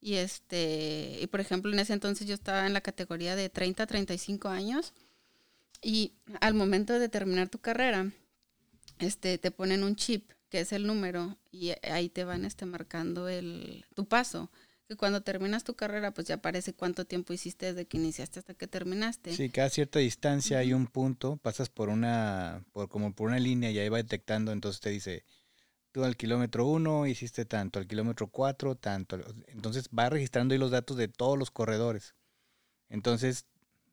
Y 0.00 0.14
este, 0.14 1.18
y 1.20 1.26
por 1.26 1.40
ejemplo, 1.40 1.72
en 1.72 1.78
ese 1.80 1.92
entonces 1.92 2.26
yo 2.26 2.34
estaba 2.34 2.66
en 2.66 2.72
la 2.72 2.80
categoría 2.80 3.34
de 3.34 3.48
30 3.48 3.82
a 3.82 3.86
35 3.86 4.48
años. 4.48 4.92
Y 5.82 6.12
al 6.40 6.54
momento 6.54 6.98
de 6.98 7.08
terminar 7.08 7.48
tu 7.48 7.58
carrera, 7.58 8.10
este, 8.98 9.38
te 9.38 9.50
ponen 9.50 9.84
un 9.84 9.96
chip, 9.96 10.32
que 10.48 10.60
es 10.60 10.72
el 10.72 10.86
número, 10.86 11.38
y 11.50 11.72
ahí 11.82 12.08
te 12.08 12.24
van 12.24 12.44
este, 12.44 12.66
marcando 12.66 13.28
el, 13.28 13.84
tu 13.94 14.06
paso. 14.06 14.50
Que 14.88 14.96
cuando 14.96 15.20
terminas 15.20 15.64
tu 15.64 15.74
carrera, 15.74 16.14
pues 16.14 16.26
ya 16.26 16.36
aparece 16.36 16.72
cuánto 16.72 17.04
tiempo 17.04 17.34
hiciste 17.34 17.66
desde 17.66 17.86
que 17.86 17.98
iniciaste 17.98 18.38
hasta 18.38 18.54
que 18.54 18.66
terminaste. 18.66 19.36
Sí, 19.36 19.50
cada 19.50 19.68
cierta 19.68 19.98
distancia 19.98 20.58
hay 20.58 20.72
un 20.72 20.86
punto, 20.86 21.36
pasas 21.36 21.68
por 21.68 21.90
una, 21.90 22.64
por 22.72 22.88
como 22.88 23.14
por 23.14 23.28
una 23.28 23.38
línea 23.38 23.70
y 23.70 23.78
ahí 23.78 23.90
va 23.90 23.98
detectando, 23.98 24.50
entonces 24.50 24.80
te 24.80 24.88
dice, 24.88 25.24
tú 25.98 26.04
al 26.04 26.16
kilómetro 26.16 26.64
1 26.64 27.08
hiciste 27.08 27.44
tanto, 27.44 27.80
al 27.80 27.88
kilómetro 27.88 28.28
4 28.28 28.76
tanto. 28.76 29.18
Entonces 29.48 29.88
va 29.88 30.08
registrando 30.08 30.52
ahí 30.52 30.58
los 30.58 30.70
datos 30.70 30.96
de 30.96 31.08
todos 31.08 31.36
los 31.36 31.50
corredores. 31.50 32.14
Entonces, 32.88 33.46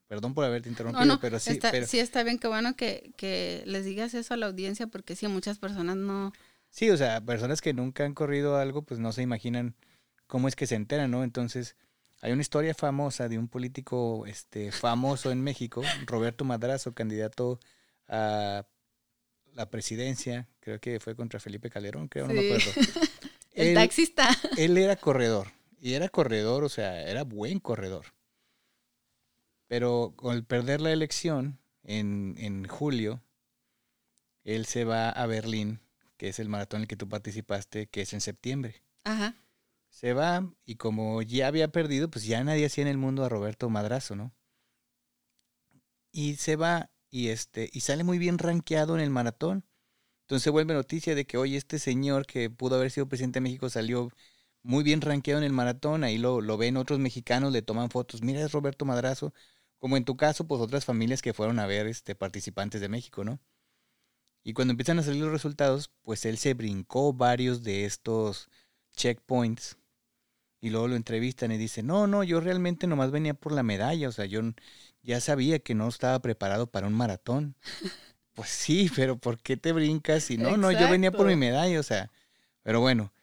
perdón 0.07 0.35
por 0.35 0.45
haberte 0.45 0.69
interrumpido, 0.69 1.19
pero 1.19 1.39
sí. 1.39 1.53
Está, 1.53 1.71
Sí, 1.87 1.97
está 1.97 2.21
bien, 2.21 2.37
qué 2.37 2.47
bueno 2.47 2.75
que, 2.75 3.11
que 3.17 3.63
les 3.65 3.85
digas 3.85 4.13
eso 4.13 4.35
a 4.35 4.37
la 4.37 4.45
audiencia, 4.45 4.85
porque 4.85 5.15
sí, 5.15 5.27
muchas 5.27 5.57
personas 5.57 5.97
no... 5.97 6.31
Sí, 6.69 6.91
o 6.91 6.97
sea, 6.97 7.21
personas 7.21 7.59
que 7.59 7.73
nunca 7.73 8.05
han 8.05 8.13
corrido 8.13 8.57
algo, 8.57 8.83
pues 8.83 8.99
no 8.99 9.11
se 9.11 9.23
imaginan 9.23 9.75
cómo 10.27 10.47
es 10.47 10.55
que 10.55 10.67
se 10.67 10.75
enteran, 10.75 11.09
¿no? 11.09 11.23
Entonces, 11.23 11.75
hay 12.21 12.33
una 12.33 12.43
historia 12.43 12.75
famosa 12.75 13.27
de 13.29 13.39
un 13.39 13.47
político 13.47 14.27
este, 14.27 14.71
famoso 14.71 15.31
en 15.31 15.41
México, 15.41 15.81
Roberto 16.05 16.45
Madrazo, 16.45 16.93
candidato 16.93 17.59
a 18.07 18.67
la 19.55 19.69
presidencia, 19.69 20.47
creo 20.59 20.79
que 20.79 20.99
fue 20.99 21.15
contra 21.15 21.39
Felipe 21.39 21.69
Calderón, 21.69 22.07
creo, 22.07 22.27
no 22.27 22.33
me 22.33 22.45
acuerdo. 22.45 22.71
El 23.53 23.73
taxista. 23.73 24.29
Él 24.57 24.77
era 24.77 24.97
corredor, 24.97 25.47
y 25.79 25.93
era 25.93 26.09
corredor, 26.09 26.63
o 26.63 26.69
sea, 26.69 27.01
era 27.01 27.23
buen 27.23 27.59
corredor. 27.59 28.07
Pero 29.67 30.13
al 30.23 30.43
perder 30.45 30.81
la 30.81 30.91
elección 30.91 31.57
en, 31.83 32.35
en 32.37 32.67
julio, 32.67 33.23
él 34.43 34.65
se 34.65 34.83
va 34.83 35.09
a 35.09 35.25
Berlín, 35.25 35.79
que 36.17 36.27
es 36.27 36.39
el 36.39 36.49
maratón 36.49 36.79
en 36.79 36.81
el 36.83 36.87
que 36.87 36.97
tú 36.97 37.09
participaste, 37.09 37.87
que 37.87 38.01
es 38.01 38.13
en 38.13 38.21
septiembre. 38.21 38.83
Ajá. 39.03 39.35
Se 39.89 40.13
va 40.13 40.47
y 40.65 40.75
como 40.75 41.21
ya 41.21 41.47
había 41.47 41.69
perdido, 41.69 42.11
pues 42.11 42.25
ya 42.25 42.43
nadie 42.43 42.65
hacía 42.65 42.83
en 42.83 42.89
el 42.89 42.97
mundo 42.97 43.23
a 43.23 43.29
Roberto 43.29 43.69
Madrazo, 43.69 44.15
¿no? 44.15 44.33
Y 46.11 46.35
se 46.35 46.57
va 46.57 46.91
y 47.15 47.29
este 47.29 47.69
y 47.71 47.79
sale 47.79 48.03
muy 48.03 48.17
bien 48.17 48.37
rankeado 48.37 48.95
en 48.95 49.01
el 49.01 49.09
maratón. 49.09 49.63
Entonces 50.23 50.51
vuelve 50.51 50.73
noticia 50.73 51.15
de 51.15 51.25
que 51.25 51.37
hoy 51.37 51.55
este 51.55 51.79
señor 51.79 52.25
que 52.25 52.49
pudo 52.49 52.75
haber 52.75 52.91
sido 52.91 53.07
presidente 53.07 53.37
de 53.37 53.41
México 53.41 53.69
salió 53.69 54.09
muy 54.63 54.83
bien 54.83 54.99
rankeado 55.01 55.39
en 55.39 55.45
el 55.45 55.53
maratón, 55.53 56.03
ahí 56.03 56.17
lo, 56.17 56.41
lo 56.41 56.57
ven 56.57 56.75
otros 56.77 56.99
mexicanos, 56.99 57.53
le 57.53 57.61
toman 57.61 57.89
fotos, 57.89 58.21
mira 58.21 58.41
es 58.41 58.51
Roberto 58.51 58.83
Madrazo, 58.83 59.33
como 59.79 59.95
en 59.97 60.03
tu 60.05 60.17
caso, 60.17 60.47
pues 60.47 60.59
otras 60.61 60.83
familias 60.85 61.21
que 61.21 61.33
fueron 61.33 61.59
a 61.59 61.67
ver 61.67 61.87
este 61.87 62.15
participantes 62.15 62.81
de 62.81 62.89
México, 62.89 63.23
¿no? 63.23 63.39
Y 64.43 64.53
cuando 64.53 64.71
empiezan 64.71 64.99
a 64.99 65.03
salir 65.03 65.23
los 65.23 65.31
resultados, 65.31 65.91
pues 66.01 66.25
él 66.25 66.37
se 66.37 66.53
brincó 66.53 67.13
varios 67.13 67.63
de 67.63 67.85
estos 67.85 68.49
checkpoints 68.95 69.77
y 70.59 70.69
luego 70.69 70.87
lo 70.89 70.95
entrevistan 70.95 71.51
y 71.51 71.57
dice, 71.57 71.83
no, 71.83 72.07
no, 72.07 72.23
yo 72.23 72.41
realmente 72.41 72.87
nomás 72.87 73.11
venía 73.11 73.35
por 73.35 73.51
la 73.53 73.63
medalla, 73.63 74.09
o 74.09 74.11
sea, 74.11 74.25
yo 74.25 74.41
ya 75.05 75.21
sabía 75.21 75.59
que 75.59 75.75
no 75.75 75.87
estaba 75.87 76.19
preparado 76.19 76.67
para 76.67 76.87
un 76.87 76.93
maratón. 76.93 77.55
Pues 78.33 78.49
sí, 78.49 78.91
pero 78.93 79.17
¿por 79.17 79.39
qué 79.39 79.55
te 79.55 79.71
brincas? 79.71 80.29
Y 80.29 80.37
no, 80.37 80.57
no, 80.57 80.71
yo 80.71 80.89
venía 80.89 81.11
por 81.11 81.25
mi 81.25 81.37
medalla, 81.37 81.79
o 81.79 81.83
sea, 81.83 82.11
pero 82.63 82.81
bueno, 82.81 83.13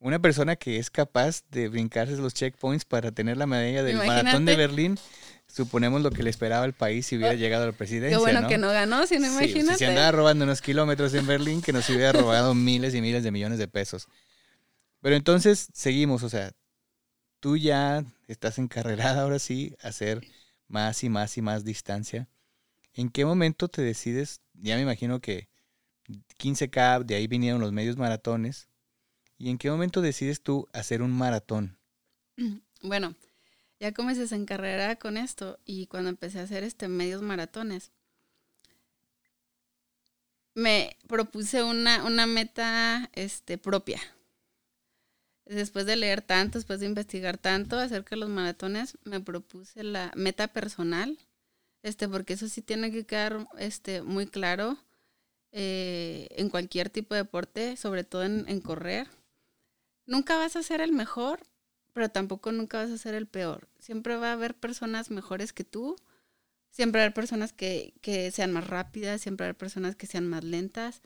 una 0.00 0.18
persona 0.18 0.56
que 0.56 0.78
es 0.78 0.90
capaz 0.90 1.44
de 1.50 1.68
brincarse 1.68 2.16
los 2.16 2.34
checkpoints 2.34 2.84
para 2.84 3.12
tener 3.12 3.36
la 3.36 3.46
medalla 3.46 3.84
del 3.84 3.98
maratón 3.98 4.44
de 4.44 4.56
Berlín, 4.56 4.98
suponemos 5.46 6.02
lo 6.02 6.10
que 6.10 6.22
le 6.22 6.30
esperaba 6.30 6.64
al 6.64 6.72
país 6.72 7.06
si 7.06 7.16
hubiera 7.16 7.32
ah, 7.32 7.36
llegado 7.36 7.62
a 7.62 7.66
la 7.66 7.72
presidencia. 7.72 8.16
Qué 8.16 8.20
bueno 8.20 8.48
que 8.48 8.58
no 8.58 8.70
ganó, 8.70 9.06
si 9.06 9.18
no 9.18 9.28
imagínate. 9.28 9.78
Si 9.78 9.84
se 9.84 9.86
andaba 9.86 10.10
robando 10.10 10.44
unos 10.44 10.60
kilómetros 10.60 11.14
en 11.14 11.26
Berlín, 11.26 11.62
que 11.62 11.72
nos 11.72 11.88
hubiera 11.88 12.12
robado 12.12 12.54
miles 12.54 12.94
y 12.94 13.00
miles 13.00 13.22
de 13.22 13.30
millones 13.30 13.58
de 13.58 13.68
pesos. 13.68 14.08
Pero 15.00 15.14
entonces 15.14 15.68
seguimos, 15.72 16.24
o 16.24 16.28
sea, 16.28 16.50
tú 17.38 17.56
ya 17.56 18.04
estás 18.26 18.58
encarrerada 18.58 19.22
ahora 19.22 19.38
sí 19.38 19.76
a 19.82 19.88
hacer 19.88 20.26
más 20.68 21.02
y 21.04 21.08
más 21.08 21.36
y 21.36 21.42
más 21.42 21.64
distancia. 21.64 22.28
¿En 22.94 23.10
qué 23.10 23.24
momento 23.24 23.68
te 23.68 23.82
decides? 23.82 24.40
Ya 24.54 24.76
me 24.76 24.82
imagino 24.82 25.20
que 25.20 25.48
15K, 26.38 27.04
de 27.04 27.14
ahí 27.14 27.26
vinieron 27.26 27.60
los 27.60 27.72
medios 27.72 27.96
maratones. 27.96 28.68
¿Y 29.38 29.50
en 29.50 29.58
qué 29.58 29.70
momento 29.70 30.00
decides 30.00 30.42
tú 30.42 30.68
hacer 30.72 31.02
un 31.02 31.12
maratón? 31.12 31.78
Bueno, 32.82 33.16
ya 33.80 33.92
comencé 33.92 34.32
a 34.32 34.38
encarrerar 34.38 34.98
con 34.98 35.16
esto 35.16 35.58
y 35.64 35.86
cuando 35.86 36.10
empecé 36.10 36.38
a 36.38 36.42
hacer 36.42 36.62
este 36.62 36.88
medios 36.88 37.22
maratones, 37.22 37.90
me 40.54 40.96
propuse 41.08 41.64
una, 41.64 42.04
una 42.04 42.26
meta 42.26 43.10
este, 43.14 43.56
propia 43.56 44.00
después 45.46 45.86
de 45.86 45.96
leer 45.96 46.22
tanto, 46.22 46.58
después 46.58 46.80
de 46.80 46.86
investigar 46.86 47.38
tanto 47.38 47.78
acerca 47.78 48.10
de 48.10 48.20
los 48.20 48.28
maratones, 48.28 48.98
me 49.04 49.20
propuse 49.20 49.82
la 49.84 50.12
meta 50.14 50.48
personal, 50.48 51.18
este, 51.82 52.08
porque 52.08 52.34
eso 52.34 52.48
sí 52.48 52.62
tiene 52.62 52.90
que 52.90 53.06
quedar 53.06 53.46
este, 53.58 54.02
muy 54.02 54.26
claro 54.26 54.76
eh, 55.52 56.28
en 56.32 56.50
cualquier 56.50 56.90
tipo 56.90 57.14
de 57.14 57.22
deporte, 57.22 57.76
sobre 57.76 58.04
todo 58.04 58.24
en, 58.24 58.60
correr. 58.60 59.08
Nunca 60.04 60.36
vas 60.36 60.56
a 60.56 60.62
ser 60.62 60.80
el 60.80 60.92
mejor, 60.92 61.40
pero 61.92 62.10
tampoco 62.10 62.52
nunca 62.52 62.78
vas 62.78 62.90
a 62.90 62.98
ser 62.98 63.14
el 63.14 63.26
peor. 63.26 63.68
Siempre 63.78 64.16
va 64.16 64.30
a 64.30 64.32
haber 64.32 64.54
personas 64.54 65.10
mejores 65.10 65.52
que 65.52 65.64
tú, 65.64 65.96
siempre 66.70 66.98
va 66.98 67.04
a 67.04 67.06
haber 67.06 67.14
personas 67.14 67.52
que, 67.52 67.94
que 68.02 68.30
sean 68.32 68.52
más 68.52 68.66
rápidas, 68.66 69.22
siempre 69.22 69.44
va 69.44 69.46
a 69.46 69.50
haber 69.50 69.58
personas 69.58 69.96
que 69.96 70.06
sean 70.06 70.26
más 70.26 70.44
lentas 70.44 71.02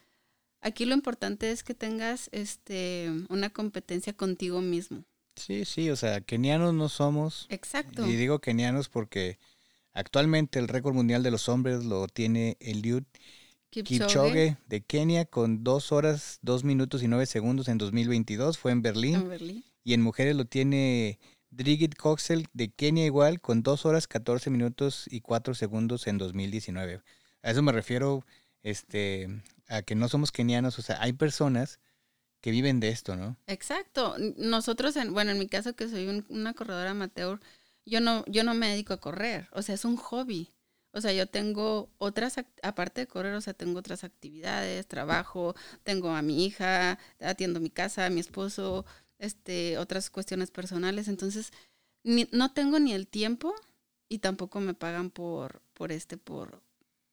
Aquí 0.61 0.85
lo 0.85 0.95
importante 0.95 1.51
es 1.51 1.63
que 1.63 1.75
tengas 1.75 2.29
este 2.33 3.11
una 3.29 3.51
competencia 3.51 4.13
contigo 4.13 4.61
mismo. 4.61 5.05
Sí, 5.37 5.65
sí, 5.65 5.91
o 5.91 5.97
sea, 5.97 6.21
kenianos 6.21 6.75
no 6.75 6.89
somos. 6.89 7.47
Exacto. 7.49 8.07
Y 8.07 8.17
digo 8.17 8.41
kenianos 8.41 8.89
porque 8.89 9.39
actualmente 9.93 10.59
el 10.59 10.69
récord 10.69 10.95
mundial 10.95 11.23
de 11.23 11.31
los 11.31 11.49
hombres 11.49 11.85
lo 11.85 12.07
tiene 12.09 12.57
Eliud 12.61 13.05
Kipchoge. 13.71 14.59
de 14.67 14.81
Kenia 14.83 15.25
con 15.25 15.63
dos 15.63 15.93
horas, 15.93 16.41
dos 16.43 16.65
minutos 16.65 17.03
y 17.03 17.09
nueve 17.09 17.27
segundos 17.27 17.69
en 17.69 17.79
2022. 17.79 18.59
Fue 18.59 18.73
en 18.73 18.83
Berlín. 18.83 19.15
En 19.15 19.29
Berlín. 19.29 19.65
Y 19.85 19.95
en 19.95 20.03
mujeres 20.03 20.37
lo 20.37 20.45
tiene 20.45 21.19
Drigit 21.51 21.95
Coxel 21.95 22.47
de 22.53 22.71
Kenia 22.71 23.07
igual 23.07 23.41
con 23.41 23.63
dos 23.63 23.87
horas, 23.87 24.07
14 24.09 24.51
minutos 24.51 25.07
y 25.11 25.21
cuatro 25.21 25.55
segundos 25.55 26.07
en 26.07 26.19
2019. 26.19 27.01
A 27.43 27.51
eso 27.51 27.63
me 27.63 27.73
refiero 27.73 28.27
este, 28.63 29.29
a 29.71 29.83
que 29.83 29.95
no 29.95 30.09
somos 30.09 30.33
kenianos, 30.33 30.79
o 30.79 30.83
sea, 30.83 31.01
hay 31.01 31.13
personas 31.13 31.79
que 32.41 32.51
viven 32.51 32.81
de 32.81 32.89
esto, 32.89 33.17
¿no? 33.17 33.37
Exacto. 33.47 34.17
Nosotros, 34.37 34.97
en, 34.97 35.15
bueno, 35.15 35.31
en 35.31 35.39
mi 35.39 35.47
caso 35.47 35.75
que 35.75 35.89
soy 35.89 36.25
una 36.29 36.55
corredora 36.55 36.91
amateur, 36.91 37.41
yo 37.87 38.01
no, 38.01 38.25
yo 38.27 38.45
no 38.45 38.55
me 38.55 38.69
dedico 38.69 38.93
a 38.93 39.01
correr, 39.01 39.49
o 39.53 39.63
sea, 39.63 39.75
es 39.75 39.85
un 39.85 39.97
hobby. 39.97 40.49
O 40.93 41.01
sea, 41.01 41.13
yo 41.13 41.29
tengo 41.29 41.89
otras, 41.99 42.37
aparte 42.63 43.03
de 43.03 43.07
correr, 43.07 43.35
o 43.35 43.41
sea, 43.41 43.55
tengo 43.55 43.79
otras 43.79 44.03
actividades, 44.03 44.89
trabajo, 44.89 45.55
tengo 45.85 46.11
a 46.11 46.23
mi 46.23 46.45
hija, 46.45 46.99
atiendo 47.21 47.61
mi 47.61 47.71
casa, 47.71 48.07
a 48.07 48.11
mi 48.11 48.19
esposo, 48.19 48.85
este, 49.19 49.79
otras 49.79 50.11
cuestiones 50.11 50.51
personales. 50.51 51.07
Entonces, 51.07 51.53
no 52.03 52.53
tengo 52.53 52.81
ni 52.81 52.93
el 52.93 53.07
tiempo 53.07 53.55
y 54.09 54.19
tampoco 54.19 54.59
me 54.59 54.75
pagan 54.75 55.11
por, 55.11 55.63
por 55.75 55.93
este, 55.93 56.17
por, 56.17 56.61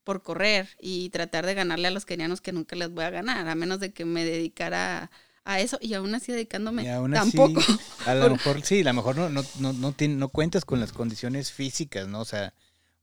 por 0.07 0.23
correr 0.23 0.69
y 0.79 1.09
tratar 1.09 1.45
de 1.45 1.53
ganarle 1.53 1.89
a 1.89 1.91
los 1.91 2.05
kenianos 2.05 2.39
que 2.39 2.53
nunca 2.53 2.77
les 2.77 2.89
voy 2.89 3.03
a 3.03 3.09
ganar, 3.09 3.45
a 3.45 3.55
menos 3.55 3.81
de 3.81 3.91
que 3.91 4.05
me 4.05 4.23
dedicara 4.23 5.11
a 5.43 5.59
eso 5.59 5.77
y 5.81 5.95
aún 5.95 6.15
así 6.15 6.31
dedicándome 6.31 6.85
tampoco. 7.13 7.59
a 8.05 8.15
lo 8.15 8.29
mejor 8.31 8.61
sí, 8.61 8.79
a 8.79 8.83
lo 8.85 8.93
mejor 8.93 9.17
no, 9.17 9.27
no, 9.27 9.43
no, 9.59 9.73
no, 9.73 9.93
no 9.99 10.29
cuentas 10.29 10.63
con 10.63 10.79
las 10.79 10.93
condiciones 10.93 11.51
físicas, 11.51 12.07
¿no? 12.07 12.21
O 12.21 12.25
sea, 12.25 12.53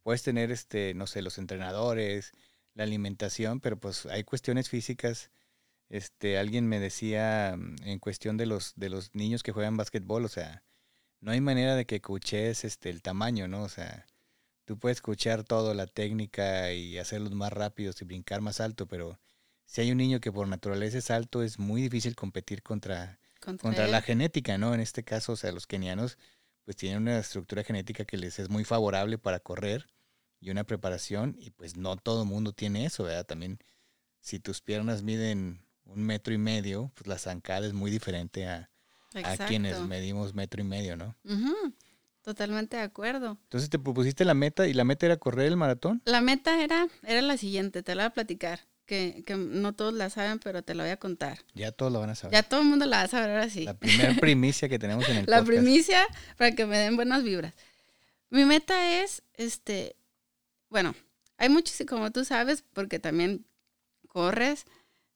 puedes 0.03 0.23
tener, 0.23 0.51
este, 0.51 0.95
no 0.95 1.07
sé, 1.07 1.21
los 1.21 1.37
entrenadores, 1.37 2.33
la 2.73 2.85
alimentación, 2.85 3.61
pero 3.61 3.77
pues 3.79 4.07
hay 4.07 4.25
cuestiones 4.25 4.71
físicas. 4.71 5.31
Este, 5.91 6.39
alguien 6.39 6.67
me 6.67 6.81
decía 6.81 7.55
mm, 7.55 7.77
en 7.85 7.99
cuestión 7.99 8.39
de 8.39 8.47
los, 8.47 8.73
de 8.77 8.89
los 8.89 9.15
niños 9.15 9.43
que 9.43 9.53
juegan 9.53 9.77
básquetbol, 9.77 10.25
o 10.25 10.29
sea, 10.29 10.63
no 11.21 11.33
hay 11.33 11.43
manera 11.43 11.77
de 11.77 11.85
que 11.85 11.97
escuches 11.97 12.65
este, 12.65 12.89
el 12.89 13.03
tamaño, 13.03 13.47
¿no? 13.47 13.63
O 13.63 13.69
sea, 13.69 14.07
tú 14.65 14.79
puedes 14.79 14.99
escuchar 14.99 15.45
todo, 15.45 15.75
la 15.75 15.87
técnica 15.87 16.73
y 16.73 16.99
hacerlos 16.99 17.33
más 17.33 17.53
rápidos 17.53 18.01
y 18.03 18.05
brincar 18.05 18.41
más 18.41 18.61
alto, 18.61 18.87
pero 18.87 19.19
si 19.67 19.81
hay 19.81 19.91
un 19.91 19.99
niño 19.99 20.21
que 20.21 20.33
por 20.33 20.49
naturaleza 20.49 20.99
es 20.99 21.11
alto, 21.11 21.43
es 21.43 21.59
muy 21.59 21.83
difícil 21.83 22.15
competir 22.15 22.63
contra, 22.63 23.19
contra, 23.41 23.87
la 23.87 24.03
genética, 24.03 24.59
¿no? 24.59 24.75
En 24.75 24.81
este 24.81 25.05
caso, 25.05 25.33
o 25.33 25.37
sea, 25.37 25.53
los 25.53 25.67
kenianos 25.67 26.19
pues 26.65 26.77
tienen 26.77 27.03
una 27.03 27.19
estructura 27.19 27.63
genética 27.63 28.05
que 28.05 28.17
les 28.17 28.39
es 28.39 28.49
muy 28.49 28.65
favorable 28.65 29.19
para 29.19 29.39
correr 29.39 29.87
y 30.41 30.51
una 30.51 30.65
preparación 30.65 31.37
y 31.39 31.51
pues 31.51 31.77
no 31.77 31.97
todo 31.97 32.23
el 32.23 32.29
mundo 32.29 32.53
tiene 32.53 32.87
eso, 32.87 33.05
¿verdad? 33.05 33.27
También 33.27 33.59
si 34.21 34.41
tus 34.41 34.63
piernas 34.63 35.03
miden 35.03 35.67
un 35.85 36.03
metro 36.03 36.33
y 36.33 36.39
medio, 36.39 36.91
pues 36.95 37.07
la 37.07 37.19
zancada 37.19 37.67
es 37.67 37.75
muy 37.75 37.91
diferente 37.91 38.47
a, 38.47 38.71
a 39.13 39.37
quienes 39.47 39.81
medimos 39.81 40.35
metro 40.35 40.63
y 40.63 40.65
medio, 40.65 40.97
¿no? 40.97 41.15
Totalmente 42.25 42.79
de 42.79 42.83
acuerdo. 42.83 43.39
Entonces 43.43 43.69
te 43.69 43.79
propusiste 43.79 44.25
la 44.25 44.33
meta 44.33 44.67
y 44.67 44.73
la 44.73 44.85
meta 44.85 45.05
era 45.05 45.19
correr 45.19 45.47
el 45.47 45.59
maratón. 45.59 46.01
La 46.07 46.23
meta 46.23 46.63
era, 46.65 46.89
era 47.03 47.21
la 47.21 47.37
siguiente, 47.37 47.83
te 47.83 47.95
la 47.95 48.05
voy 48.05 48.07
a 48.09 48.15
platicar, 48.15 48.61
que, 48.87 49.23
que 49.27 49.37
no 49.37 49.75
todos 49.75 49.93
la 49.93 50.09
saben, 50.09 50.39
pero 50.39 50.63
te 50.63 50.75
la 50.75 50.85
voy 50.85 50.93
a 50.93 50.97
contar. 50.97 51.41
Ya 51.53 51.71
todos 51.71 51.93
lo 51.93 52.01
van 52.01 52.09
a 52.09 52.15
saber. 52.15 52.33
Ya 52.33 52.43
todo 52.43 52.63
el 52.63 52.67
mundo 52.67 52.87
la 52.87 52.97
va 52.97 53.03
a 53.03 53.09
saber 53.09 53.29
ahora 53.29 53.51
sí. 53.51 53.65
La 53.65 53.75
primera 53.75 54.15
primicia 54.15 54.71
que 54.71 54.79
tenemos 54.79 55.07
en 55.11 55.19
el 55.19 55.25
La 55.29 55.45
primicia 55.45 56.03
para 56.39 56.53
que 56.53 56.65
me 56.65 56.79
den 56.79 56.97
buenas 56.97 57.23
vibras. 57.23 57.53
Mi 58.31 58.47
meta 58.47 59.03
es, 59.03 59.23
este, 59.35 59.95
bueno, 60.71 60.95
hay 61.37 61.51
muchos, 61.51 61.77
como 61.87 62.11
tú 62.11 62.25
sabes, 62.25 62.65
porque 62.73 62.99
también 62.99 63.45
corres, 64.09 64.65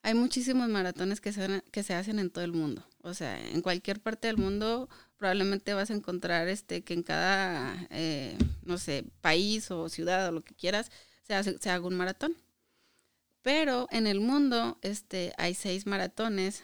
hay 0.02 0.12
muchísimos 0.12 0.68
maratones 0.68 1.22
que 1.22 1.32
se, 1.32 1.62
que 1.70 1.82
se 1.82 1.94
hacen 1.94 2.18
en 2.18 2.28
todo 2.28 2.44
el 2.44 2.52
mundo. 2.52 2.86
O 3.00 3.14
sea, 3.14 3.40
en 3.48 3.62
cualquier 3.62 3.98
parte 3.98 4.28
del 4.28 4.36
mundo 4.36 4.90
probablemente 5.18 5.74
vas 5.74 5.90
a 5.90 5.94
encontrar 5.94 6.48
este 6.48 6.82
que 6.82 6.94
en 6.94 7.02
cada, 7.02 7.86
eh, 7.90 8.38
no 8.64 8.78
sé, 8.78 9.04
país 9.20 9.70
o 9.70 9.88
ciudad 9.88 10.28
o 10.28 10.32
lo 10.32 10.42
que 10.42 10.54
quieras, 10.54 10.90
se, 11.26 11.34
hace, 11.34 11.58
se 11.58 11.70
haga 11.70 11.86
un 11.86 11.96
maratón. 11.96 12.36
Pero 13.42 13.86
en 13.90 14.06
el 14.06 14.20
mundo 14.20 14.78
este, 14.82 15.32
hay 15.36 15.54
seis 15.54 15.86
maratones 15.86 16.62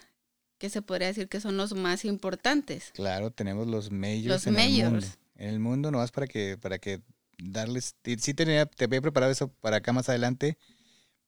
que 0.59 0.71
se 0.71 0.83
podría 0.83 1.09
decir 1.09 1.29
que 1.29 1.41
son 1.41 1.57
los 1.57 1.75
más 1.75 2.05
importantes. 2.05 2.91
Claro, 2.95 3.31
tenemos 3.31 3.67
los 3.67 3.91
majors 3.91 4.27
Los 4.27 4.47
en 4.47 4.59
el 4.59 4.91
mundo. 4.91 5.07
En 5.37 5.49
el 5.51 5.59
mundo, 5.59 5.91
nomás 5.91 6.13
para 6.13 6.27
que, 6.27 6.57
para 6.57 6.79
que 6.79 7.03
darles, 7.39 7.97
sí 8.05 8.17
sí 8.19 8.35
tenía, 8.35 8.67
te 8.67 8.85
había 8.85 9.03
preparado 9.03 9.33
eso 9.33 9.49
para 9.49 9.79
acá 9.79 9.93
más 9.93 10.09
adelante, 10.09 10.57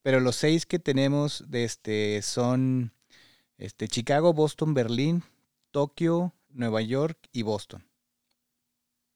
pero 0.03 0.21
los 0.21 0.37
seis 0.37 0.65
que 0.65 0.79
tenemos 0.79 1.45
de 1.49 1.65
este 1.65 2.23
son 2.23 2.93
este, 3.59 3.89
Chicago, 3.89 4.33
Boston, 4.33 4.75
Berlín, 4.75 5.25
Tokio, 5.71 6.33
Nueva 6.57 6.83
York 6.83 7.19
y 7.33 7.43
Boston. 7.43 7.85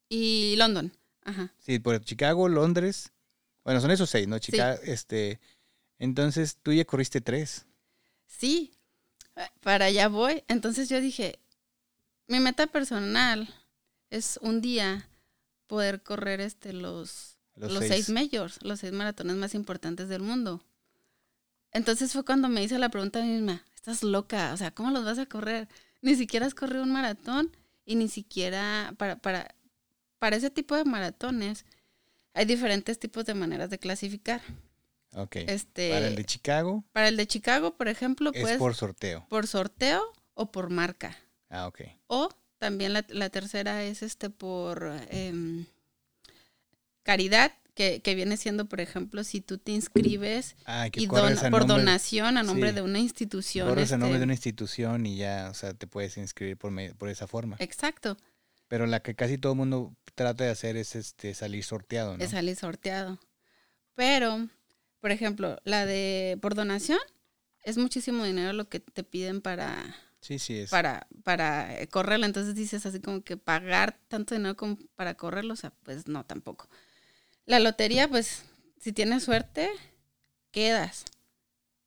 Y 0.09 0.55
London. 0.57 0.93
Ajá. 1.24 1.53
Sí, 1.59 1.78
por 1.78 2.03
Chicago, 2.05 2.49
Londres, 2.49 3.12
bueno, 3.64 3.80
son 3.80 3.91
esos 3.91 4.11
seis, 4.11 4.26
¿no? 4.26 4.38
Chicago, 4.38 4.80
este, 4.84 5.41
entonces 5.99 6.59
tú 6.62 6.72
ya 6.72 6.84
corriste 6.84 7.20
tres. 7.20 7.66
Sí, 8.26 8.72
eh, 9.36 9.49
para 9.61 9.86
allá 9.86 10.09
voy. 10.09 10.43
Entonces 10.49 10.88
yo 10.88 11.01
dije, 11.01 11.38
mi 12.26 12.41
meta 12.41 12.66
personal 12.66 13.49
es 14.09 14.38
un 14.43 14.61
día 14.61 15.09
poder 15.66 16.03
correr 16.03 16.41
este 16.41 16.72
los, 16.72 17.38
Los, 17.55 17.72
los, 17.72 17.80
seis. 17.86 18.07
seis. 18.07 18.11
majors, 18.11 18.59
los 18.62 18.80
seis 18.80 18.93
maratones 18.93 19.36
más 19.36 19.55
importantes 19.55 20.09
del 20.09 20.22
mundo. 20.22 20.64
Entonces 21.72 22.12
fue 22.12 22.24
cuando 22.24 22.49
me 22.49 22.62
hice 22.64 22.78
la 22.78 22.88
pregunta 22.88 23.20
a 23.20 23.22
mí 23.22 23.28
misma, 23.28 23.64
estás 23.74 24.03
loca, 24.03 24.53
o 24.53 24.57
sea, 24.57 24.72
¿cómo 24.72 24.91
los 24.91 25.05
vas 25.05 25.18
a 25.18 25.26
correr? 25.26 25.68
Ni 26.03 26.15
siquiera 26.15 26.47
has 26.47 26.55
corrido 26.55 26.83
un 26.83 26.93
maratón 26.93 27.55
y 27.85 27.95
ni 27.97 28.09
siquiera 28.09 28.95
para, 28.97 29.17
para, 29.17 29.55
para 30.19 30.37
ese 30.37 30.51
tipo 30.51 30.77
de 30.77 30.85
maratones 30.85 31.65
hay 32.35 32.45
diferentes 32.45 32.99
tipos 32.99 33.25
de 33.25 33.35
maneras 33.35 33.71
de 33.71 33.79
clasificar. 33.79 34.41
Ok. 35.15 35.37
Este, 35.37 35.91
Para 35.91 36.07
el 36.07 36.15
de 36.15 36.25
Chicago 36.25 36.85
para 36.93 37.09
el 37.09 37.17
de 37.17 37.27
Chicago, 37.27 37.77
por 37.77 37.89
ejemplo, 37.89 38.31
es 38.33 38.41
pues 38.41 38.59
por 38.59 38.75
sorteo. 38.75 39.27
por 39.29 39.47
sorteo 39.47 40.03
o 40.35 40.53
por 40.53 40.71
marca. 40.71 41.17
Ah, 41.49 41.67
ok. 41.67 41.81
O 42.07 42.29
también 42.59 42.93
la, 42.93 43.05
la 43.09 43.29
tercera 43.31 43.83
es 43.83 44.03
este 44.03 44.31
por 44.31 44.93
em, 45.09 45.67
caridad, 47.03 47.53
que, 47.81 48.01
que 48.03 48.14
viene 48.14 48.37
siendo, 48.37 48.66
por 48.66 48.81
ejemplo, 48.81 49.24
si 49.24 49.41
tú 49.41 49.57
te 49.57 49.72
inscribes 49.72 50.55
Ah, 50.66 50.89
y 50.93 51.07
a 51.07 51.09
por 51.09 51.22
nombre- 51.66 51.66
donación 51.66 52.37
a 52.37 52.43
nombre 52.43 52.68
sí. 52.70 52.74
de 52.74 52.83
una 52.83 52.99
institución. 52.99 53.66
Corres 53.68 53.91
a 53.93 53.97
nombre 53.97 54.16
este, 54.16 54.18
de 54.18 54.24
una 54.24 54.35
institución 54.35 55.07
y 55.07 55.16
ya, 55.16 55.49
o 55.51 55.55
sea, 55.55 55.72
te 55.72 55.87
puedes 55.87 56.18
inscribir 56.18 56.59
por, 56.59 56.70
me- 56.70 56.95
por 56.95 57.09
esa 57.09 57.26
forma. 57.26 57.57
Exacto, 57.59 58.18
Pero 58.68 58.87
la 58.87 59.01
que 59.01 59.14
casi 59.14 59.39
todo 59.39 59.53
el 59.53 59.59
mundo 59.59 59.95
trata 60.14 60.45
de 60.45 60.51
hacer 60.51 60.76
es 60.76 60.95
este 60.95 61.33
salir 61.33 61.64
sorteado, 61.64 62.18
¿no? 62.18 62.22
es 62.22 62.31
salir 62.33 62.55
sorteado. 62.55 63.18
Pero, 63.95 64.47
por 65.01 65.11
ejemplo, 65.11 65.59
la 65.64 65.87
de 65.87 66.39
por 66.43 66.55
donación 66.55 66.99
es 67.64 67.78
muchísimo 67.78 68.24
dinero 68.24 68.53
lo 68.53 68.68
que 68.68 68.81
te 68.81 69.05
piden 69.05 69.41
para, 69.41 69.97
Sí, 70.20 70.39
sí, 70.39 70.59
es. 70.59 70.70
para, 70.70 71.07
para 71.24 71.78
correrla. 71.91 72.26
Entonces 72.26 72.55
dices 72.55 72.85
así 72.85 73.01
como 73.01 73.22
que 73.22 73.37
pagar 73.39 73.99
tanto 74.09 74.35
dinero 74.35 74.55
como 74.57 74.76
para 74.97 75.14
correrlo, 75.14 75.55
o 75.55 75.57
sea, 75.57 75.72
pues 75.83 76.07
no, 76.09 76.24
tampoco. 76.26 76.68
La 77.51 77.59
lotería, 77.59 78.07
pues, 78.07 78.45
si 78.79 78.93
tienes 78.93 79.25
suerte, 79.25 79.69
quedas. 80.53 81.05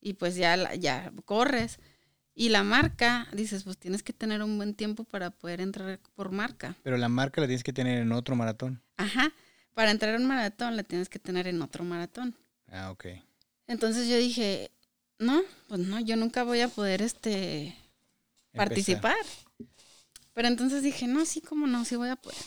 Y 0.01 0.16
pues 0.16 0.36
ya, 0.36 0.74
ya 0.74 1.14
corres. 1.24 1.80
Y 2.36 2.49
la 2.49 2.64
marca, 2.64 3.30
dices, 3.32 3.64
pues 3.64 3.78
tienes 3.78 4.03
que 4.03 4.11
tener 4.11 4.43
un 4.43 4.57
buen 4.57 4.74
tiempo 4.74 5.05
para 5.05 5.30
poder 5.30 5.61
entrar 5.61 6.01
por 6.16 6.34
marca. 6.34 6.76
Pero 6.84 6.97
la 6.97 7.07
marca 7.07 7.39
la 7.39 7.47
tienes 7.47 7.64
que 7.64 7.72
tener 7.72 7.99
en 7.99 8.11
otro 8.11 8.36
maratón. 8.36 8.82
Ajá. 8.97 9.32
Para 9.74 9.91
entrar 9.91 10.16
a 10.16 10.18
un 10.18 10.26
maratón 10.26 10.76
la 10.76 10.84
tienes 10.84 11.07
que 11.07 11.20
tener 11.20 11.47
en 11.47 11.61
otro 11.61 11.86
maratón. 11.86 12.36
Ah, 12.68 12.91
ok. 12.91 13.05
Entonces 13.68 14.09
yo 14.09 14.18
dije, 14.18 14.70
no, 15.18 15.43
pues 15.70 15.80
no, 15.80 15.97
yo 16.01 16.18
nunca 16.18 16.43
voy 16.43 16.59
a 16.59 16.68
poder 16.68 17.01
este 17.01 17.68
Empezar. 17.68 18.68
participar. 18.68 19.16
Pero 20.34 20.49
entonces 20.49 20.84
dije, 20.84 21.07
no, 21.07 21.24
sí, 21.24 21.39
cómo 21.39 21.68
no, 21.68 21.86
sí 21.86 21.95
voy 21.95 22.09
a 22.09 22.18
poder. 22.18 22.43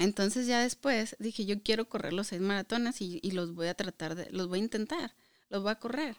Entonces 0.00 0.46
ya 0.48 0.60
después 0.62 1.14
dije, 1.20 1.44
yo 1.44 1.62
quiero 1.62 1.88
correr 1.88 2.12
los 2.12 2.26
seis 2.28 2.40
maratones 2.40 3.00
y, 3.00 3.20
y 3.22 3.30
los 3.30 3.54
voy 3.54 3.68
a 3.68 3.74
tratar 3.74 4.14
de, 4.16 4.28
los 4.30 4.48
voy 4.48 4.58
a 4.58 4.62
intentar, 4.62 5.14
los 5.48 5.62
voy 5.62 5.70
a 5.70 5.76
correr. 5.78 6.16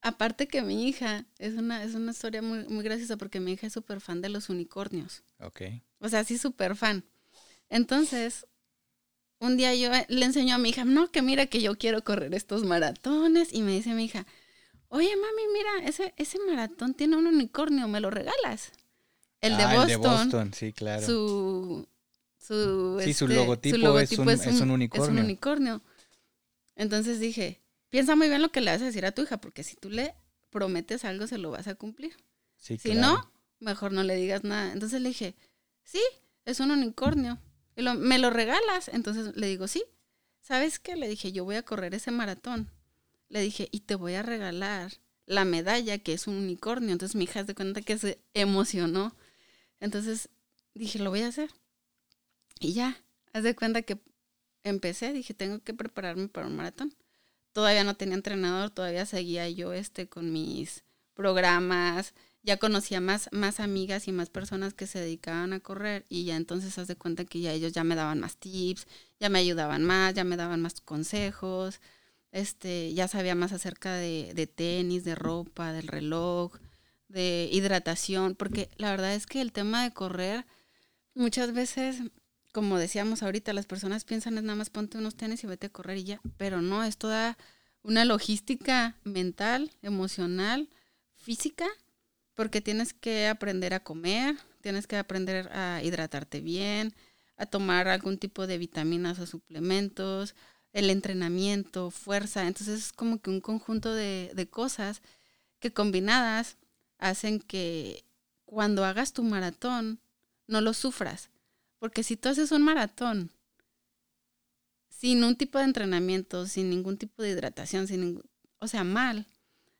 Aparte 0.00 0.48
que 0.48 0.62
mi 0.62 0.88
hija, 0.88 1.26
es 1.38 1.54
una, 1.54 1.82
es 1.82 1.94
una 1.94 2.12
historia 2.12 2.40
muy, 2.40 2.64
muy 2.68 2.82
graciosa 2.84 3.16
porque 3.16 3.40
mi 3.40 3.52
hija 3.52 3.66
es 3.66 3.72
súper 3.72 4.00
fan 4.00 4.20
de 4.22 4.28
los 4.28 4.48
unicornios. 4.48 5.22
Ok. 5.40 5.62
O 6.00 6.08
sea, 6.08 6.24
sí, 6.24 6.38
súper 6.38 6.76
fan. 6.76 7.04
Entonces, 7.68 8.46
un 9.40 9.56
día 9.56 9.74
yo 9.74 9.92
eh, 9.92 10.06
le 10.08 10.24
enseño 10.24 10.54
a 10.54 10.58
mi 10.58 10.70
hija, 10.70 10.84
no, 10.84 11.10
que 11.10 11.20
mira 11.22 11.46
que 11.46 11.60
yo 11.60 11.76
quiero 11.76 12.02
correr 12.04 12.34
estos 12.34 12.64
maratones. 12.64 13.52
Y 13.52 13.62
me 13.62 13.72
dice 13.72 13.92
mi 13.94 14.04
hija, 14.04 14.24
oye, 14.88 15.10
mami, 15.16 15.42
mira, 15.52 15.88
ese, 15.88 16.14
ese 16.16 16.38
maratón 16.48 16.94
tiene 16.94 17.16
un 17.16 17.26
unicornio, 17.26 17.88
¿me 17.88 18.00
lo 18.00 18.10
regalas? 18.10 18.72
El 19.40 19.56
de 19.56 19.64
Ah, 19.64 19.74
Boston, 19.74 19.82
El 19.82 19.88
de 19.88 20.08
Boston, 20.08 20.54
sí, 20.54 20.72
claro. 20.72 21.04
su, 21.04 21.88
su, 22.48 23.00
Sí, 23.04 23.12
su 23.14 23.24
este, 23.26 23.34
logotipo 23.36 23.76
es 24.00 24.18
un- 24.18 24.28
es 24.30 24.60
un 24.60 24.70
unicornio. 24.70 25.22
unicornio. 25.22 25.82
Entonces 26.76 27.20
dije, 27.20 27.60
piensa 27.90 28.16
muy 28.16 28.28
bien 28.28 28.42
lo 28.42 28.50
que 28.50 28.60
le 28.60 28.70
vas 28.70 28.82
a 28.82 28.86
decir 28.86 29.04
a 29.06 29.12
tu 29.12 29.22
hija, 29.22 29.38
porque 29.40 29.64
si 29.64 29.76
tú 29.76 29.90
le 29.90 30.14
prometes 30.50 31.04
algo, 31.04 31.26
se 31.26 31.38
lo 31.38 31.50
vas 31.50 31.66
a 31.68 31.74
cumplir. 31.74 32.16
Sí, 32.56 32.78
Si 32.78 32.90
claro. 32.92 33.00
no, 33.00 33.32
mejor 33.60 33.92
no 33.92 34.02
le 34.02 34.16
digas 34.16 34.44
nada. 34.44 34.72
Entonces 34.72 35.00
le 35.00 35.08
dije, 35.10 35.34
sí, 35.84 36.00
es 36.44 36.60
un 36.60 36.70
unicornio. 36.70 37.38
Y 37.76 37.82
lo- 37.82 37.94
¿Me 37.94 38.18
lo 38.18 38.30
regalas? 38.30 38.88
Entonces 38.88 39.36
le 39.36 39.46
digo, 39.46 39.68
sí. 39.68 39.84
¿Sabes 40.40 40.78
qué? 40.78 40.96
Le 40.96 41.08
dije, 41.08 41.30
yo 41.32 41.44
voy 41.44 41.56
a 41.56 41.62
correr 41.62 41.94
ese 41.94 42.10
maratón. 42.10 42.70
Le 43.28 43.40
dije, 43.42 43.68
y 43.70 43.80
te 43.80 43.94
voy 43.94 44.14
a 44.14 44.22
regalar 44.22 44.92
la 45.26 45.44
medalla 45.44 45.98
que 45.98 46.14
es 46.14 46.26
un 46.26 46.34
unicornio. 46.36 46.92
Entonces 46.92 47.14
mi 47.16 47.24
hija 47.24 47.44
se 47.44 47.54
cuenta 47.54 47.82
que 47.82 47.98
se 47.98 48.18
emocionó. 48.32 49.14
Entonces 49.80 50.30
dije, 50.74 50.98
lo 51.00 51.10
voy 51.10 51.20
a 51.20 51.28
hacer. 51.28 51.50
Y 52.60 52.72
ya, 52.72 52.96
haz 53.32 53.42
de 53.42 53.54
cuenta 53.54 53.82
que 53.82 53.98
empecé, 54.64 55.12
dije, 55.12 55.34
tengo 55.34 55.60
que 55.60 55.74
prepararme 55.74 56.28
para 56.28 56.46
un 56.46 56.56
maratón. 56.56 56.94
Todavía 57.52 57.84
no 57.84 57.96
tenía 57.96 58.14
entrenador, 58.14 58.70
todavía 58.70 59.06
seguía 59.06 59.48
yo 59.48 59.72
este 59.72 60.08
con 60.08 60.32
mis 60.32 60.84
programas, 61.14 62.14
ya 62.42 62.56
conocía 62.56 63.00
más, 63.00 63.28
más 63.32 63.60
amigas 63.60 64.08
y 64.08 64.12
más 64.12 64.30
personas 64.30 64.74
que 64.74 64.86
se 64.86 65.00
dedicaban 65.00 65.52
a 65.52 65.60
correr 65.60 66.06
y 66.08 66.24
ya 66.24 66.36
entonces 66.36 66.78
haz 66.78 66.88
de 66.88 66.96
cuenta 66.96 67.24
que 67.24 67.40
ya 67.40 67.52
ellos 67.52 67.72
ya 67.72 67.84
me 67.84 67.96
daban 67.96 68.20
más 68.20 68.36
tips, 68.36 68.86
ya 69.18 69.28
me 69.28 69.38
ayudaban 69.40 69.84
más, 69.84 70.14
ya 70.14 70.24
me 70.24 70.36
daban 70.36 70.62
más 70.62 70.80
consejos, 70.80 71.80
este, 72.32 72.94
ya 72.94 73.08
sabía 73.08 73.34
más 73.34 73.52
acerca 73.52 73.94
de, 73.94 74.32
de 74.34 74.46
tenis, 74.46 75.04
de 75.04 75.14
ropa, 75.14 75.72
del 75.72 75.88
reloj, 75.88 76.52
de 77.08 77.48
hidratación, 77.52 78.34
porque 78.34 78.70
la 78.76 78.90
verdad 78.90 79.14
es 79.14 79.26
que 79.26 79.40
el 79.40 79.52
tema 79.52 79.82
de 79.82 79.92
correr 79.92 80.46
muchas 81.14 81.52
veces, 81.52 82.02
como 82.58 82.76
decíamos 82.76 83.22
ahorita, 83.22 83.52
las 83.52 83.66
personas 83.66 84.02
piensan 84.02 84.36
es 84.36 84.42
nada 84.42 84.56
más 84.56 84.68
ponte 84.68 84.98
unos 84.98 85.14
tenis 85.14 85.44
y 85.44 85.46
vete 85.46 85.68
a 85.68 85.70
correr 85.70 85.98
y 85.98 86.02
ya, 86.02 86.20
pero 86.38 86.60
no, 86.60 86.82
es 86.82 86.96
toda 86.96 87.38
una 87.82 88.04
logística 88.04 88.96
mental, 89.04 89.70
emocional, 89.80 90.68
física, 91.14 91.68
porque 92.34 92.60
tienes 92.60 92.94
que 92.94 93.28
aprender 93.28 93.74
a 93.74 93.84
comer, 93.84 94.34
tienes 94.60 94.88
que 94.88 94.96
aprender 94.96 95.48
a 95.52 95.80
hidratarte 95.84 96.40
bien, 96.40 96.96
a 97.36 97.46
tomar 97.46 97.86
algún 97.86 98.18
tipo 98.18 98.48
de 98.48 98.58
vitaminas 98.58 99.20
o 99.20 99.26
suplementos, 99.28 100.34
el 100.72 100.90
entrenamiento, 100.90 101.92
fuerza. 101.92 102.48
Entonces 102.48 102.86
es 102.86 102.92
como 102.92 103.20
que 103.22 103.30
un 103.30 103.40
conjunto 103.40 103.94
de, 103.94 104.32
de 104.34 104.50
cosas 104.50 105.00
que 105.60 105.72
combinadas 105.72 106.56
hacen 106.98 107.38
que 107.38 108.02
cuando 108.46 108.84
hagas 108.84 109.12
tu 109.12 109.22
maratón 109.22 110.00
no 110.48 110.60
lo 110.60 110.74
sufras. 110.74 111.30
Porque 111.78 112.02
si 112.02 112.16
tú 112.16 112.28
haces 112.28 112.52
un 112.52 112.62
maratón 112.62 113.30
sin 114.88 115.22
un 115.22 115.36
tipo 115.36 115.58
de 115.58 115.64
entrenamiento, 115.64 116.46
sin 116.46 116.70
ningún 116.70 116.98
tipo 116.98 117.22
de 117.22 117.30
hidratación, 117.30 117.86
sin 117.86 118.00
ningún, 118.00 118.24
o 118.58 118.66
sea, 118.66 118.84
mal, 118.84 119.26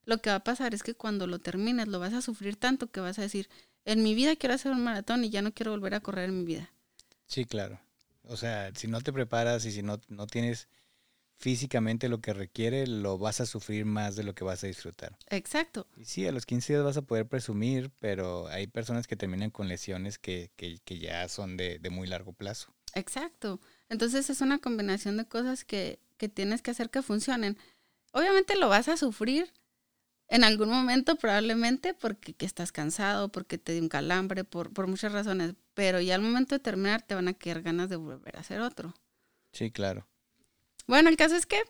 lo 0.05 0.18
que 0.18 0.30
va 0.30 0.36
a 0.36 0.44
pasar 0.44 0.74
es 0.74 0.82
que 0.82 0.94
cuando 0.94 1.26
lo 1.26 1.38
termines 1.38 1.88
lo 1.88 1.99
vas 1.99 2.14
a 2.14 2.22
sufrir 2.22 2.57
tanto 2.57 2.90
que 2.90 3.01
vas 3.01 3.18
a 3.18 3.22
decir, 3.22 3.49
en 3.84 4.03
mi 4.03 4.14
vida 4.14 4.36
quiero 4.36 4.55
hacer 4.55 4.72
un 4.72 4.84
maratón 4.84 5.24
y 5.24 5.30
ya 5.30 5.42
no 5.42 5.53
quiero 5.53 5.72
volver 5.72 5.94
a 5.94 6.01
correr 6.01 6.28
en 6.28 6.38
mi 6.38 6.44
vida. 6.44 6.72
Sí, 7.26 7.44
claro. 7.44 7.80
O 8.22 8.36
sea, 8.36 8.72
si 8.74 8.86
no 8.86 9.01
te 9.01 9.12
preparas 9.12 9.64
y 9.64 9.72
si 9.72 9.82
no, 9.82 10.01
no 10.09 10.26
tienes 10.26 10.68
físicamente 11.39 12.09
lo 12.09 12.20
que 12.20 12.34
requiere, 12.34 12.86
lo 12.86 13.16
vas 13.16 13.41
a 13.41 13.47
sufrir 13.47 13.84
más 13.84 14.16
de 14.16 14.24
lo 14.24 14.34
que 14.34 14.45
vas 14.45 14.64
a 14.64 14.66
disfrutar. 14.66 15.16
Exacto. 15.30 15.86
Y 15.97 16.05
sí, 16.05 16.26
a 16.26 16.32
los 16.32 16.47
15 16.47 16.72
días 16.72 16.84
vas 16.84 16.97
a 16.97 17.03
poder 17.03 17.26
presumir, 17.26 17.91
pero 18.01 18.49
hay 18.49 18.66
personas 18.66 19.07
que 19.07 19.16
terminan 19.16 19.51
con 19.51 19.68
lesiones 19.68 20.18
que, 20.18 20.51
que, 20.57 20.78
que 20.84 20.99
ya 20.99 21.28
son 21.28 21.57
de, 21.57 21.78
de 21.78 21.91
muy 21.91 22.09
largo 22.09 22.32
plazo. 22.32 22.74
Exacto. 22.95 23.61
Entonces 23.89 24.28
es 24.30 24.41
una 24.41 24.59
combinación 24.59 25.16
de 25.16 25.26
cosas 25.26 25.64
que, 25.64 26.01
que 26.16 26.28
tienes 26.28 26.61
que 26.61 26.72
hacer 26.72 26.91
que 26.91 27.03
funcionen. 27.03 27.57
Obviamente 28.12 28.57
lo 28.57 28.68
vas 28.68 28.89
a 28.89 28.97
sufrir, 28.97 29.53
En 30.30 30.45
algún 30.45 30.68
momento 30.68 31.16
probablemente 31.16 31.95
porque 31.95 32.34
que 32.34 32.47
estás 32.47 32.72
cansado, 32.72 33.30
porque 33.30 33.59
te 33.59 33.72
dio 33.72 33.82
un 33.82 33.89
calambre, 33.89 34.45
por, 34.45 34.72
por 34.72 34.86
muchas 34.89 35.12
razones, 35.12 35.55
pero 35.74 36.01
ya 36.01 36.16
al 36.16 36.22
momento 36.22 36.55
de 36.57 36.59
terminar 36.59 37.03
te 37.03 37.14
van 37.14 37.28
a 37.28 37.34
quedar 37.34 37.62
ganas 37.62 37.89
de 37.89 37.97
volver 37.97 38.36
a 38.36 38.41
hacer 38.41 38.61
otro. 38.61 38.95
Sí, 39.53 39.70
claro. 39.70 40.07
Bueno, 40.89 41.09
el 41.09 41.16
caso 41.16 41.36
es 41.36 41.47
que 41.47 41.61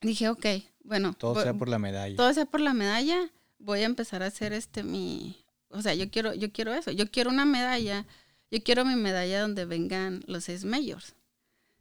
dije, 0.00 0.28
ok, 0.28 0.46
bueno. 0.84 1.14
Todo 1.18 1.34
voy- 1.34 1.42
sea 1.42 1.54
por 1.54 1.68
la 1.68 1.78
medalla. 1.80 2.14
todo 2.16 2.32
sea 2.32 2.44
por 2.46 2.60
la 2.60 2.72
medalla, 2.74 3.30
voy 3.58 3.80
a 3.80 3.86
empezar 3.86 4.22
a 4.22 4.26
hacer 4.26 4.52
este 4.52 4.82
mi, 4.84 5.44
o 5.70 5.82
sea, 5.82 5.94
yo 5.94 6.08
quiero, 6.10 6.32
yo 6.34 6.52
quiero 6.52 6.72
eso, 6.72 6.92
yo 6.92 7.10
quiero 7.10 7.30
una 7.30 7.44
medalla, 7.44 8.06
yo 8.50 8.62
quiero 8.62 8.84
mi 8.84 8.94
medalla 8.94 9.40
donde 9.40 9.64
vengan 9.64 10.22
los 10.26 10.44
seis 10.44 10.64
majors. 10.64 11.14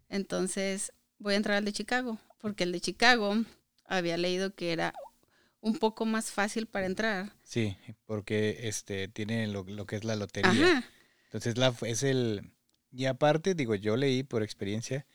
Entonces 0.08 0.94
voy 1.20 1.34
a 1.34 1.38
entrar 1.38 1.58
al 1.58 1.66
de 1.66 1.74
Chicago, 1.74 2.18
porque 2.40 2.64
el 2.64 2.72
de 2.72 2.82
Chicago 2.82 3.36
había 3.86 4.18
leído 4.18 4.54
que 4.56 4.72
era 4.72 4.94
un 5.62 5.78
poco 5.78 6.06
más 6.06 6.32
fácil 6.32 6.68
para 6.68 6.86
entrar. 6.86 7.34
Sí, 7.44 7.76
porque 8.06 8.60
este 8.70 9.08
tiene 9.10 9.48
lo, 9.48 9.64
lo 9.66 9.86
que 9.86 9.98
es 9.98 10.04
la 10.06 10.16
lotería. 10.16 10.52
Ajá, 10.52 10.84
Entonces 11.26 11.58
la, 11.58 11.74
es 11.82 12.04
el... 12.04 12.52
Y 12.92 13.06
aparte, 13.06 13.54
digo, 13.56 13.76
yo 13.76 13.98
leí 13.98 14.24
por 14.24 14.42
experiencia 14.42 15.06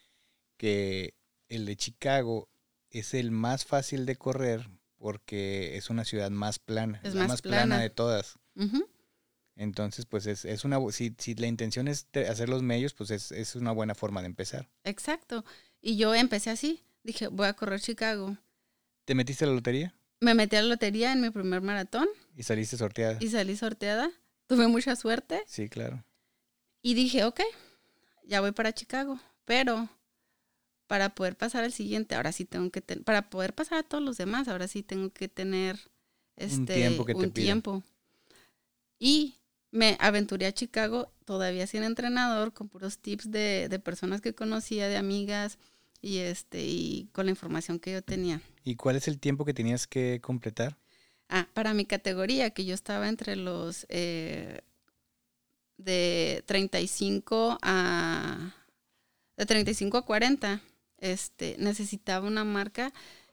que 0.56 1.14
el 1.48 1.66
de 1.66 1.76
Chicago 1.76 2.48
es 2.90 3.14
el 3.14 3.30
más 3.30 3.64
fácil 3.64 4.06
de 4.06 4.16
correr 4.16 4.68
porque 4.98 5.76
es 5.76 5.90
una 5.90 6.04
ciudad 6.04 6.30
más 6.30 6.58
plana. 6.58 7.00
Es 7.02 7.14
la 7.14 7.22
más 7.22 7.28
más 7.28 7.42
plana. 7.42 7.64
plana. 7.66 7.82
de 7.82 7.90
todas. 7.90 8.38
Entonces, 9.56 10.06
pues 10.06 10.26
es, 10.26 10.44
es 10.44 10.64
una... 10.64 10.78
Si, 10.90 11.14
si 11.18 11.34
la 11.34 11.46
intención 11.46 11.86
es 11.88 12.06
hacer 12.28 12.48
los 12.48 12.62
medios, 12.62 12.92
pues 12.94 13.10
es, 13.10 13.30
es 13.30 13.54
una 13.54 13.70
buena 13.72 13.94
forma 13.94 14.20
de 14.20 14.26
empezar. 14.26 14.68
exacto. 14.84 15.44
Y 15.80 15.96
yo 15.98 16.14
empecé 16.14 16.48
así, 16.50 16.82
dije, 17.02 17.26
voy 17.28 17.46
a 17.46 17.52
correr 17.52 17.78
Chicago. 17.80 18.38
¿Te 19.04 19.14
metiste 19.14 19.44
a 19.44 19.48
la 19.48 19.54
lotería? 19.54 19.94
Me 20.20 20.32
metí 20.34 20.56
a 20.56 20.62
la 20.62 20.68
lotería 20.68 21.12
en 21.12 21.20
mi 21.20 21.28
primer 21.28 21.60
maratón 21.60 22.08
Y 22.34 22.42
saliste 22.42 22.78
sorteada. 22.78 23.18
y 23.20 23.28
salí 23.28 23.54
sorteada. 23.54 24.10
Tuve 24.46 24.66
mucha 24.66 24.96
suerte. 24.96 25.42
Sí, 25.46 25.68
claro. 25.68 26.02
Y 26.80 26.94
dije, 26.94 27.24
ok, 27.24 27.40
ya 28.24 28.40
voy 28.40 28.52
para 28.52 28.72
Chicago, 28.72 29.20
pero 29.44 29.90
para 30.86 31.14
poder 31.14 31.36
pasar 31.36 31.64
al 31.64 31.72
siguiente, 31.72 32.14
ahora 32.14 32.32
sí 32.32 32.44
tengo 32.44 32.70
que 32.70 32.80
tener, 32.80 33.04
para 33.04 33.30
poder 33.30 33.54
pasar 33.54 33.78
a 33.78 33.82
todos 33.82 34.02
los 34.02 34.16
demás, 34.16 34.48
ahora 34.48 34.68
sí 34.68 34.82
tengo 34.82 35.10
que 35.10 35.28
tener 35.28 35.78
este, 36.36 36.74
tiempo 36.74 37.04
que 37.04 37.14
te 37.14 37.20
un 37.20 37.32
tiempo. 37.32 37.82
Y 38.98 39.34
me 39.70 39.96
aventuré 40.00 40.46
a 40.46 40.52
Chicago 40.52 41.10
todavía 41.24 41.66
sin 41.66 41.82
entrenador, 41.82 42.52
con 42.52 42.68
puros 42.68 42.98
tips 42.98 43.30
de, 43.30 43.68
de 43.68 43.78
personas 43.78 44.20
que 44.20 44.34
conocía, 44.34 44.88
de 44.88 44.96
amigas, 44.96 45.58
y 46.04 46.18
este, 46.18 46.62
y 46.62 47.08
con 47.12 47.24
la 47.24 47.30
información 47.30 47.78
que 47.78 47.92
yo 47.92 48.02
tenía. 48.02 48.42
¿Y 48.62 48.76
cuál 48.76 48.96
es 48.96 49.08
el 49.08 49.18
tiempo 49.18 49.46
que 49.46 49.54
tenías 49.54 49.86
que 49.86 50.20
completar? 50.20 50.76
Ah, 51.30 51.48
para 51.54 51.72
mi 51.72 51.86
categoría, 51.86 52.50
que 52.50 52.66
yo 52.66 52.74
estaba 52.74 53.08
entre 53.08 53.36
los 53.36 53.86
eh, 53.88 54.60
de 55.78 56.44
35 56.44 57.58
a 57.62 58.54
de 59.38 59.46
35 59.46 59.96
a 59.96 60.04
40, 60.04 60.60
este, 61.04 61.56
necesitaba 61.58 62.26
una 62.26 62.44
marca 62.44 62.92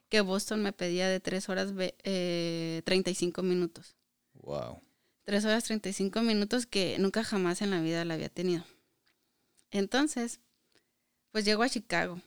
que 0.10 0.22
Boston 0.22 0.62
me 0.62 0.74
pedía 0.74 1.08
de 1.08 1.20
3 1.22 1.48
horas 1.50 1.74
ve- 1.74 1.96
eh, 2.04 2.82
35 2.86 3.44
minutos. 3.44 3.96
Wow. 4.34 4.82
3 5.24 5.46
horas 5.46 5.64
35 5.64 6.22
minutos 6.22 6.66
que 6.66 6.98
nunca 7.00 7.24
jamás 7.24 7.62
en 7.62 7.72
la 7.72 7.80
vida 7.80 8.04
la 8.04 8.16
había 8.16 8.30
tenido. 8.30 8.66
Entonces, 9.72 10.42
pues 11.32 11.46
llego 11.46 11.64
a 11.64 11.70
Chicago. 11.70 12.20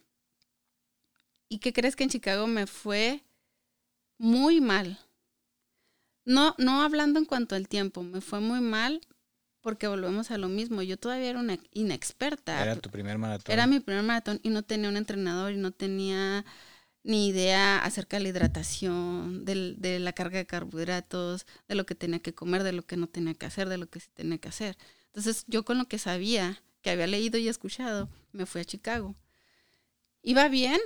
¿Y 1.48 1.58
qué 1.58 1.72
crees 1.74 1.94
que 1.94 2.04
en 2.04 2.10
Chicago 2.10 2.46
me 2.46 2.66
fue 2.66 3.22
muy 4.16 4.62
mal? 4.62 4.98
No, 6.24 6.54
no 6.56 6.82
hablando 6.82 7.18
en 7.18 7.26
cuanto 7.26 7.54
al 7.54 7.68
tiempo, 7.68 8.02
me 8.02 8.22
fue 8.22 8.40
muy 8.40 8.60
mal 8.60 9.02
porque 9.64 9.88
volvemos 9.88 10.30
a 10.30 10.36
lo 10.36 10.48
mismo. 10.48 10.82
Yo 10.82 10.98
todavía 10.98 11.30
era 11.30 11.40
una 11.40 11.58
inexperta. 11.72 12.62
Era 12.62 12.76
tu 12.76 12.90
primer 12.90 13.16
maratón. 13.16 13.50
Era 13.50 13.66
mi 13.66 13.80
primer 13.80 14.04
maratón 14.04 14.38
y 14.42 14.50
no 14.50 14.62
tenía 14.62 14.90
un 14.90 14.98
entrenador 14.98 15.52
y 15.52 15.56
no 15.56 15.72
tenía 15.72 16.44
ni 17.02 17.28
idea 17.28 17.78
acerca 17.78 18.18
de 18.18 18.24
la 18.24 18.28
hidratación, 18.28 19.46
de 19.46 19.98
la 20.00 20.12
carga 20.12 20.36
de 20.36 20.46
carbohidratos, 20.46 21.46
de 21.66 21.74
lo 21.76 21.86
que 21.86 21.94
tenía 21.94 22.18
que 22.18 22.34
comer, 22.34 22.62
de 22.62 22.72
lo 22.72 22.86
que 22.86 22.98
no 22.98 23.06
tenía 23.06 23.32
que 23.32 23.46
hacer, 23.46 23.70
de 23.70 23.78
lo 23.78 23.88
que 23.88 24.00
sí 24.00 24.08
tenía 24.12 24.36
que 24.36 24.48
hacer. 24.48 24.76
Entonces 25.06 25.44
yo 25.46 25.64
con 25.64 25.78
lo 25.78 25.86
que 25.86 25.98
sabía, 25.98 26.62
que 26.82 26.90
había 26.90 27.06
leído 27.06 27.38
y 27.38 27.48
escuchado, 27.48 28.10
me 28.32 28.44
fui 28.44 28.60
a 28.60 28.66
Chicago. 28.66 29.16
Iba 30.22 30.48
bien 30.48 30.78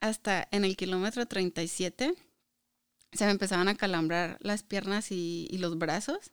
hasta 0.00 0.48
en 0.50 0.64
el 0.64 0.76
kilómetro 0.76 1.26
37. 1.26 2.12
Se 3.12 3.24
me 3.24 3.30
empezaban 3.30 3.68
a 3.68 3.76
calambrar 3.76 4.36
las 4.40 4.64
piernas 4.64 5.12
y, 5.12 5.46
y 5.48 5.58
los 5.58 5.78
brazos. 5.78 6.32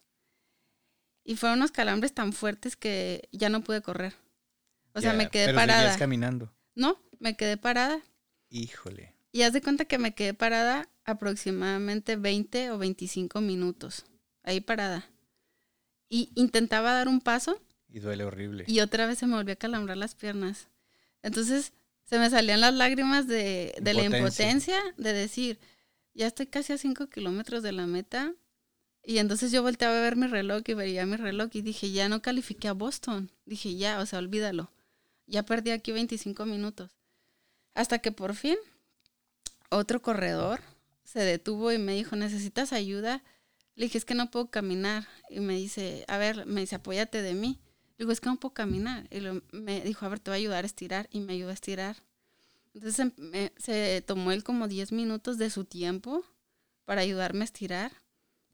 Y 1.23 1.35
fueron 1.35 1.59
unos 1.59 1.71
calambres 1.71 2.13
tan 2.13 2.33
fuertes 2.33 2.75
que 2.75 3.27
ya 3.31 3.49
no 3.49 3.63
pude 3.63 3.81
correr. 3.81 4.13
O 4.93 5.01
sea, 5.01 5.13
me 5.13 5.29
quedé 5.29 5.45
pero 5.47 5.57
parada. 5.57 5.97
caminando. 5.97 6.51
No, 6.75 6.99
me 7.19 7.35
quedé 7.37 7.57
parada. 7.57 8.01
Híjole. 8.49 9.13
Y 9.31 9.43
haz 9.43 9.53
de 9.53 9.61
cuenta 9.61 9.85
que 9.85 9.97
me 9.97 10.13
quedé 10.13 10.33
parada 10.33 10.89
aproximadamente 11.05 12.15
20 12.17 12.71
o 12.71 12.77
25 12.77 13.39
minutos. 13.41 14.05
Ahí 14.43 14.59
parada. 14.59 15.07
Y 16.09 16.31
intentaba 16.35 16.91
dar 16.93 17.07
un 17.07 17.21
paso 17.21 17.61
Y 17.87 17.99
duele 17.99 18.25
horrible. 18.25 18.65
y 18.67 18.81
otra 18.81 19.05
vez 19.05 19.19
se 19.19 19.27
me 19.27 19.35
volvió 19.35 19.53
a 19.53 19.57
calambrar 19.57 19.95
las 19.97 20.15
piernas. 20.15 20.67
Entonces 21.23 21.71
se 22.03 22.19
me 22.19 22.29
salían 22.29 22.59
las 22.59 22.73
lágrimas 22.73 23.27
de, 23.27 23.73
de 23.81 23.93
la 23.93 24.03
Impotencia. 24.03 24.45
impotencia 24.49 24.95
de 24.97 25.13
decir, 25.13 25.59
ya 26.13 26.27
estoy 26.27 26.47
casi 26.47 26.73
a 26.73 26.77
5 26.77 27.07
kilómetros 27.07 27.63
de 27.63 27.71
la 27.71 27.87
meta. 27.87 28.33
Y 29.03 29.17
entonces 29.17 29.51
yo 29.51 29.63
volteaba 29.63 29.97
a 29.97 30.01
ver 30.01 30.15
mi 30.15 30.27
reloj 30.27 30.61
y 30.67 30.73
veía 30.73 31.05
mi 31.05 31.15
reloj 31.17 31.49
y 31.53 31.61
dije, 31.61 31.91
ya 31.91 32.09
no 32.09 32.21
califiqué 32.21 32.67
a 32.67 32.73
Boston. 32.73 33.31
Dije, 33.45 33.75
ya, 33.75 33.99
o 33.99 34.05
sea, 34.05 34.19
olvídalo. 34.19 34.71
Ya 35.27 35.43
perdí 35.43 35.71
aquí 35.71 35.91
25 35.91 36.45
minutos. 36.45 36.91
Hasta 37.75 37.99
que 37.99 38.11
por 38.11 38.35
fin 38.35 38.57
otro 39.69 40.01
corredor 40.01 40.61
se 41.03 41.19
detuvo 41.19 41.71
y 41.71 41.77
me 41.77 41.93
dijo, 41.95 42.15
¿necesitas 42.15 42.73
ayuda? 42.73 43.23
Le 43.75 43.85
dije, 43.85 43.97
es 43.97 44.05
que 44.05 44.15
no 44.15 44.29
puedo 44.31 44.47
caminar. 44.49 45.07
Y 45.29 45.39
me 45.39 45.55
dice, 45.55 46.05
a 46.07 46.17
ver, 46.17 46.45
me 46.45 46.61
dice, 46.61 46.75
apóyate 46.75 47.21
de 47.21 47.33
mí. 47.33 47.59
Le 47.97 48.03
digo, 48.05 48.11
es 48.11 48.21
que 48.21 48.29
no 48.29 48.39
puedo 48.39 48.53
caminar. 48.53 49.07
Y 49.11 49.21
me 49.55 49.81
dijo, 49.81 50.05
a 50.05 50.09
ver, 50.09 50.19
te 50.19 50.31
voy 50.31 50.35
a 50.35 50.39
ayudar 50.39 50.63
a 50.63 50.67
estirar. 50.67 51.07
Y 51.11 51.21
me 51.21 51.33
ayudó 51.33 51.49
a 51.49 51.53
estirar. 51.53 51.97
Entonces 52.73 52.99
em- 52.99 53.13
me- 53.17 53.53
se 53.57 54.03
tomó 54.05 54.31
él 54.31 54.43
como 54.43 54.67
10 54.67 54.91
minutos 54.91 55.37
de 55.37 55.49
su 55.49 55.65
tiempo 55.65 56.23
para 56.85 57.01
ayudarme 57.01 57.41
a 57.41 57.45
estirar. 57.45 57.91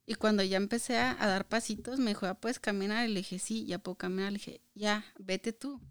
Y 0.09 0.15
cuando 0.15 0.41
ya 0.41 0.55
empecé 0.55 0.97
a, 0.97 1.15
dar 1.15 1.49
pasitos, 1.49 1.99
me 1.99 2.11
dijo, 2.11 2.25
¿ya 2.25 2.33
puedes 2.33 2.59
caminar? 2.59 3.07
Y 3.07 3.13
le 3.13 3.19
dije, 3.19 3.39
sí, 3.39 3.65
ya 3.65 3.77
puedo 3.77 3.97
caminar. 3.97 4.31
Le 4.31 4.37
dije, 4.37 4.61
ya, 4.73 5.05
vete 5.19 5.51
tú. 5.51 5.81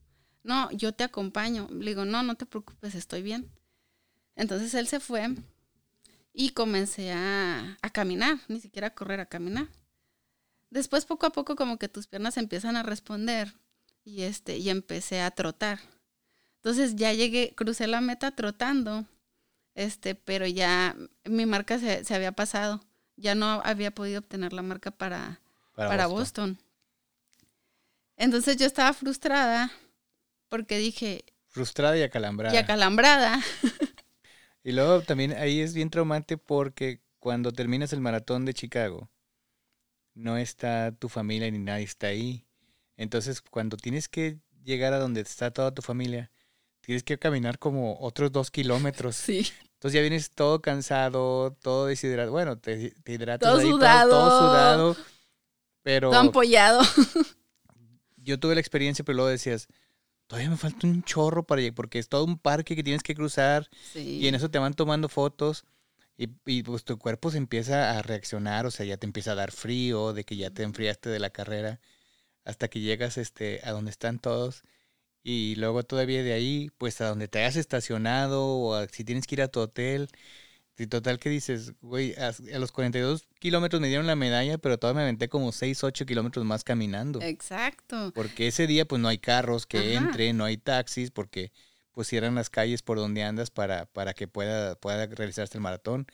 No, 0.42 0.70
yo 0.72 0.94
te 0.94 1.04
acompaño. 1.04 1.68
Le 1.70 1.90
digo, 1.90 2.06
no, 2.06 2.22
no 2.22 2.34
te 2.34 2.46
preocupes, 2.46 2.94
estoy 2.94 3.20
bien. 3.20 3.52
Entonces 4.34 4.72
él 4.72 4.88
se 4.88 5.00
fue 5.00 5.34
y 6.32 6.50
comencé 6.50 7.12
a, 7.12 7.76
a 7.82 7.90
caminar, 7.90 8.38
ni 8.48 8.58
siquiera 8.58 8.88
a 8.88 8.94
correr, 8.94 9.20
a 9.20 9.26
caminar. 9.26 9.68
Después 10.70 11.04
poco 11.04 11.26
a 11.26 11.30
poco 11.30 11.54
como 11.54 11.78
que 11.78 11.90
tus 11.90 12.06
piernas 12.06 12.38
empiezan 12.38 12.76
a 12.76 12.82
responder 12.82 13.54
y 14.02 14.22
este 14.22 14.56
y 14.56 14.70
empecé 14.70 15.20
a 15.20 15.30
trotar. 15.30 15.78
Entonces 16.56 16.96
ya 16.96 17.12
llegué, 17.12 17.54
crucé 17.54 17.86
la 17.86 18.00
meta 18.00 18.34
trotando, 18.34 19.04
este, 19.74 20.14
pero 20.14 20.46
ya 20.46 20.96
mi 21.24 21.44
marca 21.44 21.78
se, 21.78 22.02
se 22.04 22.14
había 22.14 22.32
pasado. 22.32 22.80
Ya 23.16 23.34
no 23.34 23.62
había 23.64 23.90
podido 23.90 24.20
obtener 24.20 24.52
la 24.52 24.62
marca 24.62 24.90
para, 24.90 25.40
para, 25.74 26.06
Boston. 26.06 26.58
Entonces 28.16 28.56
yo 28.56 28.66
estaba 28.66 28.92
frustrada 28.92 29.70
porque 30.48 30.78
dije, 30.78 31.24
Frustrada 31.48 31.96
y 31.96 32.02
acalambrada. 32.02 32.54
y 32.54 32.58
acalambrada. 32.58 33.40
Y 34.66 34.72
luego 34.72 35.00
también 35.00 35.32
ahí 35.34 35.60
es 35.60 35.74
bien 35.74 35.90
traumante 35.90 36.36
porque 36.36 37.00
cuando 37.20 37.52
terminas 37.52 37.92
el 37.92 38.00
maratón 38.00 38.44
de 38.44 38.52
Chicago, 38.52 39.08
no 40.12 40.38
está 40.38 40.90
tu 40.90 41.08
familia 41.08 41.48
ni 41.52 41.58
nadie 41.60 41.84
está 41.84 42.08
ahí. 42.08 42.44
Entonces, 42.96 43.40
cuando 43.40 43.76
tienes 43.76 44.08
que 44.08 44.40
llegar 44.64 44.92
a 44.92 44.98
donde 44.98 45.20
está 45.20 45.52
toda 45.52 45.72
tu 45.72 45.82
familia, 45.82 46.32
tienes 46.80 47.04
que 47.04 47.16
caminar 47.16 47.60
como 47.60 47.96
otros 48.00 48.32
dos 48.32 48.50
kilómetros. 48.50 49.14
Sí. 49.14 49.46
Entonces 49.76 49.94
ya 49.94 50.00
vienes 50.00 50.30
todo 50.30 50.62
cansado, 50.62 51.56
todo 51.62 51.86
deshidratado. 51.86 52.32
Bueno, 52.32 52.58
te, 52.58 52.90
te 53.02 53.12
hidratas 53.12 53.48
Todo 53.48 53.60
ahí, 53.60 53.70
sudado. 53.70 54.10
todo 54.10 54.38
sudado. 54.40 54.96
Pero 55.82 56.10
Todo 56.10 56.20
ampollado. 56.20 56.80
yo 58.16 58.40
tuve 58.40 58.54
la 58.54 58.60
experiencia, 58.60 59.04
pero 59.04 59.16
luego 59.16 59.30
decías, 59.30 59.68
todavía 60.26 60.50
me 60.50 60.56
falta 60.56 60.86
un 60.86 61.02
chorro 61.04 61.44
para 61.46 61.60
llegar, 61.60 61.74
porque 61.74 61.98
es 61.98 62.08
todo 62.08 62.24
un 62.24 62.38
parque 62.38 62.74
que 62.74 62.82
tienes 62.82 63.02
que 63.02 63.14
cruzar. 63.14 63.68
Sí. 63.92 64.18
Y 64.20 64.28
en 64.28 64.34
eso 64.34 64.50
te 64.50 64.58
van 64.58 64.74
tomando 64.74 65.08
fotos 65.08 65.64
y, 66.16 66.30
y, 66.46 66.62
pues 66.62 66.84
tu 66.84 66.98
cuerpo 66.98 67.30
se 67.30 67.36
empieza 67.36 67.98
a 67.98 68.02
reaccionar, 68.02 68.64
o 68.64 68.70
sea, 68.70 68.86
ya 68.86 68.96
te 68.96 69.06
empieza 69.06 69.32
a 69.32 69.34
dar 69.34 69.52
frío, 69.52 70.14
de 70.14 70.24
que 70.24 70.36
ya 70.36 70.50
te 70.50 70.62
enfriaste 70.62 71.10
de 71.10 71.18
la 71.18 71.30
carrera, 71.30 71.80
hasta 72.44 72.68
que 72.68 72.80
llegas 72.80 73.18
este, 73.18 73.60
a 73.64 73.72
donde 73.72 73.90
están 73.90 74.18
todos. 74.18 74.62
Y 75.28 75.56
luego 75.56 75.82
todavía 75.82 76.22
de 76.22 76.32
ahí, 76.34 76.70
pues 76.78 77.00
a 77.00 77.08
donde 77.08 77.26
te 77.26 77.40
hayas 77.40 77.56
estacionado 77.56 78.44
o 78.46 78.74
a- 78.76 78.86
si 78.86 79.02
tienes 79.02 79.26
que 79.26 79.34
ir 79.34 79.42
a 79.42 79.48
tu 79.48 79.58
hotel, 79.60 80.08
Y 80.78 80.88
total 80.88 81.18
que 81.18 81.30
dices, 81.30 81.72
güey, 81.80 82.14
a, 82.16 82.28
a 82.54 82.58
los 82.58 82.70
42 82.72 83.26
kilómetros 83.40 83.80
me 83.80 83.88
dieron 83.88 84.06
la 84.06 84.16
medalla, 84.16 84.58
pero 84.58 84.78
todavía 84.78 84.98
me 84.98 85.02
aventé 85.04 85.28
como 85.28 85.52
6, 85.52 85.82
8 85.84 86.06
kilómetros 86.06 86.44
más 86.44 86.64
caminando. 86.64 87.20
Exacto. 87.22 88.12
Porque 88.14 88.48
ese 88.48 88.66
día 88.66 88.84
pues 88.86 89.00
no 89.00 89.08
hay 89.08 89.18
carros 89.18 89.66
que 89.66 89.78
Ajá. 89.78 90.06
entren, 90.06 90.36
no 90.36 90.44
hay 90.44 90.58
taxis, 90.58 91.10
porque 91.10 91.50
pues 91.92 92.08
cierran 92.08 92.34
las 92.34 92.50
calles 92.50 92.82
por 92.82 92.98
donde 92.98 93.22
andas 93.22 93.50
para, 93.50 93.86
para 93.86 94.12
que 94.14 94.28
pueda, 94.28 94.74
pueda 94.76 95.06
realizarse 95.06 95.56
el 95.56 95.62
maratón. 95.62 96.06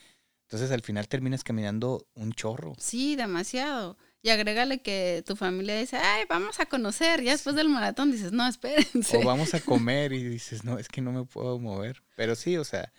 Entonces 0.47 0.71
al 0.71 0.83
final 0.83 1.09
terminas 1.09 1.43
caminando 1.45 2.07
un 2.15 2.33
chorro. 2.33 2.75
Sí, 2.79 3.17
demasiado. 3.17 3.97
Y 4.25 4.31
agrégale 4.31 4.81
que 4.83 5.25
tu 5.27 5.35
familia 5.35 5.77
dice, 5.77 5.97
ay, 5.97 6.25
vamos 6.29 6.61
a 6.61 6.67
conocer. 6.67 7.23
Ya 7.23 7.33
después 7.33 7.57
del 7.57 7.69
maratón 7.69 8.13
dices, 8.13 8.31
no, 8.33 8.47
espérense. 8.47 9.17
O 9.17 9.23
vamos 9.25 9.53
a 9.55 9.61
comer 9.65 10.13
y 10.13 10.23
dices, 10.23 10.63
no, 10.63 10.79
es 10.79 10.87
que 10.89 11.01
no 11.01 11.11
me 11.13 11.25
puedo 11.25 11.59
mover. 11.59 12.03
Pero 12.17 12.37
sí, 12.37 12.57
o 12.57 12.65
sea, 12.65 12.93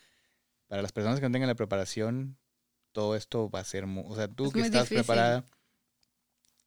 para 0.67 0.81
las 0.81 0.91
personas 0.91 1.19
que 1.21 1.25
no 1.27 1.31
tengan 1.31 1.47
la 1.47 1.55
preparación, 1.55 2.37
todo 2.91 3.15
esto 3.15 3.49
va 3.49 3.59
a 3.61 3.63
ser, 3.63 3.85
mu- 3.87 4.05
o 4.05 4.15
sea, 4.15 4.27
tú 4.27 4.47
Es 4.47 4.53
que 4.53 4.59
muy 4.59 4.65
estás 4.67 4.83
difícil. 4.89 4.97
preparada, 5.05 5.45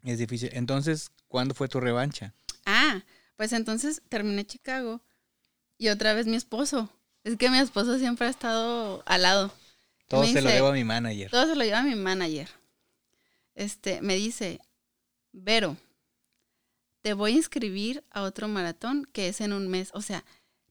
es 0.04 0.18
difícil. 0.18 0.50
Entonces, 0.52 1.10
¿cuándo 1.28 1.54
fue 1.54 1.68
tu 1.68 1.78
revancha? 1.80 2.32
Ah, 2.64 3.02
pues 3.36 3.52
entonces 3.52 4.00
terminé 4.08 4.46
Chicago 4.46 5.02
y 5.78 5.88
otra 5.88 6.14
vez 6.14 6.26
mi 6.26 6.36
esposo. 6.36 6.90
Es 7.24 7.36
que 7.36 7.50
mi 7.50 7.58
esposo 7.58 7.98
siempre 7.98 8.26
ha 8.26 8.30
estado 8.30 9.02
al 9.06 9.22
lado. 9.22 9.52
Todo 10.08 10.22
Me 10.22 10.32
se 10.32 10.40
lo 10.40 10.48
debo 10.48 10.68
a 10.68 10.72
mi 10.72 10.84
manager. 10.84 11.30
Todo 11.30 11.46
se 11.46 11.56
lo 11.56 11.64
lleva 11.64 11.82
mi 11.82 11.96
manager. 11.96 12.48
Este, 13.56 14.02
me 14.02 14.14
dice, 14.14 14.60
Vero, 15.32 15.76
te 17.00 17.14
voy 17.14 17.32
a 17.32 17.36
inscribir 17.36 18.04
a 18.10 18.22
otro 18.22 18.48
maratón 18.48 19.08
que 19.12 19.28
es 19.28 19.40
en 19.40 19.52
un 19.52 19.66
mes. 19.68 19.90
O 19.94 20.02
sea, 20.02 20.24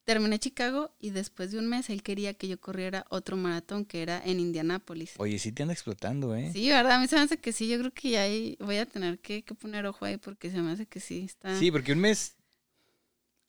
terminé 0.03 0.37
Chicago 0.37 0.91
y 0.99 1.09
después 1.09 1.51
de 1.51 1.57
un 1.59 1.67
mes 1.67 1.89
él 1.89 2.03
quería 2.03 2.35
que 2.35 2.47
yo 2.47 2.59
corriera 2.59 3.05
otro 3.09 3.37
maratón 3.37 3.85
que 3.85 4.03
era 4.03 4.21
en 4.23 4.39
Indianápolis. 4.39 5.13
Oye, 5.17 5.39
sí 5.39 5.51
te 5.51 5.63
anda 5.63 5.73
explotando, 5.73 6.35
¿eh? 6.35 6.51
Sí, 6.53 6.69
¿verdad? 6.69 6.93
A 6.93 6.99
mí 6.99 7.07
se 7.07 7.15
me 7.15 7.23
hace 7.23 7.37
que 7.37 7.51
sí. 7.51 7.67
Yo 7.67 7.79
creo 7.79 7.91
que 7.91 8.11
ya 8.11 8.21
ahí 8.21 8.55
voy 8.59 8.77
a 8.77 8.85
tener 8.85 9.19
que, 9.19 9.43
que 9.43 9.55
poner 9.55 9.85
ojo 9.87 10.05
ahí 10.05 10.17
porque 10.17 10.51
se 10.51 10.61
me 10.61 10.71
hace 10.71 10.85
que 10.85 10.99
sí 10.99 11.25
está. 11.25 11.57
Sí, 11.57 11.71
porque 11.71 11.93
un 11.93 11.99
mes, 11.99 12.35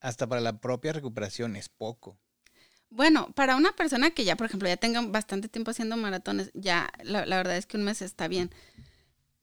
hasta 0.00 0.26
para 0.26 0.40
la 0.40 0.60
propia 0.60 0.94
recuperación, 0.94 1.56
es 1.56 1.68
poco. 1.68 2.18
Bueno, 2.88 3.32
para 3.34 3.56
una 3.56 3.72
persona 3.72 4.12
que 4.12 4.24
ya, 4.24 4.36
por 4.36 4.46
ejemplo, 4.46 4.68
ya 4.68 4.76
tenga 4.76 5.02
bastante 5.02 5.48
tiempo 5.48 5.72
haciendo 5.72 5.96
maratones, 5.96 6.50
ya 6.54 6.90
la, 7.02 7.26
la 7.26 7.36
verdad 7.36 7.56
es 7.56 7.66
que 7.66 7.76
un 7.76 7.84
mes 7.84 8.00
está 8.00 8.28
bien. 8.28 8.50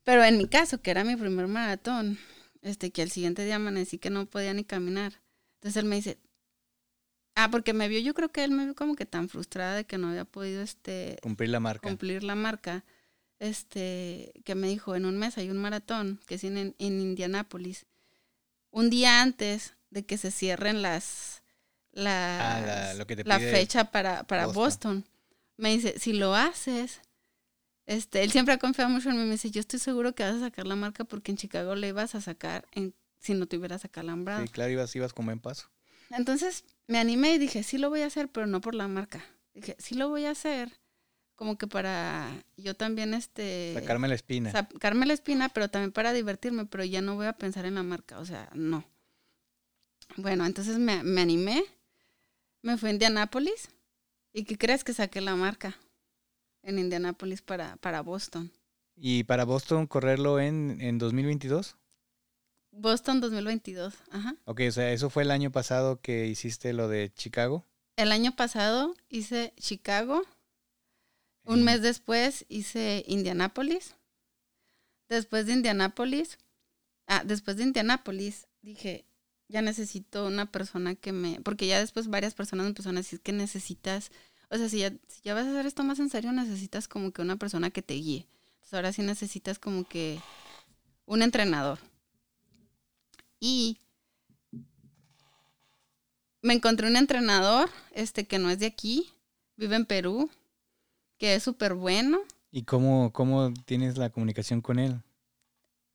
Pero 0.03 0.23
en 0.23 0.37
mi 0.37 0.47
caso, 0.47 0.81
que 0.81 0.91
era 0.91 1.03
mi 1.03 1.15
primer 1.15 1.47
maratón, 1.47 2.17
este, 2.61 2.91
que 2.91 3.01
al 3.01 3.11
siguiente 3.11 3.45
día 3.45 3.55
amanecí 3.55 3.97
que 3.97 4.09
no 4.09 4.25
podía 4.25 4.53
ni 4.53 4.63
caminar. 4.63 5.21
Entonces 5.55 5.81
él 5.81 5.85
me 5.89 5.95
dice, 5.97 6.17
ah, 7.35 7.49
porque 7.49 7.73
me 7.73 7.87
vio, 7.87 7.99
yo 7.99 8.13
creo 8.13 8.31
que 8.31 8.43
él 8.43 8.51
me 8.51 8.65
vio 8.65 8.75
como 8.75 8.95
que 8.95 9.05
tan 9.05 9.29
frustrada 9.29 9.75
de 9.75 9.85
que 9.85 9.97
no 9.97 10.09
había 10.09 10.25
podido, 10.25 10.61
este, 10.61 11.17
Cumplir 11.21 11.49
la 11.49 11.59
marca. 11.59 11.87
cumplir 11.87 12.23
la 12.23 12.35
marca, 12.35 12.83
este, 13.39 14.33
que 14.45 14.55
me 14.55 14.67
dijo, 14.67 14.95
en 14.95 15.05
un 15.05 15.17
mes 15.17 15.37
hay 15.37 15.49
un 15.49 15.57
maratón, 15.57 16.19
que 16.27 16.35
es 16.35 16.43
en, 16.43 16.57
en 16.57 16.75
Indianápolis, 17.01 17.85
un 18.71 18.89
día 18.89 19.21
antes 19.21 19.75
de 19.89 20.05
que 20.05 20.17
se 20.17 20.31
cierren 20.31 20.81
las, 20.81 21.43
las 21.91 22.41
Ah, 22.41 22.61
la- 22.65 22.93
lo 22.95 23.05
que 23.07 23.15
te 23.15 23.23
la 23.23 23.37
pide 23.37 23.51
fecha 23.51 23.91
para, 23.91 24.23
para 24.23 24.47
Boston. 24.47 24.63
Boston. 24.63 25.05
Me 25.57 25.69
dice, 25.69 25.99
si 25.99 26.13
lo 26.13 26.35
haces, 26.35 27.01
este, 27.85 28.23
él 28.23 28.31
siempre 28.31 28.53
ha 28.53 28.59
confiado 28.59 28.89
mucho 28.89 29.09
en 29.09 29.17
mí, 29.17 29.23
me 29.23 29.31
dice, 29.31 29.51
yo 29.51 29.59
estoy 29.59 29.79
seguro 29.79 30.15
que 30.15 30.23
vas 30.23 30.35
a 30.35 30.39
sacar 30.39 30.65
la 30.65 30.75
marca 30.75 31.03
porque 31.03 31.31
en 31.31 31.37
Chicago 31.37 31.75
le 31.75 31.89
ibas 31.89 32.15
a 32.15 32.21
sacar 32.21 32.65
en, 32.71 32.95
si 33.19 33.33
no 33.33 33.45
te 33.45 33.57
hubieras 33.57 33.83
acalambrado. 33.83 34.43
Sí, 34.43 34.49
claro, 34.49 34.71
ibas, 34.71 34.95
ibas 34.95 35.13
con 35.13 35.25
buen 35.25 35.39
paso. 35.39 35.69
Entonces 36.09 36.63
me 36.87 36.99
animé 36.99 37.33
y 37.33 37.37
dije, 37.39 37.63
sí 37.63 37.77
lo 37.77 37.89
voy 37.89 38.01
a 38.01 38.07
hacer, 38.07 38.29
pero 38.29 38.47
no 38.47 38.61
por 38.61 38.75
la 38.75 38.87
marca. 38.87 39.23
Dije, 39.53 39.75
sí 39.79 39.95
lo 39.95 40.09
voy 40.09 40.25
a 40.25 40.31
hacer, 40.31 40.71
como 41.35 41.57
que 41.57 41.67
para 41.67 42.29
yo 42.55 42.75
también, 42.75 43.13
este, 43.13 43.73
Sacarme 43.73 44.07
la 44.07 44.15
espina. 44.15 44.51
sacarme 44.51 45.05
la 45.05 45.13
espina, 45.13 45.49
pero 45.49 45.69
también 45.69 45.91
para 45.91 46.13
divertirme, 46.13 46.65
pero 46.65 46.85
ya 46.85 47.01
no 47.01 47.15
voy 47.15 47.25
a 47.25 47.33
pensar 47.33 47.65
en 47.65 47.75
la 47.75 47.83
marca, 47.83 48.19
o 48.19 48.25
sea, 48.25 48.49
no. 48.53 48.85
Bueno, 50.15 50.45
entonces 50.45 50.77
me, 50.77 51.03
me 51.03 51.21
animé, 51.21 51.63
me 52.61 52.77
fui 52.77 52.89
a 52.89 52.93
Indianápolis, 52.93 53.69
¿y 54.31 54.45
qué 54.45 54.57
crees 54.57 54.83
que 54.83 54.93
saqué 54.93 55.21
la 55.21 55.35
marca 55.35 55.75
en 56.63 56.79
Indianápolis 56.79 57.41
para, 57.41 57.75
para 57.77 58.01
Boston? 58.01 58.51
¿Y 58.95 59.23
para 59.23 59.45
Boston 59.45 59.87
correrlo 59.87 60.39
en, 60.39 60.79
en 60.81 60.97
2022? 60.97 61.77
Boston 62.71 63.21
2022, 63.21 63.93
ajá. 64.11 64.35
Ok, 64.45 64.61
o 64.67 64.71
sea, 64.71 64.91
eso 64.91 65.09
fue 65.09 65.23
el 65.23 65.31
año 65.31 65.51
pasado 65.51 66.01
que 66.01 66.25
hiciste 66.27 66.73
lo 66.73 66.87
de 66.87 67.11
Chicago. 67.13 67.63
El 67.95 68.11
año 68.11 68.35
pasado 68.35 68.95
hice 69.09 69.53
Chicago, 69.59 70.23
un 71.45 71.63
mes 71.63 71.81
después 71.81 72.45
hice 72.49 73.03
Indianápolis, 73.07 73.95
después 75.07 75.45
de 75.45 75.53
Indianápolis, 75.53 76.39
ah, 77.05 77.23
después 77.25 77.57
de 77.57 77.63
Indianápolis 77.63 78.47
dije, 78.61 79.05
ya 79.47 79.61
necesito 79.61 80.25
una 80.25 80.51
persona 80.51 80.95
que 80.95 81.11
me, 81.11 81.39
porque 81.41 81.67
ya 81.67 81.79
después 81.79 82.07
varias 82.07 82.33
personas 82.33 82.63
me 82.63 82.69
empezaron 82.69 82.97
a 82.97 83.01
decir 83.01 83.21
que 83.21 83.33
necesitas, 83.33 84.11
o 84.49 84.57
sea, 84.57 84.69
si 84.69 84.79
ya, 84.79 84.91
si 85.07 85.21
ya 85.23 85.33
vas 85.33 85.45
a 85.45 85.51
hacer 85.51 85.65
esto 85.65 85.83
más 85.83 85.99
en 85.99 86.09
serio, 86.09 86.31
necesitas 86.31 86.87
como 86.87 87.11
que 87.11 87.21
una 87.21 87.37
persona 87.37 87.69
que 87.69 87.81
te 87.81 87.95
guíe. 87.95 88.27
Entonces 88.55 88.73
ahora 88.73 88.93
sí 88.93 89.01
necesitas 89.01 89.59
como 89.59 89.83
que 89.83 90.19
un 91.05 91.21
entrenador. 91.21 91.79
Y 93.39 93.77
me 96.41 96.53
encontré 96.53 96.87
un 96.87 96.95
entrenador, 96.95 97.69
este, 97.91 98.25
que 98.25 98.39
no 98.39 98.49
es 98.49 98.59
de 98.59 98.67
aquí, 98.67 99.09
vive 99.55 99.75
en 99.75 99.85
Perú, 99.85 100.29
que 101.17 101.35
es 101.35 101.43
súper 101.43 101.73
bueno. 101.73 102.21
¿Y 102.51 102.63
cómo, 102.63 103.11
cómo 103.11 103.53
tienes 103.65 103.97
la 103.97 104.11
comunicación 104.11 104.61
con 104.61 104.77
él? 104.77 105.01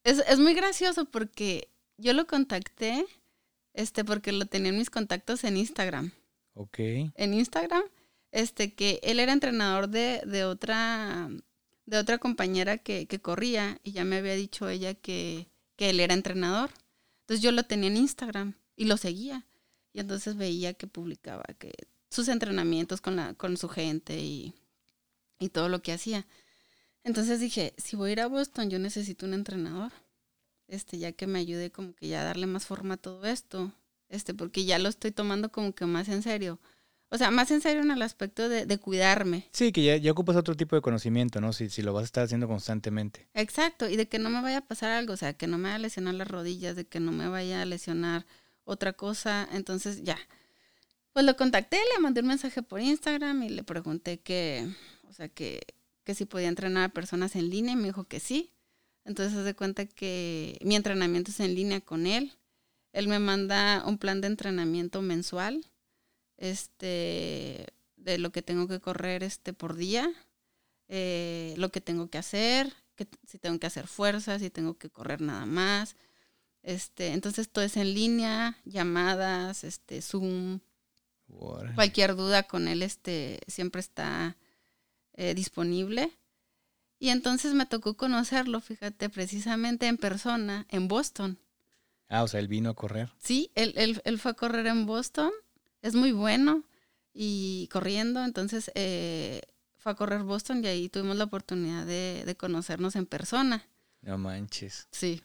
Es, 0.05 0.19
es 0.27 0.39
muy 0.39 0.55
gracioso 0.55 1.05
porque 1.05 1.69
yo 1.99 2.13
lo 2.15 2.27
contacté, 2.27 3.07
este, 3.75 4.05
porque 4.05 4.33
lo 4.33 4.47
tenía 4.47 4.71
en 4.71 4.79
mis 4.79 4.91
contactos 4.91 5.45
en 5.45 5.57
Instagram. 5.57 6.13
Ok. 6.55 6.79
En 6.79 7.35
Instagram, 7.35 7.83
este, 8.31 8.74
que 8.74 9.01
él 9.03 9.20
era 9.20 9.33
entrenador 9.33 9.89
de, 9.89 10.22
de 10.26 10.45
otra, 10.45 11.29
de 11.87 11.99
otra 11.99 12.18
compañera 12.18 12.79
que, 12.79 13.07
que 13.07 13.20
corría 13.20 13.81
y 13.83 13.93
ya 13.93 14.05
me 14.05 14.16
había 14.16 14.35
dicho 14.35 14.68
ella 14.68 14.95
que, 14.95 15.49
que 15.76 15.91
él 15.91 16.01
era 16.01 16.14
entrenador. 16.14 16.70
Entonces 17.20 17.43
yo 17.43 17.53
lo 17.53 17.62
tenía 17.64 17.89
en 17.89 17.97
Instagram 17.97 18.55
y 18.76 18.85
lo 18.87 18.97
seguía. 18.97 19.47
Y 19.93 20.01
entonces 20.01 20.37
veía 20.37 20.74
que 20.74 20.87
publicaba 20.87 21.45
que 21.59 21.72
sus 22.11 22.29
entrenamientos 22.29 23.01
con, 23.01 23.16
la, 23.16 23.35
con 23.35 23.57
su 23.57 23.68
gente 23.68 24.18
y, 24.18 24.55
y 25.39 25.49
todo 25.49 25.68
lo 25.68 25.83
que 25.83 25.93
hacía. 25.93 26.26
Entonces 27.05 27.41
dije, 27.41 27.74
si 27.79 27.97
voy 27.97 28.11
a 28.11 28.12
ir 28.12 28.20
a 28.20 28.26
Boston, 28.26 28.70
yo 28.70 28.79
necesito 28.79 29.26
un 29.26 29.35
entrenador. 29.35 29.93
Este, 30.66 30.99
ya 30.99 31.12
que 31.12 31.26
me 31.26 31.39
ayude 31.39 31.70
como 31.70 31.95
que 31.95 32.09
ya 32.09 32.22
darle 32.22 32.47
más 32.47 32.66
forma 32.66 32.95
a 32.95 32.99
todo 32.99 33.24
esto. 33.24 33.72
Este, 34.09 34.35
porque 34.35 34.64
ya 34.64 34.79
lo 34.79 34.89
estoy 34.89 35.12
tomando 35.12 35.51
como 35.51 35.74
que 35.74 35.87
más 35.87 36.09
en 36.09 36.22
serio. 36.22 36.61
O 37.11 37.17
sea, 37.17 37.31
más 37.31 37.51
en 37.51 37.61
serio 37.63 37.83
en 37.83 37.91
el 37.91 38.03
aspecto 38.03 38.49
de, 38.49 38.67
de 38.67 38.79
cuidarme. 38.79 39.49
Sí, 39.53 39.73
que 39.73 39.83
ya, 39.83 39.97
ya 39.97 40.13
ocupas 40.13 40.37
otro 40.37 40.55
tipo 40.55 40.77
de 40.77 40.83
conocimiento, 40.83 41.41
¿no? 41.41 41.53
Si, 41.53 41.71
si 41.71 41.81
lo 41.81 41.95
vas 41.95 42.03
a 42.03 42.05
estar 42.05 42.25
haciendo 42.25 42.49
constantemente. 42.49 43.29
Exacto, 43.33 43.89
y 43.89 43.97
de 43.97 44.09
que 44.09 44.19
no 44.19 44.29
me 44.29 44.43
vaya 44.43 44.59
a 44.59 44.67
pasar 44.67 44.91
algo, 44.91 45.15
o 45.15 45.17
sea, 45.17 45.33
que 45.33 45.47
no 45.47 45.57
me 45.57 45.65
vaya 45.65 45.77
a 45.77 45.79
lesionar 45.79 46.15
las 46.15 46.29
rodillas, 46.29 46.77
de 46.77 46.87
que 46.87 47.01
no 47.01 47.13
me 47.13 47.29
vaya 47.29 47.63
a 47.63 47.65
lesionar 47.65 48.27
otra 48.65 48.93
cosa, 48.93 49.49
entonces 49.53 50.03
ya. 50.03 50.19
Pues 51.13 51.25
lo 51.25 51.37
contacté, 51.37 51.79
le 51.95 52.01
mandé 52.01 52.21
un 52.21 52.29
mensaje 52.29 52.63
por 52.63 52.81
Instagram 52.81 53.43
y 53.43 53.49
le 53.49 53.65
pregunté 53.65 54.21
que, 54.21 54.69
o 55.09 55.13
sea, 55.13 55.29
que, 55.29 55.61
que 56.05 56.15
si 56.15 56.27
podía 56.27 56.49
entrenar 56.49 56.85
a 56.85 56.89
personas 56.93 57.35
en 57.37 57.49
línea 57.49 57.73
y 57.73 57.77
me 57.77 57.85
dijo 57.85 58.05
que 58.05 58.21
sí. 58.21 58.53
Entonces 59.05 59.35
se 59.35 59.43
de 59.43 59.55
cuenta 59.55 59.87
que 59.87 60.59
mi 60.63 60.77
entrenamiento 60.77 61.31
es 61.31 61.41
en 61.41 61.55
línea 61.55 61.81
con 61.81 62.07
él. 62.07 62.35
Él 62.93 63.09
me 63.09 63.19
manda 63.19 63.83
un 63.87 63.97
plan 63.97 64.21
de 64.21 64.27
entrenamiento 64.27 65.01
mensual, 65.01 65.65
este, 66.39 67.66
de 67.97 68.18
lo 68.18 68.32
que 68.32 68.43
tengo 68.43 68.66
que 68.66 68.80
correr 68.80 69.22
este 69.22 69.53
por 69.53 69.76
día, 69.76 70.11
eh, 70.89 71.55
lo 71.59 71.70
que 71.70 71.80
tengo 71.80 72.09
que 72.09 72.18
hacer, 72.18 72.72
que, 72.95 73.07
si 73.26 73.39
tengo 73.39 73.59
que 73.59 73.66
hacer 73.66 73.86
fuerza, 73.86 74.39
si 74.39 74.49
tengo 74.49 74.78
que 74.78 74.89
correr 74.89 75.20
nada 75.20 75.45
más. 75.45 75.97
Este, 76.62 77.09
entonces 77.12 77.49
todo 77.51 77.64
es 77.64 77.76
en 77.76 77.95
línea, 77.95 78.57
llamadas, 78.64 79.64
este, 79.64 80.01
Zoom, 80.01 80.61
cualquier 81.74 82.16
duda 82.16 82.45
con 82.45 82.68
él 82.68 82.82
este, 82.82 83.41
siempre 83.47 83.80
está 83.80 84.36
eh, 85.14 85.34
disponible. 85.34 86.12
Y 87.01 87.11
entonces 87.11 87.55
me 87.55 87.66
tocó 87.66 87.97
conocerlo, 87.97 88.61
fíjate, 88.61 89.09
precisamente 89.09 89.86
en 89.86 89.99
persona, 89.99 90.66
en 90.68 90.89
Boston. 90.89 91.39
Ah, 92.09 92.22
o 92.22 92.28
sea, 92.28 92.41
él 92.41 92.49
vino 92.49 92.70
a 92.70 92.74
correr. 92.74 93.12
Sí, 93.18 93.53
él, 93.55 93.72
él, 93.76 94.01
él 94.05 94.18
fue 94.18 94.32
a 94.32 94.34
correr 94.34 94.66
en 94.66 94.86
Boston, 94.86 95.30
es 95.83 95.95
muy 95.95 96.12
bueno 96.12 96.64
y 97.12 97.68
corriendo, 97.72 98.24
entonces 98.24 98.70
eh, 98.74 99.43
fue 99.76 99.93
a 99.93 99.95
correr 99.97 100.22
Boston 100.22 100.62
y 100.64 100.68
ahí 100.68 100.89
tuvimos 100.89 101.16
la 101.16 101.24
oportunidad 101.24 101.87
de, 101.87 102.22
de 102.24 102.37
conocernos 102.37 102.97
en 102.97 103.07
persona. 103.07 103.66
No 104.03 104.18
manches. 104.18 104.89
Sí. 104.93 105.22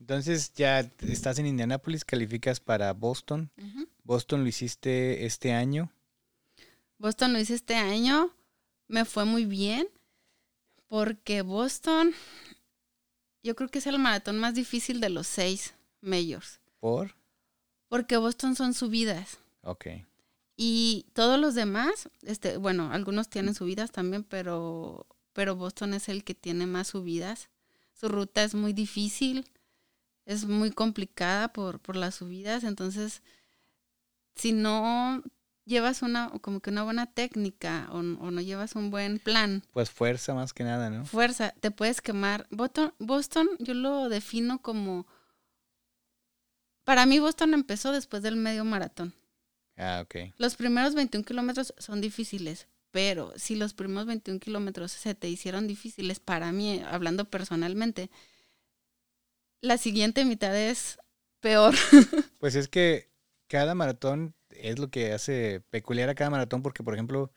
Entonces 0.00 0.52
ya 0.54 0.80
estás 0.80 1.38
en 1.38 1.46
Indianápolis, 1.46 2.04
calificas 2.04 2.58
para 2.58 2.92
Boston. 2.94 3.50
Boston 4.02 4.42
lo 4.42 4.48
hiciste 4.48 5.26
este 5.26 5.52
año. 5.52 5.92
Boston 6.98 7.34
lo 7.34 7.38
hice 7.38 7.54
este 7.54 7.76
año. 7.76 8.34
me 8.88 9.04
fue 9.04 9.24
muy 9.26 9.44
bien 9.44 9.88
porque 10.88 11.42
Boston, 11.42 12.12
yo 13.42 13.54
creo 13.54 13.68
que 13.68 13.78
es 13.78 13.86
el 13.86 13.98
maratón 13.98 14.38
más 14.38 14.54
difícil 14.54 15.00
de 15.00 15.10
los 15.10 15.26
seis 15.26 15.74
majors. 16.00 16.60
¿Por? 16.80 17.14
Porque 17.90 18.16
Boston 18.16 18.54
son 18.54 18.72
subidas. 18.72 19.38
Ok. 19.62 19.88
Y 20.56 21.06
todos 21.12 21.40
los 21.40 21.54
demás, 21.54 22.08
este, 22.22 22.56
bueno, 22.56 22.92
algunos 22.92 23.28
tienen 23.28 23.54
subidas 23.54 23.90
también, 23.90 24.22
pero, 24.22 25.06
pero 25.32 25.56
Boston 25.56 25.94
es 25.94 26.08
el 26.08 26.22
que 26.22 26.34
tiene 26.34 26.66
más 26.66 26.88
subidas. 26.88 27.50
Su 27.92 28.08
ruta 28.08 28.44
es 28.44 28.54
muy 28.54 28.72
difícil, 28.72 29.50
es 30.24 30.46
muy 30.46 30.70
complicada 30.70 31.52
por, 31.52 31.80
por 31.80 31.96
las 31.96 32.14
subidas, 32.14 32.62
entonces 32.62 33.22
si 34.36 34.52
no 34.52 35.22
llevas 35.64 36.02
una, 36.02 36.30
como 36.40 36.60
que 36.60 36.70
una 36.70 36.84
buena 36.84 37.06
técnica 37.06 37.88
o, 37.90 37.98
o, 37.98 38.30
no 38.30 38.40
llevas 38.40 38.76
un 38.76 38.92
buen 38.92 39.18
plan. 39.18 39.64
Pues 39.72 39.90
fuerza 39.90 40.32
más 40.32 40.52
que 40.52 40.62
nada, 40.62 40.90
¿no? 40.90 41.04
Fuerza, 41.06 41.54
te 41.58 41.72
puedes 41.72 42.00
quemar. 42.00 42.46
Boston, 42.50 42.94
Boston 43.00 43.48
yo 43.58 43.74
lo 43.74 44.08
defino 44.08 44.62
como... 44.62 45.06
Para 46.90 47.06
mí 47.06 47.20
Boston 47.20 47.54
empezó 47.54 47.92
después 47.92 48.20
del 48.20 48.34
medio 48.34 48.64
maratón. 48.64 49.14
Ah, 49.76 50.00
ok. 50.02 50.34
Los 50.38 50.56
primeros 50.56 50.96
21 50.96 51.24
kilómetros 51.24 51.72
son 51.78 52.00
difíciles, 52.00 52.66
pero 52.90 53.32
si 53.36 53.54
los 53.54 53.74
primeros 53.74 54.06
21 54.06 54.40
kilómetros 54.40 54.90
se 54.90 55.14
te 55.14 55.28
hicieron 55.28 55.68
difíciles 55.68 56.18
para 56.18 56.50
mí, 56.50 56.82
hablando 56.84 57.26
personalmente, 57.26 58.10
la 59.60 59.78
siguiente 59.78 60.24
mitad 60.24 60.56
es 60.56 60.98
peor. 61.38 61.76
Pues 62.40 62.56
es 62.56 62.66
que 62.66 63.08
cada 63.46 63.76
maratón 63.76 64.34
es 64.48 64.80
lo 64.80 64.90
que 64.90 65.12
hace 65.12 65.62
peculiar 65.70 66.08
a 66.08 66.16
cada 66.16 66.30
maratón, 66.30 66.60
porque 66.60 66.82
por 66.82 66.94
ejemplo, 66.94 67.30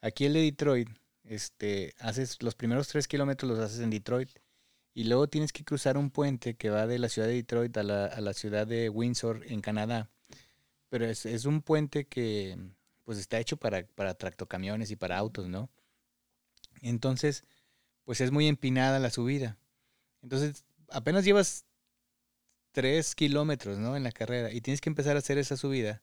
aquí 0.00 0.26
el 0.26 0.34
de 0.34 0.42
Detroit, 0.42 0.90
este, 1.24 1.92
haces 1.98 2.40
los 2.40 2.54
primeros 2.54 2.86
tres 2.86 3.08
kilómetros 3.08 3.50
los 3.50 3.58
haces 3.58 3.80
en 3.80 3.90
Detroit 3.90 4.30
y 4.96 5.04
luego 5.04 5.28
tienes 5.28 5.52
que 5.52 5.62
cruzar 5.62 5.98
un 5.98 6.08
puente 6.08 6.56
que 6.56 6.70
va 6.70 6.86
de 6.86 6.98
la 6.98 7.10
ciudad 7.10 7.28
de 7.28 7.34
Detroit 7.34 7.76
a 7.76 7.82
la, 7.82 8.06
a 8.06 8.18
la 8.22 8.32
ciudad 8.32 8.66
de 8.66 8.88
Windsor 8.88 9.44
en 9.46 9.60
Canadá. 9.60 10.10
Pero 10.88 11.04
es, 11.04 11.26
es, 11.26 11.44
un 11.44 11.60
puente 11.60 12.06
que 12.06 12.56
pues 13.04 13.18
está 13.18 13.38
hecho 13.38 13.58
para, 13.58 13.86
para 13.88 14.14
tractocamiones 14.14 14.90
y 14.90 14.96
para 14.96 15.18
autos, 15.18 15.48
¿no? 15.48 15.68
Entonces, 16.80 17.44
pues 18.04 18.22
es 18.22 18.30
muy 18.30 18.48
empinada 18.48 18.98
la 18.98 19.10
subida. 19.10 19.58
Entonces, 20.22 20.64
apenas 20.88 21.26
llevas 21.26 21.66
tres 22.72 23.14
kilómetros, 23.14 23.76
¿no? 23.76 23.98
En 23.98 24.02
la 24.02 24.12
carrera 24.12 24.50
y 24.50 24.62
tienes 24.62 24.80
que 24.80 24.88
empezar 24.88 25.16
a 25.16 25.18
hacer 25.18 25.36
esa 25.36 25.58
subida. 25.58 26.02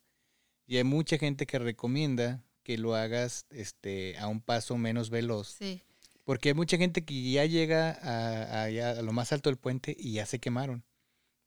Y 0.68 0.78
hay 0.78 0.84
mucha 0.84 1.18
gente 1.18 1.48
que 1.48 1.58
recomienda 1.58 2.44
que 2.62 2.78
lo 2.78 2.94
hagas 2.94 3.48
este, 3.50 4.20
a 4.20 4.28
un 4.28 4.40
paso 4.40 4.78
menos 4.78 5.10
veloz. 5.10 5.48
Sí. 5.48 5.82
Porque 6.24 6.50
hay 6.50 6.56
mucha 6.56 6.78
gente 6.78 7.04
que 7.04 7.32
ya 7.32 7.46
llega 7.46 7.92
a, 8.02 9.02
lo 9.02 9.12
más 9.12 9.34
alto 9.34 9.50
del 9.50 9.58
puente 9.58 9.96
y 9.98 10.14
ya 10.14 10.26
se 10.26 10.40
quemaron. 10.40 10.84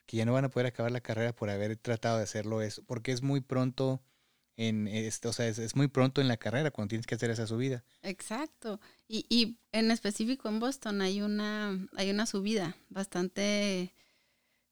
Que 0.07 0.19
ya 0.19 0.25
no 0.25 0.33
van 0.33 0.45
a 0.45 0.51
poder 0.51 0.67
acabar 0.67 0.93
la 0.93 1.01
carrera 1.01 1.35
por 1.35 1.51
haber 1.51 1.77
tratado 1.77 2.19
de 2.19 2.25
hacerlo 2.25 2.63
eso. 2.63 2.85
Porque 2.85 3.13
es 3.13 3.23
muy 3.23 3.41
pronto 3.41 4.03
en 4.59 4.89
esto, 4.89 5.29
o 5.29 5.33
sea, 5.35 5.49
es, 5.49 5.59
es, 5.59 5.77
muy 5.77 5.89
pronto 5.89 6.23
en 6.23 6.29
la 6.29 6.39
carrera 6.39 6.71
cuando 6.71 6.89
tienes 6.89 7.07
que 7.07 7.15
hacer 7.15 7.31
esa 7.31 7.47
subida. 7.47 7.85
Exacto. 8.03 8.81
Y, 9.07 9.27
y 9.29 9.59
en 9.73 9.91
específico 9.91 10.49
en 10.49 10.61
Boston 10.61 11.03
hay 11.03 11.21
una, 11.21 11.79
hay 11.95 12.11
una 12.11 12.25
subida 12.25 12.75
bastante 12.89 13.93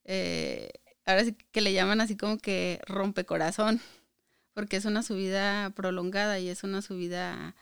eh, 0.04 0.70
ahora 1.06 1.24
sí 1.24 1.36
que 1.50 1.60
le 1.60 1.72
llaman 1.72 2.00
así 2.00 2.16
como 2.16 2.38
que 2.38 2.80
rompecorazón 2.86 3.80
porque 4.52 4.76
es 4.76 4.84
una 4.84 5.02
subida 5.02 5.70
prolongada 5.70 6.38
y 6.38 6.48
es 6.48 6.62
una 6.62 6.82
subida 6.82 7.56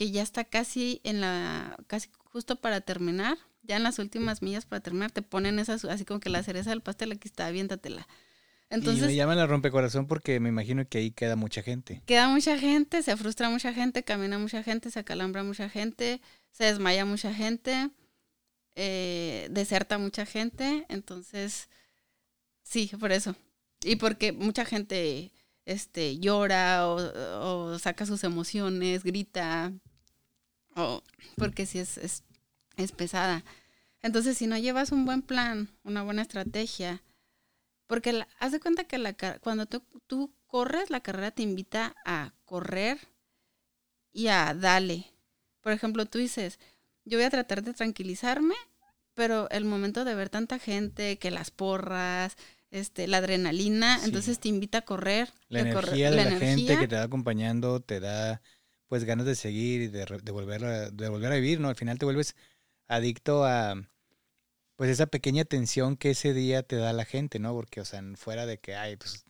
que 0.00 0.10
ya 0.10 0.22
está 0.22 0.44
casi 0.44 1.02
en 1.04 1.20
la, 1.20 1.76
casi 1.86 2.08
justo 2.24 2.56
para 2.56 2.80
terminar, 2.80 3.36
ya 3.62 3.76
en 3.76 3.82
las 3.82 3.98
últimas 3.98 4.40
millas 4.40 4.64
para 4.64 4.80
terminar, 4.80 5.10
te 5.10 5.20
ponen 5.20 5.58
esa, 5.58 5.74
así 5.74 6.06
como 6.06 6.20
que 6.20 6.30
la 6.30 6.42
cereza 6.42 6.70
del 6.70 6.80
pastel, 6.80 7.12
aquí 7.12 7.28
está, 7.28 7.46
aviéntatela. 7.46 8.08
Entonces, 8.70 9.04
y 9.04 9.06
me 9.08 9.14
llaman 9.14 9.36
la 9.36 9.46
rompecorazón 9.46 10.06
porque 10.06 10.40
me 10.40 10.48
imagino 10.48 10.88
que 10.88 10.96
ahí 10.96 11.10
queda 11.10 11.36
mucha 11.36 11.62
gente. 11.62 12.00
Queda 12.06 12.28
mucha 12.30 12.56
gente, 12.56 13.02
se 13.02 13.14
frustra 13.18 13.50
mucha 13.50 13.74
gente, 13.74 14.02
camina 14.02 14.38
mucha 14.38 14.62
gente, 14.62 14.90
se 14.90 15.00
acalambra 15.00 15.42
mucha 15.42 15.68
gente, 15.68 16.22
se 16.50 16.64
desmaya 16.64 17.04
mucha 17.04 17.34
gente, 17.34 17.90
eh, 18.76 19.48
deserta 19.50 19.98
mucha 19.98 20.24
gente, 20.24 20.86
entonces, 20.88 21.68
sí, 22.62 22.90
por 22.98 23.12
eso. 23.12 23.36
Y 23.84 23.96
porque 23.96 24.32
mucha 24.32 24.64
gente 24.64 25.30
este, 25.66 26.18
llora 26.18 26.88
o, 26.88 27.74
o, 27.74 27.78
saca 27.78 28.06
sus 28.06 28.24
emociones, 28.24 29.04
grita, 29.04 29.74
o 30.76 31.02
porque 31.36 31.66
sí 31.66 31.78
es, 31.78 31.98
es, 31.98 32.24
es, 32.76 32.92
pesada. 32.92 33.44
Entonces, 34.02 34.38
si 34.38 34.46
no 34.46 34.56
llevas 34.56 34.92
un 34.92 35.04
buen 35.04 35.22
plan, 35.22 35.68
una 35.84 36.02
buena 36.02 36.22
estrategia, 36.22 37.02
porque 37.86 38.12
la, 38.12 38.28
haz 38.38 38.52
de 38.52 38.60
cuenta 38.60 38.84
que 38.84 38.98
la, 38.98 39.14
cuando 39.40 39.66
tú, 39.66 39.82
tú 40.06 40.32
corres, 40.46 40.90
la 40.90 41.00
carrera 41.00 41.30
te 41.30 41.42
invita 41.42 41.94
a 42.04 42.32
correr 42.44 42.98
y 44.12 44.28
a 44.28 44.54
darle. 44.54 45.06
Por 45.60 45.72
ejemplo, 45.72 46.06
tú 46.06 46.18
dices, 46.18 46.58
yo 47.04 47.18
voy 47.18 47.24
a 47.24 47.30
tratar 47.30 47.62
de 47.62 47.74
tranquilizarme, 47.74 48.54
pero 49.14 49.50
el 49.50 49.64
momento 49.64 50.04
de 50.04 50.14
ver 50.14 50.30
tanta 50.30 50.58
gente, 50.58 51.18
que 51.18 51.30
las 51.30 51.50
porras, 51.50 52.36
este, 52.70 53.06
la 53.06 53.18
adrenalina, 53.18 53.98
sí. 53.98 54.06
entonces 54.06 54.38
te 54.38 54.48
invita 54.48 54.78
a 54.78 54.82
correr. 54.82 55.30
La 55.48 55.60
energía 55.60 55.80
correr, 55.80 56.10
de 56.10 56.16
la, 56.16 56.24
la 56.24 56.36
energía. 56.36 56.56
gente 56.56 56.78
que 56.78 56.88
te 56.88 56.96
va 56.96 57.02
acompañando 57.02 57.80
te 57.80 58.00
da 58.00 58.40
pues 58.90 59.04
ganas 59.04 59.24
de 59.24 59.36
seguir 59.36 59.82
y 59.82 59.86
de, 59.86 60.04
de, 60.04 60.32
volver 60.32 60.64
a, 60.64 60.90
de 60.90 61.08
volver 61.08 61.30
a 61.30 61.36
vivir, 61.36 61.60
¿no? 61.60 61.68
Al 61.68 61.76
final 61.76 61.96
te 61.96 62.06
vuelves 62.06 62.34
adicto 62.88 63.44
a 63.44 63.76
pues 64.74 64.90
esa 64.90 65.06
pequeña 65.06 65.44
tensión 65.44 65.96
que 65.96 66.10
ese 66.10 66.34
día 66.34 66.64
te 66.64 66.74
da 66.74 66.92
la 66.92 67.04
gente, 67.04 67.38
¿no? 67.38 67.54
Porque, 67.54 67.80
o 67.80 67.84
sea, 67.84 68.02
fuera 68.16 68.46
de 68.46 68.58
que, 68.58 68.74
ay, 68.74 68.96
pues 68.96 69.24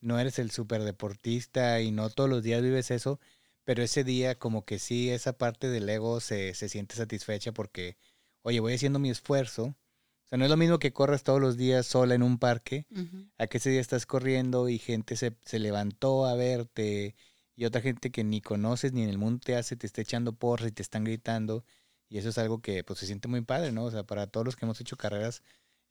no 0.00 0.18
eres 0.18 0.40
el 0.40 0.50
super 0.50 0.82
deportista 0.82 1.80
y 1.80 1.92
no 1.92 2.10
todos 2.10 2.28
los 2.28 2.42
días 2.42 2.60
vives 2.60 2.90
eso, 2.90 3.20
pero 3.62 3.84
ese 3.84 4.02
día 4.02 4.36
como 4.36 4.64
que 4.64 4.80
sí, 4.80 5.10
esa 5.10 5.38
parte 5.38 5.68
del 5.68 5.88
ego 5.88 6.18
se, 6.18 6.54
se 6.54 6.68
siente 6.68 6.96
satisfecha 6.96 7.52
porque, 7.52 7.96
oye, 8.42 8.58
voy 8.58 8.74
haciendo 8.74 8.98
mi 8.98 9.10
esfuerzo, 9.10 9.76
o 10.24 10.28
sea, 10.28 10.38
no 10.38 10.44
es 10.44 10.50
lo 10.50 10.56
mismo 10.56 10.80
que 10.80 10.92
corras 10.92 11.22
todos 11.22 11.40
los 11.40 11.56
días 11.56 11.86
sola 11.86 12.16
en 12.16 12.24
un 12.24 12.38
parque, 12.38 12.86
uh 12.90 12.96
-huh. 12.96 13.30
a 13.38 13.46
que 13.46 13.58
ese 13.58 13.70
día 13.70 13.80
estás 13.80 14.06
corriendo 14.06 14.68
y 14.68 14.78
gente 14.80 15.14
se, 15.14 15.36
se, 15.44 15.60
levantó 15.60 16.26
a 16.26 16.34
verte 16.34 17.14
y 17.56 17.64
otra 17.64 17.80
gente 17.80 18.10
que 18.10 18.24
ni 18.24 18.40
conoces 18.40 18.92
ni 18.92 19.02
en 19.02 19.08
el 19.08 19.18
mundo 19.18 19.40
te 19.44 19.56
hace, 19.56 19.76
te 19.76 19.86
está 19.86 20.00
echando 20.00 20.32
porras 20.32 20.68
y 20.68 20.72
te 20.72 20.82
están 20.82 21.04
gritando. 21.04 21.64
Y 22.08 22.18
eso 22.18 22.28
es 22.28 22.38
algo 22.38 22.60
que 22.60 22.84
pues 22.84 22.98
se 22.98 23.06
siente 23.06 23.28
muy 23.28 23.40
padre, 23.42 23.72
¿no? 23.72 23.84
O 23.84 23.90
sea, 23.90 24.04
para 24.04 24.26
todos 24.26 24.44
los 24.44 24.56
que 24.56 24.64
hemos 24.64 24.80
hecho 24.80 24.96
carreras, 24.96 25.42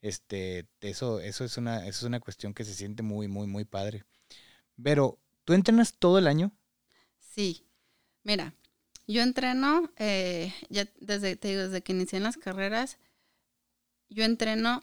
este, 0.02 0.66
eso, 0.80 1.20
eso 1.20 1.44
es 1.44 1.56
una, 1.56 1.86
eso 1.86 1.98
es 2.00 2.02
una 2.02 2.20
cuestión 2.20 2.54
que 2.54 2.64
se 2.64 2.74
siente 2.74 3.02
muy, 3.02 3.28
muy, 3.28 3.46
muy 3.46 3.64
padre. 3.64 4.04
Pero, 4.82 5.18
¿tú 5.44 5.54
entrenas 5.54 5.94
todo 5.94 6.18
el 6.18 6.26
año? 6.26 6.52
Sí. 7.18 7.66
Mira, 8.22 8.54
yo 9.06 9.22
entreno, 9.22 9.90
eh, 9.96 10.52
ya 10.68 10.86
desde, 11.00 11.36
te 11.36 11.48
digo, 11.48 11.62
desde 11.62 11.82
que 11.82 11.92
inicié 11.92 12.18
en 12.18 12.24
las 12.24 12.36
carreras, 12.36 12.98
yo 14.08 14.24
entreno, 14.24 14.82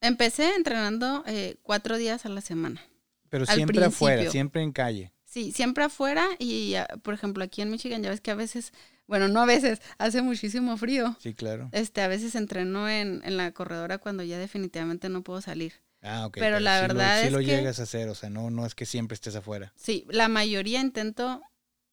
empecé 0.00 0.54
entrenando 0.54 1.24
eh, 1.26 1.56
cuatro 1.62 1.96
días 1.96 2.26
a 2.26 2.28
la 2.28 2.40
semana. 2.40 2.82
Pero 3.28 3.46
siempre 3.46 3.84
afuera, 3.84 4.30
siempre 4.30 4.62
en 4.62 4.72
calle. 4.72 5.12
Sí, 5.30 5.52
siempre 5.52 5.84
afuera 5.84 6.26
y, 6.40 6.74
por 7.02 7.14
ejemplo, 7.14 7.44
aquí 7.44 7.62
en 7.62 7.70
Michigan 7.70 8.02
ya 8.02 8.10
ves 8.10 8.20
que 8.20 8.32
a 8.32 8.34
veces, 8.34 8.72
bueno, 9.06 9.28
no 9.28 9.40
a 9.40 9.46
veces, 9.46 9.80
hace 9.96 10.22
muchísimo 10.22 10.76
frío. 10.76 11.16
Sí, 11.20 11.34
claro. 11.34 11.68
Este, 11.70 12.02
a 12.02 12.08
veces 12.08 12.34
entreno 12.34 12.88
en, 12.88 13.22
en 13.24 13.36
la 13.36 13.52
corredora 13.52 13.98
cuando 13.98 14.24
ya 14.24 14.38
definitivamente 14.38 15.08
no 15.08 15.22
puedo 15.22 15.40
salir. 15.40 15.74
Ah, 16.02 16.26
ok. 16.26 16.34
Pero, 16.34 16.46
pero 16.46 16.60
la 16.60 16.80
verdad 16.80 17.14
lo, 17.14 17.20
es 17.20 17.26
sí 17.28 17.32
lo 17.32 17.38
que... 17.38 17.44
llegas 17.44 17.78
a 17.78 17.84
hacer, 17.84 18.08
o 18.08 18.16
sea, 18.16 18.28
no, 18.28 18.50
no 18.50 18.66
es 18.66 18.74
que 18.74 18.86
siempre 18.86 19.14
estés 19.14 19.36
afuera. 19.36 19.72
Sí, 19.76 20.04
la 20.10 20.26
mayoría 20.26 20.80
intento... 20.80 21.40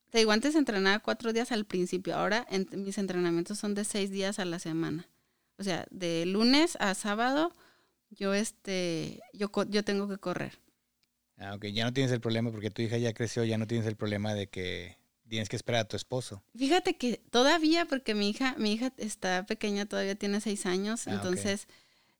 Te 0.09 0.17
digo, 0.17 0.31
antes 0.31 0.55
entrenaba 0.55 0.97
cuatro 0.97 1.31
días 1.31 1.51
al 1.51 1.65
principio, 1.65 2.15
ahora 2.15 2.47
en, 2.49 2.67
mis 2.71 2.97
entrenamientos 2.97 3.59
son 3.59 3.75
de 3.75 3.83
seis 3.83 4.09
días 4.09 4.39
a 4.39 4.45
la 4.45 4.57
semana. 4.57 5.07
O 5.59 5.63
sea, 5.63 5.85
de 5.91 6.25
lunes 6.25 6.75
a 6.79 6.95
sábado, 6.95 7.53
yo, 8.09 8.33
este, 8.33 9.19
yo, 9.33 9.51
yo 9.67 9.83
tengo 9.83 10.07
que 10.07 10.17
correr. 10.17 10.57
Ah, 11.37 11.53
ok, 11.55 11.65
ya 11.65 11.85
no 11.85 11.93
tienes 11.93 12.11
el 12.11 12.19
problema 12.19 12.51
porque 12.51 12.71
tu 12.71 12.81
hija 12.81 12.97
ya 12.97 13.13
creció, 13.13 13.43
ya 13.43 13.57
no 13.57 13.67
tienes 13.67 13.87
el 13.87 13.95
problema 13.95 14.33
de 14.33 14.47
que 14.47 14.97
tienes 15.29 15.49
que 15.49 15.55
esperar 15.55 15.81
a 15.81 15.87
tu 15.87 15.95
esposo. 15.95 16.41
Fíjate 16.57 16.97
que 16.97 17.21
todavía, 17.29 17.85
porque 17.85 18.15
mi 18.15 18.29
hija, 18.29 18.55
mi 18.57 18.73
hija 18.73 18.91
está 18.97 19.45
pequeña, 19.45 19.85
todavía 19.85 20.15
tiene 20.15 20.41
seis 20.41 20.65
años, 20.65 21.07
Ah, 21.07 21.13
entonces 21.13 21.67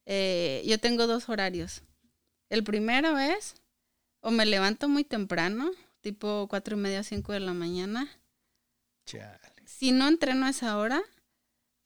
eh, 0.05 0.63
yo 0.65 0.80
tengo 0.80 1.07
dos 1.07 1.30
horarios. 1.30 1.82
El 2.49 2.63
primero 2.63 3.18
es, 3.18 3.55
o 4.22 4.32
me 4.32 4.45
levanto 4.45 4.88
muy 4.88 5.03
temprano, 5.03 5.72
tipo 6.01 6.47
cuatro 6.47 6.78
y 6.78 6.80
media, 6.80 7.03
cinco 7.03 7.34
de 7.34 7.39
la 7.39 7.53
mañana. 7.53 8.09
Chale. 9.05 9.39
Si 9.65 9.91
no 9.91 10.07
entreno 10.07 10.45
a 10.45 10.49
esa 10.51 10.78
hora, 10.78 11.01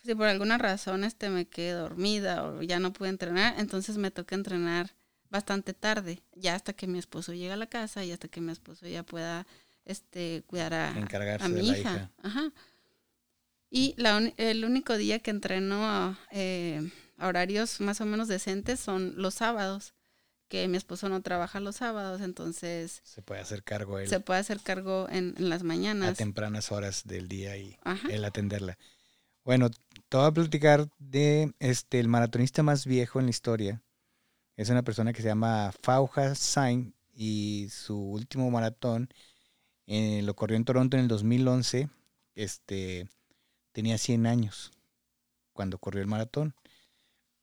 si 0.04 0.16
por 0.16 0.28
alguna 0.28 0.58
razón 0.58 1.04
este 1.04 1.30
me 1.30 1.46
quedé 1.46 1.72
dormida 1.72 2.44
o 2.44 2.62
ya 2.62 2.80
no 2.80 2.94
pude 2.94 3.10
entrenar, 3.10 3.56
entonces 3.60 3.98
me 3.98 4.12
toca 4.12 4.36
entrenar 4.36 4.92
bastante 5.32 5.74
tarde, 5.74 6.22
ya 6.36 6.54
hasta 6.54 6.74
que 6.74 6.86
mi 6.86 7.00
esposo 7.00 7.34
llegue 7.34 7.54
a 7.54 7.58
la 7.58 7.68
casa 7.68 8.06
y 8.06 8.12
hasta 8.12 8.28
que 8.28 8.42
mi 8.42 8.52
esposo 8.52 8.88
ya 8.88 9.04
pueda 9.04 9.48
este 9.86 10.44
cuidar 10.46 10.74
a, 10.74 10.92
Encargarse 10.98 11.46
a 11.46 11.50
mi 11.50 11.56
de 11.56 11.64
la 11.64 11.78
hija. 11.78 11.94
hija. 11.94 12.12
Ajá. 12.22 12.52
Y 13.70 13.96
la 13.98 14.18
el 14.38 14.66
único 14.66 14.98
día 14.98 15.20
que 15.20 15.32
entreno 15.32 16.18
eh, 16.32 16.92
a 17.18 17.28
horarios 17.28 17.80
más 17.80 18.02
o 18.02 18.06
menos 18.06 18.28
decentes 18.28 18.82
son 18.82 19.14
los 19.16 19.36
sábados, 19.36 19.94
que 20.50 20.68
mi 20.68 20.76
esposo 20.76 21.08
no 21.08 21.22
trabaja 21.22 21.62
los 21.62 21.78
sábados, 21.78 22.20
entonces... 22.20 23.02
Se 23.06 23.22
puede 23.22 23.40
hacer 23.40 23.64
cargo 23.64 24.00
él. 24.00 24.10
Se 24.10 24.20
puede 24.20 24.42
hacer 24.42 24.60
cargo 24.60 25.08
en, 25.10 25.34
las 25.38 25.64
mañanas. 25.64 26.10
A 26.10 26.14
tempranas 26.16 26.74
horas 26.74 27.04
del 27.06 27.30
día 27.30 27.56
y 27.56 27.78
él 28.10 28.26
atenderla. 28.26 28.78
Bueno, 29.46 29.70
te 30.10 30.18
voy 30.18 30.28
a 30.28 30.32
platicar 30.32 30.90
de 31.00 31.54
este, 31.60 32.02
el 32.02 32.10
maratonista 32.10 32.64
más 32.64 32.86
viejo 32.86 33.20
en 33.20 33.28
la 33.28 33.30
historia. 33.30 33.82
Es 34.58 34.70
una 34.70 34.84
persona 34.84 35.14
que 35.14 35.22
se 35.22 35.30
llama 35.30 35.74
Fauja 35.82 36.36
Sain 36.36 36.94
y 37.14 37.68
su 37.70 37.98
último 37.98 38.50
maratón 38.52 39.10
eh, 39.88 40.22
lo 40.24 40.36
corrió 40.36 40.58
en 40.58 40.66
Toronto 40.66 40.98
en 40.98 41.04
el 41.04 41.08
2011. 41.08 41.90
Este, 42.36 43.10
tenía 43.72 43.98
100 43.98 44.28
años 44.28 44.72
cuando 45.54 45.78
corrió 45.78 46.02
el 46.02 46.08
maratón. 46.08 46.56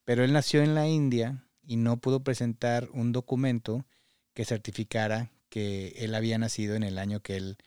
Pero 0.04 0.24
él 0.24 0.32
nació 0.32 0.62
en 0.62 0.74
la 0.74 0.88
India 0.88 1.44
y 1.62 1.76
no 1.76 1.98
pudo 1.98 2.24
presentar 2.24 2.88
un 2.92 3.12
documento 3.12 3.84
que 4.32 4.44
certificara 4.44 5.30
que 5.50 5.88
él 5.98 6.14
había 6.14 6.38
nacido 6.38 6.76
en 6.76 6.82
el 6.82 6.98
año 6.98 7.20
que 7.20 7.36
él, 7.36 7.59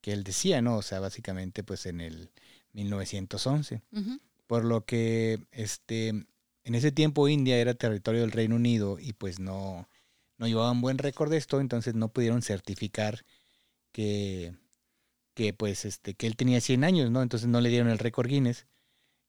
que 0.00 0.12
él 0.12 0.24
decía, 0.24 0.62
¿no? 0.62 0.76
O 0.76 0.82
sea, 0.82 1.00
básicamente 1.00 1.62
pues 1.62 1.86
en 1.86 2.00
el 2.00 2.30
1911. 2.72 3.82
Por 4.46 4.64
lo 4.64 4.84
que 4.84 5.40
este, 5.52 6.26
en 6.64 6.74
ese 6.74 6.92
tiempo 6.92 7.28
India 7.28 7.58
era 7.58 7.74
territorio 7.74 8.20
del 8.20 8.32
Reino 8.32 8.56
Unido 8.56 8.98
y 8.98 9.12
pues 9.12 9.38
no, 9.38 9.88
no 10.38 10.46
llevaban 10.46 10.80
buen 10.80 10.98
récord 10.98 11.30
de 11.30 11.36
esto, 11.36 11.60
entonces 11.60 11.94
no 11.94 12.08
pudieron 12.08 12.42
certificar 12.42 13.24
que, 13.92 14.54
que 15.34 15.52
pues 15.52 15.84
este, 15.84 16.14
que 16.14 16.26
él 16.26 16.36
tenía 16.36 16.60
100 16.60 16.84
años, 16.84 17.10
¿no? 17.10 17.22
Entonces 17.22 17.48
no 17.48 17.60
le 17.60 17.68
dieron 17.68 17.88
el 17.88 17.98
récord 17.98 18.28
Guinness. 18.28 18.66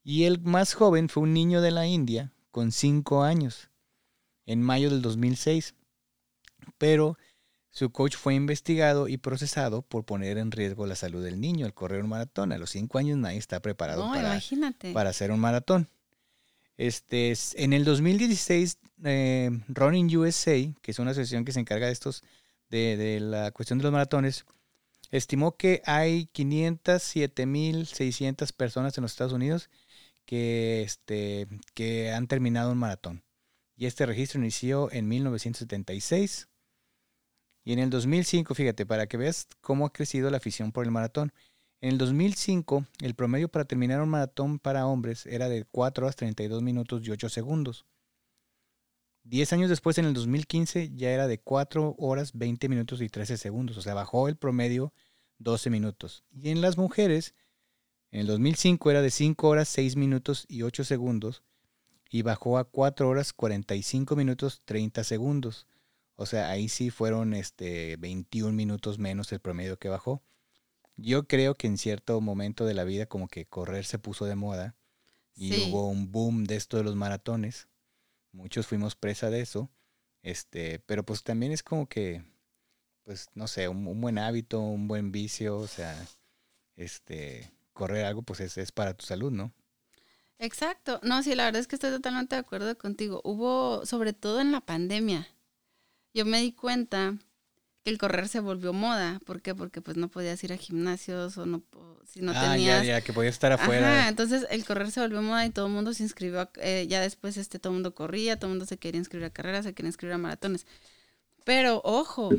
Y 0.04 0.24
el 0.24 0.40
más 0.42 0.74
joven 0.74 1.10
fue 1.10 1.24
un 1.24 1.34
niño 1.34 1.62
de 1.62 1.72
la 1.72 1.86
India 1.86 2.34
con 2.50 2.72
5 2.72 3.24
años 3.24 3.70
en 4.46 4.62
mayo 4.62 4.90
del 4.90 5.02
2006. 5.02 5.76
Pero 6.78 7.18
su 7.70 7.92
coach 7.92 8.16
fue 8.16 8.36
investigado 8.36 9.08
y 9.08 9.18
procesado 9.18 9.82
por 9.82 10.04
poner 10.06 10.38
en 10.38 10.52
riesgo 10.52 10.86
la 10.86 10.96
salud 10.96 11.24
del 11.24 11.40
niño 11.40 11.66
al 11.66 11.74
correr 11.74 12.04
un 12.04 12.10
maratón. 12.10 12.52
A 12.52 12.58
los 12.58 12.72
5 12.72 12.98
años 12.98 13.18
nadie 13.18 13.38
está 13.38 13.60
preparado 13.62 14.08
para, 14.08 14.40
para 14.94 15.10
hacer 15.10 15.32
un 15.32 15.40
maratón. 15.40 15.90
Este, 16.82 17.34
en 17.58 17.74
el 17.74 17.86
2016, 17.86 18.80
eh, 19.04 19.52
Running 19.68 20.18
USA, 20.18 20.56
que 20.82 20.90
es 20.90 20.98
una 20.98 21.12
asociación 21.12 21.46
que 21.46 21.52
se 21.52 21.60
encarga 21.60 21.86
de 21.86 21.92
estos, 21.92 22.24
de, 22.72 23.20
la 23.22 23.52
cuestión 23.52 23.78
de 23.78 23.84
los 23.84 23.92
maratones, 23.92 24.46
estimó 25.12 25.58
que 25.58 25.84
hay 25.86 26.28
507.600 26.34 28.52
personas 28.54 28.98
en 28.98 29.04
los 29.04 29.12
Estados 29.12 29.34
Unidos 29.34 29.70
que, 30.26 30.82
este, 30.82 31.48
que 31.76 32.14
han 32.14 32.26
terminado 32.26 32.72
un 32.72 32.80
maratón. 32.80 33.24
Y 33.76 33.86
este 33.86 34.08
registro 34.08 34.40
inició 34.40 34.92
en 34.92 35.08
1976. 35.08 36.50
Y 37.64 37.74
en 37.74 37.80
el 37.80 37.92
2005, 37.92 38.56
fíjate, 38.56 38.88
para 38.88 39.06
que 39.06 39.18
veas 39.18 39.48
cómo 39.62 39.86
ha 39.86 39.94
crecido 39.94 40.32
la 40.32 40.38
afición 40.38 40.72
por 40.72 40.86
el 40.86 40.90
maratón. 40.90 41.32
En 41.82 41.90
el 41.90 41.98
2005, 41.98 42.86
el 43.02 43.16
promedio 43.16 43.50
para 43.50 43.66
terminar 43.66 44.02
un 44.02 44.10
maratón 44.10 44.60
para 44.60 44.86
hombres 44.86 45.26
era 45.26 45.50
de 45.50 45.66
4 45.66 46.06
horas 46.06 46.16
32 46.16 46.62
minutos 46.62 47.02
y 47.04 47.10
8 47.10 47.28
segundos. 47.28 47.88
Diez 49.24 49.52
años 49.52 49.68
después, 49.68 49.98
en 49.98 50.06
el 50.06 50.14
2015, 50.14 50.92
ya 50.94 51.10
era 51.10 51.28
de 51.28 51.40
4 51.40 51.96
horas 51.98 52.34
20 52.34 52.70
minutos 52.70 53.02
y 53.02 53.10
13 53.10 53.36
segundos. 53.38 53.78
O 53.78 53.82
sea, 53.82 53.96
bajó 53.96 54.28
el 54.28 54.36
promedio 54.36 54.94
12 55.40 55.72
minutos. 55.72 56.24
Y 56.32 56.50
en 56.50 56.62
las 56.62 56.78
mujeres, 56.78 57.34
en 58.12 58.22
el 58.22 58.28
2005 58.28 58.92
era 58.92 59.02
de 59.02 59.10
5 59.10 59.48
horas 59.48 59.68
6 59.70 59.96
minutos 59.96 60.46
y 60.48 60.62
8 60.62 60.84
segundos 60.84 61.42
y 62.12 62.22
bajó 62.22 62.60
a 62.60 62.66
4 62.66 63.10
horas 63.10 63.34
45 63.34 64.16
minutos 64.16 64.62
30 64.66 65.04
segundos. 65.04 65.66
O 66.16 66.28
sea, 66.28 66.52
ahí 66.52 66.70
sí 66.70 66.92
fueron 66.92 67.34
este 67.34 67.96
21 67.98 68.54
minutos 68.54 69.00
menos 69.00 69.32
el 69.32 69.40
promedio 69.40 69.80
que 69.80 69.90
bajó. 69.90 70.22
Yo 70.98 71.28
creo 71.28 71.56
que 71.56 71.68
en 71.68 71.78
cierto 71.78 72.20
momento 72.22 72.66
de 72.66 72.74
la 72.74 72.84
vida 72.84 73.06
como 73.06 73.28
que 73.28 73.46
correr 73.46 73.86
se 73.86 74.00
puso 74.00 74.26
de 74.26 74.36
moda 74.36 74.76
y 75.36 75.58
hubo 75.58 75.89
un 75.89 76.12
boom 76.12 76.44
de 76.44 76.56
esto 76.56 76.78
de 76.78 76.84
los 76.84 76.96
maratones. 76.96 77.68
Muchos 78.32 78.68
fuimos 78.68 78.96
presa 78.96 79.30
de 79.30 79.42
eso. 79.42 79.70
Este, 80.24 80.80
pero 80.80 81.04
pues 81.04 81.24
también 81.24 81.52
es 81.52 81.64
como 81.64 81.88
que 81.88 82.24
pues 83.04 83.30
no 83.34 83.48
sé, 83.48 83.68
un, 83.68 84.00
buen 84.02 84.18
hábito, 84.18 84.60
un 84.60 84.88
buen 84.88 85.12
vicio, 85.12 85.58
o 85.58 85.68
sea, 85.68 85.96
este 86.76 87.52
correr 87.74 88.06
algo 88.06 88.22
pues 88.22 88.39
es, 88.42 88.58
es 88.58 88.72
para 88.72 88.94
tu 88.94 89.06
salud, 89.06 89.32
¿no? 89.32 89.54
Exacto. 90.38 91.00
No, 91.04 91.22
sí, 91.24 91.36
la 91.36 91.46
verdad 91.46 91.62
es 91.62 91.68
que 91.68 91.76
estoy 91.76 91.92
totalmente 91.92 92.36
de 92.36 92.42
acuerdo 92.42 92.78
contigo. 92.78 93.22
Hubo, 93.24 93.86
sobre 93.86 94.14
todo 94.14 94.42
en 94.42 94.52
la 94.52 94.62
pandemia, 94.62 95.28
yo 96.14 96.26
me 96.26 96.42
di 96.42 96.52
cuenta 96.52 97.18
el 97.86 97.98
correr 97.98 98.28
se 98.28 98.40
volvió 98.40 98.74
moda. 98.74 99.20
¿Por 99.26 99.42
qué? 99.42 99.56
Porque 99.56 99.82
pues 99.82 99.98
no 99.98 100.08
podías 100.08 100.44
ir 100.44 100.54
a 100.54 100.58
gimnasios 100.58 101.38
o 101.38 101.46
no, 101.46 101.64
si 102.06 102.22
no 102.22 102.32
ah, 102.36 102.54
tenías... 102.54 102.86
ya, 102.86 103.00
ya, 103.00 103.02
que 103.02 103.14
podías 103.14 103.34
estar 103.34 103.52
afuera. 103.52 104.08
entonces 104.08 104.46
el 104.50 104.66
correr 104.66 104.92
se 104.92 105.02
volvió 105.02 105.22
moda 105.22 105.46
y 105.46 105.50
todo 105.50 105.68
el 105.68 105.74
mundo 105.74 105.94
se 105.94 106.04
inscribió. 106.04 106.50
Eh, 106.58 106.88
ya 106.90 107.02
después 107.02 107.38
este, 107.38 107.60
todo 107.60 107.72
el 107.72 107.76
mundo 107.76 107.96
corría, 107.96 108.38
todo 108.38 108.48
el 108.48 108.54
mundo 108.54 108.66
se 108.66 108.78
quería 108.78 109.00
inscribir 109.00 109.26
a 109.26 109.30
carreras, 109.30 109.66
se 109.66 109.74
quería 109.74 109.90
inscribir 109.90 110.14
a 110.14 110.18
maratones. 110.18 110.66
Pero 111.44 111.82
ojo, 111.84 112.30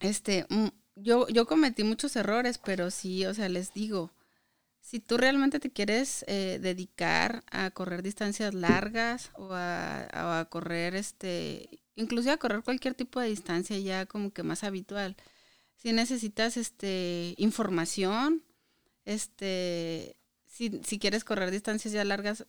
este, 0.00 0.46
mm, 0.48 0.68
yo, 0.96 1.28
yo 1.28 1.46
cometí 1.46 1.84
muchos 1.84 2.16
errores, 2.16 2.58
pero 2.58 2.90
sí, 2.90 3.26
o 3.26 3.34
sea, 3.34 3.48
les 3.48 3.72
digo, 3.72 4.12
si 4.80 5.00
tú 5.00 5.18
realmente 5.18 5.60
te 5.60 5.70
quieres 5.70 6.24
eh, 6.28 6.58
dedicar 6.62 7.42
a 7.50 7.70
correr 7.70 8.02
distancias 8.02 8.54
largas 8.54 9.30
o 9.34 9.50
a, 9.52 10.46
correr, 10.50 10.94
este, 10.94 11.68
inclusive 11.98 12.32
a 12.32 12.38
correr 12.38 12.62
cualquier 12.62 12.94
tipo 12.94 13.20
de 13.20 13.28
distancia 13.28 13.78
ya 13.78 14.06
como 14.06 14.32
que 14.32 14.42
más 14.42 14.64
habitual, 14.64 15.16
si 15.76 15.92
necesitas 15.92 16.56
este, 16.56 17.34
información, 17.36 18.42
este, 19.04 20.16
si, 20.46 20.80
si 20.84 20.98
quieres 20.98 21.24
correr 21.24 21.50
distancias 21.50 21.92
ya 21.92 22.04
largas, 22.04 22.44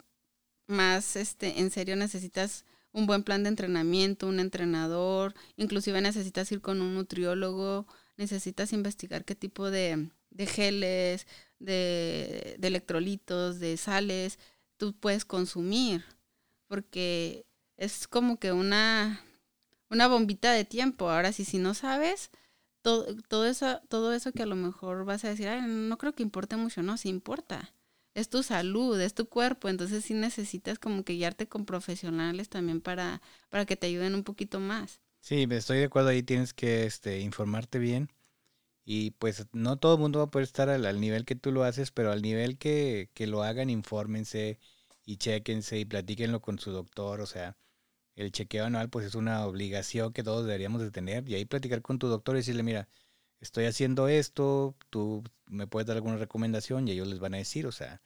más 0.67 1.15
este, 1.15 1.59
en 1.59 1.71
serio 1.71 1.95
necesitas 1.95 2.65
un 2.91 3.05
buen 3.05 3.23
plan 3.23 3.43
de 3.43 3.49
entrenamiento, 3.49 4.27
un 4.27 4.39
entrenador, 4.39 5.33
inclusive 5.57 6.01
necesitas 6.01 6.51
ir 6.51 6.61
con 6.61 6.81
un 6.81 6.95
nutriólogo, 6.95 7.85
necesitas 8.17 8.73
investigar 8.73 9.25
qué 9.25 9.35
tipo 9.35 9.69
de, 9.69 10.09
de 10.31 10.45
geles 10.45 11.27
de, 11.59 12.57
electrolitos, 12.61 13.59
de 13.59 13.77
sales, 13.77 14.39
tú 14.77 14.93
puedes 14.93 15.25
consumir, 15.25 16.03
porque 16.67 17.45
es 17.77 18.07
como 18.07 18.39
que 18.39 18.51
una, 18.51 19.21
una 19.89 20.07
bombita 20.07 20.51
de 20.51 20.65
tiempo. 20.65 21.09
Ahora 21.09 21.31
sí, 21.31 21.45
si 21.45 21.57
no 21.57 21.73
sabes, 21.73 22.31
todo, 22.81 23.07
todo, 23.27 23.45
eso, 23.45 23.81
todo 23.89 24.13
eso 24.13 24.31
que 24.31 24.43
a 24.43 24.47
lo 24.47 24.55
mejor 24.55 25.05
vas 25.05 25.23
a 25.25 25.29
decir, 25.29 25.49
no 25.67 25.97
creo 25.97 26.13
que 26.13 26.23
importe 26.23 26.55
mucho, 26.55 26.81
no, 26.83 26.97
sí 26.97 27.09
importa. 27.09 27.73
Es 28.15 28.29
tu 28.29 28.43
salud, 28.43 28.99
es 28.99 29.13
tu 29.13 29.27
cuerpo, 29.29 29.69
entonces 29.69 30.03
sí 30.05 30.13
necesitas 30.13 30.79
como 30.79 31.03
que 31.03 31.13
guiarte 31.13 31.47
con 31.47 31.65
profesionales 31.65 32.49
también 32.49 32.81
para, 32.81 33.21
para 33.49 33.65
que 33.65 33.75
te 33.75 33.87
ayuden 33.87 34.15
un 34.15 34.23
poquito 34.23 34.59
más. 34.59 34.99
Sí, 35.21 35.47
estoy 35.49 35.79
de 35.79 35.85
acuerdo 35.85 36.09
ahí, 36.09 36.23
tienes 36.23 36.53
que 36.53 36.85
este, 36.85 37.19
informarte 37.19 37.77
bien 37.77 38.09
y 38.91 39.11
pues 39.11 39.45
no 39.53 39.77
todo 39.77 39.93
el 39.93 40.01
mundo 40.01 40.17
va 40.17 40.25
a 40.25 40.31
poder 40.31 40.45
estar 40.45 40.67
al, 40.69 40.99
nivel 40.99 41.23
que 41.23 41.35
tú 41.35 41.51
lo 41.51 41.63
haces, 41.63 41.91
pero 41.91 42.11
al 42.11 42.23
nivel 42.23 42.57
que, 42.57 43.11
que, 43.13 43.27
lo 43.27 43.43
hagan, 43.43 43.69
infórmense 43.69 44.57
y 45.05 45.17
chequense 45.17 45.77
y 45.77 45.85
platíquenlo 45.85 46.41
con 46.41 46.57
su 46.57 46.71
doctor. 46.71 47.21
O 47.21 47.27
sea, 47.27 47.55
el 48.19 48.33
chequeo 48.33 48.65
anual 48.65 48.89
pues 48.89 49.05
es 49.05 49.15
una 49.15 49.45
obligación 49.45 50.11
que 50.11 50.23
todos 50.23 50.45
deberíamos 50.45 50.81
de 50.81 50.91
tener. 50.91 51.27
Y 51.29 51.35
ahí 51.35 51.45
platicar 51.45 51.81
con 51.81 51.99
tu 51.99 52.07
doctor 52.07 52.35
y 52.35 52.39
decirle, 52.39 52.63
mira, 52.63 52.89
estoy 53.39 53.65
haciendo 53.65 54.09
esto, 54.09 54.75
tú 54.89 55.23
me 55.45 55.67
puedes 55.67 55.87
dar 55.87 55.95
alguna 55.95 56.17
recomendación 56.17 56.87
y 56.87 56.91
ellos 56.91 57.07
les 57.07 57.19
van 57.19 57.33
a 57.33 57.37
decir, 57.37 57.65
o 57.65 57.71
sea, 57.71 58.01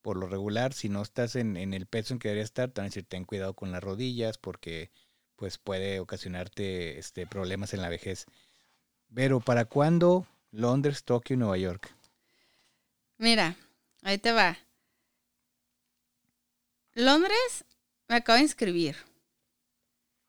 por 0.00 0.16
lo 0.16 0.28
regular, 0.28 0.72
si 0.72 0.88
no 0.88 1.02
estás 1.02 1.36
en, 1.36 1.56
el 1.56 1.86
peso 1.86 2.14
en 2.14 2.20
que 2.20 2.28
deberías 2.28 2.46
estar, 2.46 2.70
te 2.70 2.80
van 2.80 2.86
a 2.86 2.88
decir, 2.88 3.04
ten 3.04 3.26
cuidado 3.26 3.52
con 3.52 3.70
las 3.70 3.84
rodillas 3.84 4.38
porque 4.38 4.90
pues 5.36 5.58
puede 5.58 6.00
ocasionarte 6.00 6.98
este, 6.98 7.26
problemas 7.26 7.74
en 7.74 7.82
la 7.82 7.90
vejez. 7.90 8.24
Pero 9.14 9.40
¿para 9.40 9.66
cuándo 9.66 10.26
Londres, 10.52 11.04
Tokio 11.04 11.34
y 11.34 11.36
Nueva 11.38 11.58
York? 11.58 11.94
Mira, 13.18 13.56
ahí 14.02 14.16
te 14.16 14.32
va. 14.32 14.56
Londres 16.94 17.66
me 18.08 18.16
acabo 18.16 18.36
de 18.36 18.44
inscribir. 18.44 18.96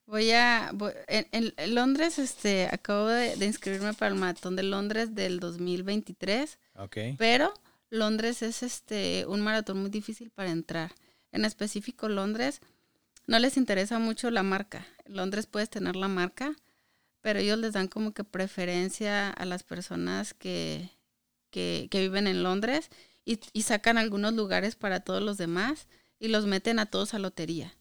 Voy 0.07 0.31
a. 0.31 0.71
en, 1.07 1.53
Londres, 1.73 2.19
este, 2.19 2.67
acabo 2.71 3.07
de, 3.07 3.43
inscribirme 3.45 3.93
para 3.93 4.13
el 4.13 4.19
maratón 4.19 4.55
de 4.55 4.63
Londres 4.63 5.15
del 5.15 5.39
2023. 5.39 6.59
Ok. 6.75 6.97
Pero 7.17 7.53
Londres 7.89 8.41
es 8.41 8.61
este 8.61 9.25
un 9.27 9.41
maratón 9.41 9.79
muy 9.79 9.89
difícil 9.89 10.29
para 10.29 10.51
entrar. 10.51 10.93
En 11.31 11.43
específico, 11.43 12.07
Londres 12.07 12.61
no 13.25 13.39
les 13.39 13.57
interesa 13.57 13.97
mucho 13.97 14.29
la 14.29 14.43
marca. 14.43 14.85
Londres 15.05 15.47
puedes 15.47 15.69
tener 15.69 15.95
la 15.95 16.07
marca, 16.07 16.55
pero 17.21 17.39
ellos 17.39 17.57
les 17.57 17.73
dan 17.73 17.87
como 17.87 18.13
que 18.13 18.23
preferencia 18.23 19.31
a 19.31 19.45
las 19.45 19.63
personas 19.63 20.35
que, 20.35 20.91
que, 21.49 21.89
viven 21.91 22.27
en 22.27 22.43
Londres 22.43 22.91
y, 23.25 23.39
y 23.53 23.63
sacan 23.63 23.97
algunos 23.97 24.33
lugares 24.33 24.75
para 24.75 24.99
todos 24.99 25.23
los 25.23 25.37
demás 25.37 25.87
y 26.19 26.27
los 26.27 26.45
meten 26.45 26.77
a 26.77 26.85
todos 26.85 27.15
a 27.15 27.19
lotería. 27.19 27.73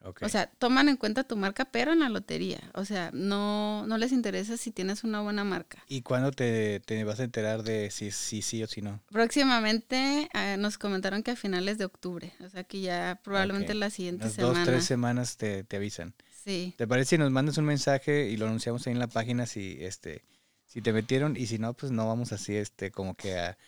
O 0.00 0.28
sea, 0.28 0.46
toman 0.46 0.88
en 0.88 0.96
cuenta 0.96 1.24
tu 1.24 1.36
marca, 1.36 1.64
pero 1.66 1.92
en 1.92 2.00
la 2.00 2.08
lotería. 2.08 2.60
O 2.74 2.84
sea, 2.84 3.10
no, 3.12 3.86
no 3.86 3.98
les 3.98 4.12
interesa 4.12 4.56
si 4.56 4.70
tienes 4.70 5.04
una 5.04 5.20
buena 5.20 5.44
marca. 5.44 5.82
¿Y 5.88 6.02
cuándo 6.02 6.30
te, 6.30 6.80
te 6.80 7.02
vas 7.04 7.20
a 7.20 7.24
enterar 7.24 7.62
de 7.62 7.90
si 7.90 8.10
sí 8.10 8.62
o 8.62 8.66
si 8.66 8.80
no? 8.80 9.02
Próximamente 9.10 10.28
eh, 10.34 10.56
nos 10.58 10.78
comentaron 10.78 11.22
que 11.22 11.32
a 11.32 11.36
finales 11.36 11.78
de 11.78 11.84
octubre. 11.84 12.32
O 12.44 12.48
sea, 12.48 12.64
que 12.64 12.80
ya 12.80 13.20
probablemente 13.22 13.72
Ok. 13.72 13.78
la 13.78 13.90
siguiente 13.90 14.30
semana. 14.30 14.60
dos, 14.60 14.68
tres 14.68 14.84
semanas 14.84 15.36
te, 15.36 15.64
te 15.64 15.76
avisan. 15.76 16.14
Sí. 16.44 16.74
¿Te 16.78 16.86
parece 16.86 17.10
si 17.10 17.18
nos 17.18 17.30
mandas 17.30 17.58
un 17.58 17.64
mensaje 17.66 18.28
y 18.28 18.36
lo 18.36 18.46
anunciamos 18.46 18.86
ahí 18.86 18.92
en 18.92 18.98
la 18.98 19.08
página 19.08 19.46
si 19.46 19.76
este 19.80 20.24
si 20.64 20.82
te 20.82 20.92
metieron 20.92 21.36
y 21.36 21.46
si 21.46 21.58
no, 21.58 21.74
pues 21.74 21.92
no 21.92 22.06
vamos 22.06 22.32
así 22.32 22.54
este 22.54 22.90
como 22.90 23.14
que 23.14 23.38
a, 23.38 23.58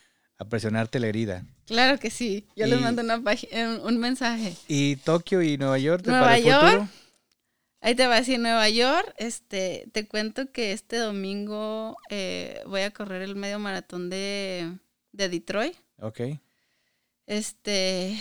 a 0.41 0.45
presionarte 0.45 0.99
la 0.99 1.05
herida. 1.07 1.43
Claro 1.67 1.99
que 1.99 2.09
sí. 2.09 2.47
Yo 2.55 2.65
les 2.65 2.79
Y- 2.79 2.81
mando 2.81 3.03
una 3.03 3.21
un, 3.83 3.97
mensaje. 3.99 4.55
¿Y 4.67 4.95
Tokio 4.97 5.43
y 5.43 5.55
Nueva 5.57 5.77
York 5.77 6.03
Nueva 6.07 6.21
para 6.23 6.37
el 6.37 6.43
York, 6.43 6.61
futuro? 6.65 6.87
Ahí 7.79 7.93
te 7.95 8.07
va 8.07 8.15
a 8.15 8.19
decir 8.19 8.39
Nueva 8.39 8.67
York. 8.67 9.13
Este, 9.17 9.87
te 9.91 10.07
cuento 10.07 10.51
que 10.51 10.71
este 10.71 10.97
domingo 10.97 11.95
eh, 12.09 12.61
voy 12.65 12.81
a 12.81 12.89
correr 12.91 13.21
el 13.21 13.35
medio 13.35 13.59
maratón 13.59 14.09
de, 14.09 14.71
de 15.11 15.29
Detroit. 15.29 15.75
Ok. 15.99 16.21
Este, 17.27 18.17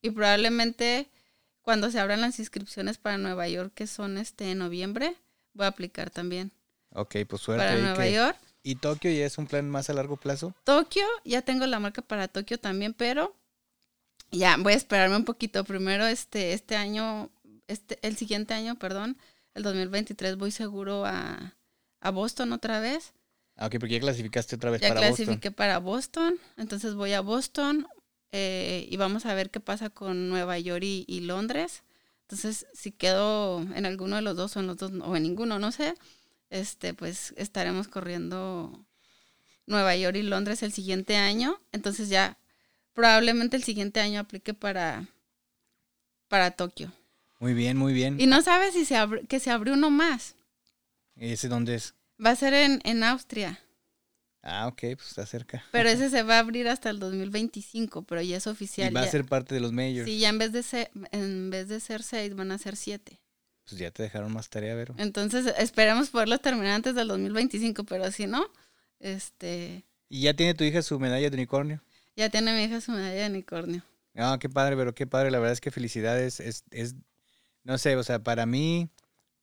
y 0.00 0.10
probablemente 0.10 1.10
cuando 1.60 1.90
se 1.90 2.00
abran 2.00 2.22
las 2.22 2.38
inscripciones 2.38 2.96
para 2.96 3.18
Nueva 3.18 3.46
York, 3.48 3.72
que 3.74 3.86
son 3.86 4.16
este 4.16 4.50
en 4.52 4.58
noviembre, 4.58 5.14
voy 5.52 5.66
a 5.66 5.68
aplicar 5.68 6.08
también 6.10 6.50
Ok, 6.94 7.16
pues 7.28 7.42
suerte. 7.42 7.62
para 7.64 7.78
Nueva 7.78 8.02
que- 8.02 8.12
York. 8.14 8.36
¿Y 8.66 8.74
Tokio 8.74 9.12
ya 9.12 9.24
es 9.24 9.38
un 9.38 9.46
plan 9.46 9.70
más 9.70 9.90
a 9.90 9.92
largo 9.92 10.16
plazo? 10.16 10.52
Tokio, 10.64 11.04
ya 11.24 11.40
tengo 11.42 11.66
la 11.66 11.78
marca 11.78 12.02
para 12.02 12.26
Tokio 12.26 12.58
también, 12.58 12.94
pero 12.94 13.32
ya 14.32 14.56
voy 14.56 14.72
a 14.72 14.76
esperarme 14.76 15.14
un 15.14 15.24
poquito. 15.24 15.62
Primero 15.62 16.04
este, 16.04 16.52
este 16.52 16.74
año, 16.74 17.30
este, 17.68 17.96
el 18.02 18.16
siguiente 18.16 18.54
año, 18.54 18.74
perdón, 18.76 19.18
el 19.54 19.62
2023 19.62 20.36
voy 20.36 20.50
seguro 20.50 21.06
a, 21.06 21.54
a 22.00 22.10
Boston 22.10 22.52
otra 22.52 22.80
vez. 22.80 23.12
Ah, 23.54 23.66
ok, 23.66 23.76
porque 23.78 23.94
ya 23.94 24.00
clasificaste 24.00 24.56
otra 24.56 24.72
vez 24.72 24.80
Ya 24.80 24.88
para 24.88 25.00
clasifiqué 25.00 25.52
para 25.52 25.78
Boston, 25.78 26.34
entonces 26.56 26.94
voy 26.94 27.12
a 27.12 27.20
Boston 27.20 27.86
eh, 28.32 28.88
y 28.90 28.96
vamos 28.96 29.26
a 29.26 29.34
ver 29.34 29.50
qué 29.50 29.60
pasa 29.60 29.90
con 29.90 30.28
Nueva 30.28 30.58
York 30.58 30.82
y, 30.82 31.04
y 31.06 31.20
Londres. 31.20 31.84
Entonces, 32.22 32.66
si 32.74 32.90
quedo 32.90 33.60
en 33.60 33.86
alguno 33.86 34.16
de 34.16 34.22
los 34.22 34.34
dos 34.36 34.56
o 34.56 34.60
en 34.60 34.66
los 34.66 34.76
dos 34.76 34.90
o 35.02 35.14
en 35.14 35.22
ninguno, 35.22 35.60
no 35.60 35.70
sé, 35.70 35.94
este, 36.50 36.94
pues 36.94 37.34
estaremos 37.36 37.88
corriendo 37.88 38.86
Nueva 39.66 39.96
York 39.96 40.16
y 40.16 40.22
Londres 40.22 40.62
el 40.62 40.72
siguiente 40.72 41.16
año. 41.16 41.60
Entonces 41.72 42.08
ya 42.08 42.38
probablemente 42.92 43.56
el 43.56 43.64
siguiente 43.64 44.00
año 44.00 44.20
aplique 44.20 44.54
para, 44.54 45.08
para 46.28 46.52
Tokio. 46.52 46.92
Muy 47.38 47.54
bien, 47.54 47.76
muy 47.76 47.92
bien. 47.92 48.20
Y 48.20 48.26
no 48.26 48.42
sabes 48.42 48.74
si 48.74 48.84
se 48.84 48.96
abre, 48.96 49.26
que 49.26 49.40
se 49.40 49.50
abrió 49.50 49.74
uno 49.74 49.90
más. 49.90 50.34
¿Ese 51.16 51.48
dónde 51.48 51.74
es? 51.74 51.94
Va 52.24 52.30
a 52.30 52.36
ser 52.36 52.54
en, 52.54 52.80
en 52.84 53.04
Austria. 53.04 53.60
Ah, 54.42 54.68
ok, 54.68 54.80
pues 54.96 55.08
está 55.08 55.26
cerca. 55.26 55.64
Pero 55.72 55.88
ese 55.90 56.08
se 56.08 56.22
va 56.22 56.36
a 56.36 56.38
abrir 56.38 56.68
hasta 56.68 56.88
el 56.88 56.98
2025, 56.98 58.02
pero 58.02 58.22
ya 58.22 58.36
es 58.36 58.46
oficial. 58.46 58.90
y 58.90 58.94
va 58.94 59.02
a 59.02 59.06
ser 59.06 59.24
parte 59.24 59.54
de 59.54 59.60
los 59.60 59.72
majors. 59.72 60.06
Sí, 60.06 60.18
ya 60.18 60.28
en 60.28 60.38
vez 60.38 60.52
de 60.52 60.62
ser, 60.62 60.90
en 61.10 61.50
vez 61.50 61.68
de 61.68 61.80
ser 61.80 62.02
seis, 62.02 62.34
van 62.34 62.52
a 62.52 62.58
ser 62.58 62.76
siete. 62.76 63.20
Pues 63.68 63.80
ya 63.80 63.90
te 63.90 64.02
dejaron 64.02 64.32
más 64.32 64.48
tarea, 64.48 64.74
Vero. 64.74 64.94
Entonces, 64.96 65.52
esperemos 65.58 66.10
poderlo 66.10 66.38
terminar 66.38 66.74
antes 66.74 66.94
del 66.94 67.08
2025, 67.08 67.84
pero 67.84 68.10
si 68.12 68.26
no, 68.26 68.46
este, 69.00 69.84
¿Y 70.08 70.22
ya 70.22 70.34
tiene 70.34 70.54
tu 70.54 70.64
hija 70.64 70.82
su 70.82 70.98
medalla 70.98 71.28
de 71.28 71.36
unicornio? 71.36 71.82
ya 72.14 72.30
tiene 72.30 72.54
mi 72.54 72.64
hija 72.64 72.80
su 72.80 72.92
medalla 72.92 73.22
de 73.22 73.26
unicornio. 73.28 73.82
Ah, 74.14 74.38
qué 74.40 74.48
padre, 74.48 74.76
pero 74.76 74.94
qué 74.94 75.06
padre. 75.06 75.30
La 75.30 75.38
verdad 75.38 75.52
es 75.52 75.60
que 75.60 75.70
felicidades. 75.70 76.40
Es, 76.40 76.64
es, 76.70 76.94
no 77.64 77.76
sé, 77.76 77.96
o 77.96 78.02
sea, 78.02 78.20
para 78.20 78.46
mí, 78.46 78.88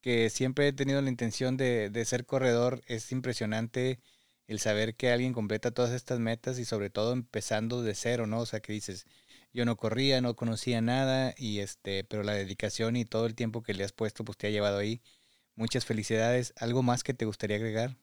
que 0.02 0.30
siempre 0.32 0.68
he 0.70 0.74
tenido 0.74 1.02
la 1.02 1.10
intención 1.10 1.58
de, 1.58 1.90
de 1.92 2.06
ser 2.06 2.26
corredor, 2.26 2.82
es 2.88 3.12
impresionante 3.12 4.00
el 4.48 4.60
saber 4.60 4.96
que 4.96 5.12
alguien 5.12 5.34
completa 5.34 5.72
todas 5.72 5.92
estas 5.92 6.20
metas 6.20 6.58
y 6.58 6.66
sobre 6.66 6.90
todo 6.90 7.14
empezando 7.14 7.84
de 7.84 7.94
cero, 7.94 8.26
¿no? 8.26 8.40
O 8.40 8.46
sea, 8.46 8.60
que 8.62 8.74
dices, 8.74 9.06
yo 9.54 9.66
no 9.66 9.78
corría, 9.78 10.22
no 10.22 10.36
conocía 10.36 10.82
nada, 10.82 11.34
y 11.38 11.60
este, 11.60 12.04
pero 12.04 12.24
la 12.24 12.34
dedicación 12.34 12.96
y 12.96 13.06
todo 13.06 13.26
el 13.28 13.36
tiempo 13.36 13.64
que 13.64 13.74
le 13.74 13.84
has 13.84 13.92
puesto, 13.94 14.26
pues 14.26 14.38
te 14.38 14.48
ha 14.48 14.52
llevado 14.52 14.80
ahí. 14.80 15.02
Muchas 15.56 15.86
felicidades. 15.86 16.54
¿Algo 16.58 16.84
más 16.84 17.04
que 17.04 17.14
te 17.14 17.26
gustaría 17.26 17.58
agregar? 17.58 17.96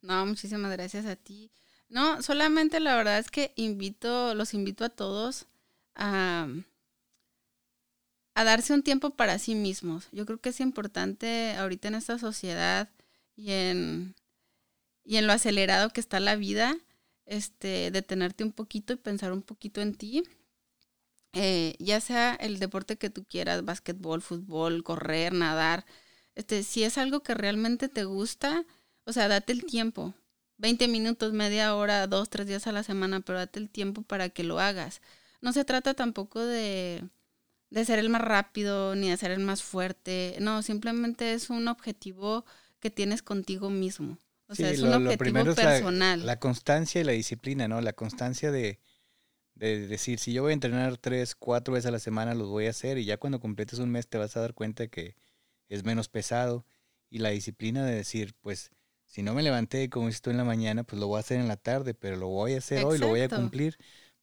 No, 0.00 0.24
muchísimas 0.26 0.72
gracias 0.72 1.06
a 1.06 1.16
ti. 1.16 1.50
No, 1.88 2.22
solamente 2.22 2.80
la 2.80 2.96
verdad 2.96 3.18
es 3.18 3.30
que 3.30 3.52
invito, 3.56 4.34
los 4.34 4.54
invito 4.54 4.84
a 4.84 4.88
todos 4.88 5.46
a, 5.94 6.48
a 8.34 8.44
darse 8.44 8.72
un 8.72 8.82
tiempo 8.82 9.10
para 9.10 9.38
sí 9.38 9.54
mismos. 9.54 10.08
Yo 10.12 10.26
creo 10.26 10.40
que 10.40 10.50
es 10.50 10.60
importante 10.60 11.54
ahorita 11.56 11.88
en 11.88 11.94
esta 11.96 12.18
sociedad 12.18 12.88
y 13.36 13.50
en, 13.52 14.14
y 15.04 15.16
en 15.16 15.26
lo 15.26 15.32
acelerado 15.32 15.90
que 15.90 16.00
está 16.00 16.20
la 16.20 16.36
vida, 16.36 16.76
este, 17.24 17.90
detenerte 17.90 18.44
un 18.44 18.52
poquito 18.52 18.92
y 18.92 18.96
pensar 18.96 19.32
un 19.32 19.42
poquito 19.42 19.80
en 19.80 19.94
ti. 19.94 20.24
Eh, 21.32 21.74
ya 21.78 22.00
sea 22.00 22.34
el 22.34 22.58
deporte 22.58 22.96
que 22.96 23.10
tú 23.10 23.24
quieras, 23.28 23.64
básquetbol, 23.64 24.22
fútbol, 24.22 24.82
correr, 24.82 25.32
nadar, 25.34 25.84
este, 26.34 26.62
si 26.62 26.82
es 26.82 26.96
algo 26.98 27.22
que 27.22 27.34
realmente 27.34 27.88
te 27.88 28.04
gusta, 28.04 28.64
o 29.04 29.12
sea, 29.12 29.28
date 29.28 29.52
el 29.52 29.64
tiempo. 29.64 30.14
20 30.58 30.88
minutos, 30.88 31.32
media 31.34 31.74
hora, 31.74 32.06
dos, 32.06 32.30
tres 32.30 32.46
días 32.46 32.66
a 32.66 32.72
la 32.72 32.82
semana, 32.82 33.20
pero 33.20 33.38
date 33.38 33.58
el 33.58 33.68
tiempo 33.68 34.00
para 34.02 34.30
que 34.30 34.44
lo 34.44 34.58
hagas. 34.60 35.02
No 35.42 35.52
se 35.52 35.64
trata 35.66 35.92
tampoco 35.92 36.40
de, 36.40 37.02
de 37.70 37.84
ser 37.84 37.98
el 37.98 38.08
más 38.08 38.22
rápido 38.22 38.94
ni 38.94 39.10
de 39.10 39.16
ser 39.18 39.30
el 39.32 39.40
más 39.40 39.62
fuerte. 39.62 40.36
No, 40.40 40.62
simplemente 40.62 41.34
es 41.34 41.50
un 41.50 41.68
objetivo 41.68 42.46
que 42.80 42.90
tienes 42.90 43.22
contigo 43.22 43.68
mismo. 43.68 44.18
O 44.48 44.54
sea, 44.54 44.70
es 44.70 44.78
lo- 44.80 44.86
un 44.86 44.90
lo 44.92 44.96
objetivo 45.10 45.18
primero 45.18 45.50
es 45.52 45.58
la- 45.58 45.64
personal. 45.64 46.24
La, 46.24 46.38
constancia 46.38 47.00
y 47.02 47.04
la 47.04 47.12
disciplina, 47.12 47.68
¿no? 47.68 47.82
La 47.82 47.92
constancia 47.92 48.50
de, 48.50 48.80
de 49.56 49.86
decir, 49.88 50.18
si 50.18 50.32
yo 50.32 50.42
voy 50.42 50.50
a 50.50 50.54
entrenar 50.54 50.98
tres, 50.98 51.34
cuatro 51.34 51.74
veces 51.74 51.86
a 51.86 51.90
la 51.90 51.98
semana, 51.98 52.34
los 52.34 52.48
voy 52.48 52.66
a 52.66 52.70
hacer 52.70 52.98
y 52.98 53.06
ya 53.06 53.16
cuando 53.16 53.40
completes 53.40 53.78
un 53.78 53.90
mes 53.90 54.06
te 54.06 54.18
vas 54.18 54.36
a 54.36 54.40
dar 54.40 54.54
cuenta 54.54 54.86
que 54.86 55.16
es 55.68 55.84
menos 55.84 56.08
pesado. 56.08 56.64
Y 57.08 57.18
la 57.18 57.30
disciplina 57.30 57.84
de 57.84 57.94
decir, 57.94 58.34
pues, 58.40 58.70
si 59.06 59.22
no 59.22 59.32
me 59.32 59.42
levanté 59.42 59.88
como 59.88 60.10
tú 60.10 60.30
en 60.30 60.36
la 60.36 60.44
mañana, 60.44 60.84
pues 60.84 61.00
lo 61.00 61.06
voy 61.06 61.16
a 61.16 61.20
hacer 61.20 61.40
en 61.40 61.48
la 61.48 61.56
tarde, 61.56 61.94
pero 61.94 62.16
lo 62.16 62.28
voy 62.28 62.54
a 62.54 62.58
hacer 62.58 62.84
hoy, 62.84 62.98
lo 62.98 63.08
voy 63.08 63.22
a 63.22 63.28
cumplir. 63.28 63.78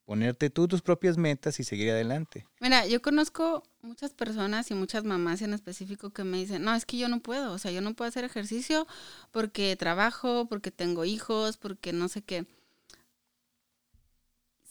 Ponerte 0.05 0.49
tú 0.49 0.67
tus 0.67 0.81
propias 0.81 1.17
metas 1.17 1.61
y 1.61 1.63
seguir 1.63 1.89
adelante. 1.91 2.45
Mira, 2.59 2.85
yo 2.85 3.01
conozco 3.01 3.63
muchas 3.81 4.13
personas 4.13 4.69
y 4.69 4.73
muchas 4.73 5.05
mamás 5.05 5.41
en 5.41 5.53
específico 5.53 6.09
que 6.09 6.25
me 6.25 6.37
dicen, 6.37 6.61
no, 6.61 6.75
es 6.75 6.85
que 6.85 6.97
yo 6.97 7.07
no 7.07 7.21
puedo, 7.21 7.53
o 7.53 7.57
sea, 7.57 7.71
yo 7.71 7.79
no 7.79 7.93
puedo 7.93 8.09
hacer 8.09 8.25
ejercicio 8.25 8.85
porque 9.31 9.77
trabajo, 9.77 10.45
porque 10.49 10.71
tengo 10.71 11.05
hijos, 11.05 11.55
porque 11.55 11.93
no 11.93 12.09
sé 12.09 12.21
qué. 12.21 12.45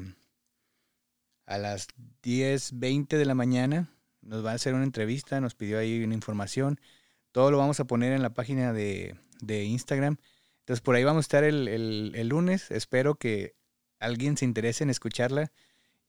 a 1.45 1.59
las 1.59 1.89
10.20 2.23 3.09
de 3.09 3.25
la 3.25 3.35
mañana. 3.35 3.93
Nos 4.21 4.43
va 4.43 4.49
a 4.49 4.55
hacer 4.55 4.73
una 4.73 4.83
entrevista, 4.83 5.39
nos 5.39 5.53
pidió 5.53 5.77
ahí 5.77 6.03
una 6.03 6.15
información. 6.15 6.81
Todo 7.31 7.51
lo 7.51 7.59
vamos 7.59 7.79
a 7.79 7.85
poner 7.85 8.11
en 8.11 8.23
la 8.23 8.33
página 8.33 8.73
de, 8.73 9.13
de 9.39 9.65
Instagram. 9.65 10.17
Entonces 10.61 10.81
por 10.81 10.95
ahí 10.95 11.03
vamos 11.03 11.19
a 11.19 11.27
estar 11.27 11.43
el, 11.43 11.67
el, 11.67 12.11
el, 12.15 12.27
lunes. 12.27 12.71
Espero 12.71 13.13
que 13.13 13.53
alguien 13.99 14.35
se 14.35 14.45
interese 14.45 14.83
en 14.83 14.89
escucharla 14.89 15.51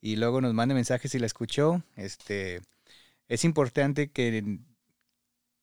y 0.01 0.17
luego 0.17 0.41
nos 0.41 0.55
mande 0.55 0.75
mensajes 0.75 1.11
si 1.13 1.19
la 1.19 1.27
escuchó. 1.27 1.83
Este, 1.97 2.61
es 3.29 3.45
importante 3.45 4.11
que, 4.11 4.59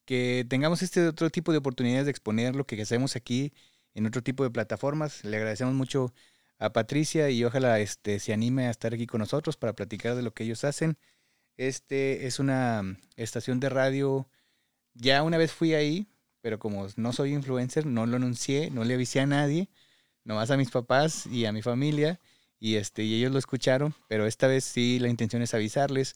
que 0.05 0.45
tengamos 0.49 0.81
este 0.81 1.07
otro 1.07 1.29
tipo 1.29 1.51
de 1.51 1.57
oportunidades 1.59 2.05
de 2.05 2.11
exponer 2.11 2.55
lo 2.55 2.65
que 2.65 2.81
hacemos 2.81 3.15
aquí 3.15 3.53
en 3.93 4.05
otro 4.05 4.21
tipo 4.23 4.43
de 4.43 4.51
plataformas. 4.51 5.23
Le 5.23 5.38
agradecemos 5.38 5.73
mucho 5.73 6.13
a 6.59 6.71
Patricia 6.73 7.29
y 7.29 7.43
ojalá 7.43 7.79
este, 7.79 8.19
se 8.19 8.33
anime 8.33 8.67
a 8.67 8.71
estar 8.71 8.93
aquí 8.93 9.07
con 9.07 9.19
nosotros 9.19 9.57
para 9.57 9.73
platicar 9.73 10.15
de 10.15 10.21
lo 10.23 10.33
que 10.33 10.43
ellos 10.43 10.63
hacen. 10.63 10.97
Este 11.57 12.27
es 12.27 12.39
una 12.39 12.83
estación 13.15 13.59
de 13.59 13.69
radio. 13.69 14.29
Ya 14.93 15.23
una 15.23 15.38
vez 15.38 15.51
fui 15.51 15.73
ahí, 15.73 16.07
pero 16.41 16.59
como 16.59 16.88
no 16.95 17.13
soy 17.13 17.33
influencer, 17.33 17.85
no 17.85 18.05
lo 18.05 18.17
anuncié, 18.17 18.69
no 18.71 18.83
le 18.83 18.93
avisé 18.95 19.19
a 19.19 19.25
nadie, 19.25 19.69
nomás 20.23 20.51
a 20.51 20.57
mis 20.57 20.71
papás 20.71 21.25
y 21.27 21.45
a 21.45 21.51
mi 21.51 21.61
familia 21.61 22.19
y 22.60 22.76
este 22.76 23.03
y 23.03 23.16
ellos 23.16 23.32
lo 23.32 23.39
escucharon, 23.39 23.93
pero 24.08 24.26
esta 24.26 24.47
vez 24.47 24.64
sí 24.64 24.99
la 24.99 25.10
intención 25.10 25.41
es 25.41 25.53
avisarles 25.53 26.16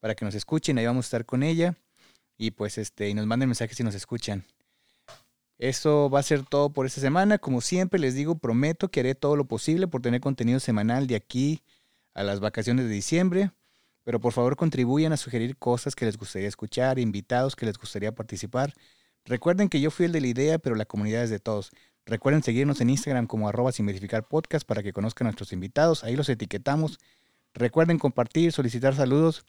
para 0.00 0.14
que 0.14 0.24
nos 0.24 0.34
escuchen, 0.34 0.78
ahí 0.78 0.86
vamos 0.86 1.06
a 1.06 1.08
estar 1.08 1.24
con 1.24 1.42
ella 1.42 1.76
y 2.36 2.50
pues 2.52 2.78
este 2.78 3.08
y 3.08 3.14
nos 3.14 3.26
manden 3.26 3.48
mensajes 3.48 3.76
si 3.76 3.84
nos 3.84 3.94
escuchan. 3.94 4.44
Eso 5.58 6.10
va 6.10 6.18
a 6.18 6.24
ser 6.24 6.42
todo 6.44 6.70
por 6.70 6.86
esta 6.86 7.00
semana. 7.00 7.38
Como 7.38 7.60
siempre 7.60 8.00
les 8.00 8.16
digo, 8.16 8.34
prometo 8.34 8.88
que 8.88 8.98
haré 8.98 9.14
todo 9.14 9.36
lo 9.36 9.44
posible 9.44 9.86
por 9.86 10.02
tener 10.02 10.20
contenido 10.20 10.58
semanal 10.58 11.06
de 11.06 11.14
aquí 11.14 11.62
a 12.14 12.24
las 12.24 12.40
vacaciones 12.40 12.86
de 12.86 12.90
diciembre. 12.90 13.52
Pero 14.02 14.18
por 14.18 14.32
favor 14.32 14.56
contribuyan 14.56 15.12
a 15.12 15.16
sugerir 15.16 15.56
cosas 15.56 15.94
que 15.94 16.04
les 16.04 16.18
gustaría 16.18 16.48
escuchar, 16.48 16.98
invitados 16.98 17.54
que 17.54 17.66
les 17.66 17.78
gustaría 17.78 18.12
participar. 18.12 18.74
Recuerden 19.24 19.68
que 19.68 19.80
yo 19.80 19.92
fui 19.92 20.06
el 20.06 20.10
de 20.10 20.20
la 20.20 20.26
idea, 20.26 20.58
pero 20.58 20.74
la 20.74 20.84
comunidad 20.84 21.22
es 21.22 21.30
de 21.30 21.38
todos. 21.38 21.70
Recuerden 22.06 22.42
seguirnos 22.42 22.80
en 22.80 22.90
Instagram 22.90 23.26
como 23.26 23.48
arroba 23.48 23.72
sin 23.72 23.86
verificar 23.86 24.26
podcast 24.26 24.66
para 24.66 24.82
que 24.82 24.92
conozcan 24.92 25.26
a 25.26 25.30
nuestros 25.30 25.52
invitados. 25.52 26.02
Ahí 26.04 26.16
los 26.16 26.28
etiquetamos. 26.28 26.98
Recuerden 27.54 27.98
compartir, 27.98 28.52
solicitar 28.52 28.94
saludos 28.94 29.44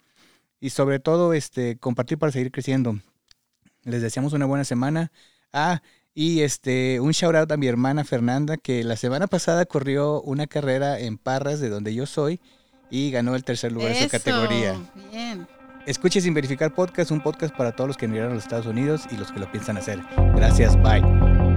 y 0.59 0.69
sobre 0.69 0.99
todo 0.99 1.33
este, 1.33 1.77
compartir 1.77 2.17
para 2.17 2.31
seguir 2.31 2.51
creciendo. 2.51 2.99
Les 3.83 4.01
deseamos 4.01 4.33
una 4.33 4.45
buena 4.45 4.63
semana. 4.63 5.11
Ah, 5.51 5.81
y 6.13 6.41
este, 6.41 6.99
un 6.99 7.11
shout 7.11 7.35
out 7.35 7.51
a 7.51 7.57
mi 7.57 7.67
hermana 7.67 8.03
Fernanda, 8.03 8.57
que 8.57 8.83
la 8.83 8.95
semana 8.95 9.27
pasada 9.27 9.65
corrió 9.65 10.21
una 10.21 10.45
carrera 10.47 10.99
en 10.99 11.17
Parras, 11.17 11.59
de 11.59 11.69
donde 11.69 11.95
yo 11.95 12.05
soy, 12.05 12.39
y 12.91 13.09
ganó 13.09 13.35
el 13.35 13.43
tercer 13.43 13.71
lugar 13.71 13.91
en 13.91 14.03
su 14.03 14.09
categoría. 14.09 14.79
Bien. 15.11 15.47
Escuche 15.87 16.21
sin 16.21 16.33
verificar 16.33 16.73
podcast, 16.73 17.11
un 17.11 17.21
podcast 17.21 17.55
para 17.55 17.73
todos 17.73 17.89
los 17.89 17.97
que 17.97 18.05
emigraron 18.05 18.33
a 18.33 18.35
los 18.35 18.43
Estados 18.43 18.67
Unidos 18.67 19.05
y 19.11 19.17
los 19.17 19.31
que 19.31 19.39
lo 19.39 19.51
piensan 19.51 19.77
hacer. 19.77 19.99
Gracias, 20.35 20.81
bye. 20.81 21.52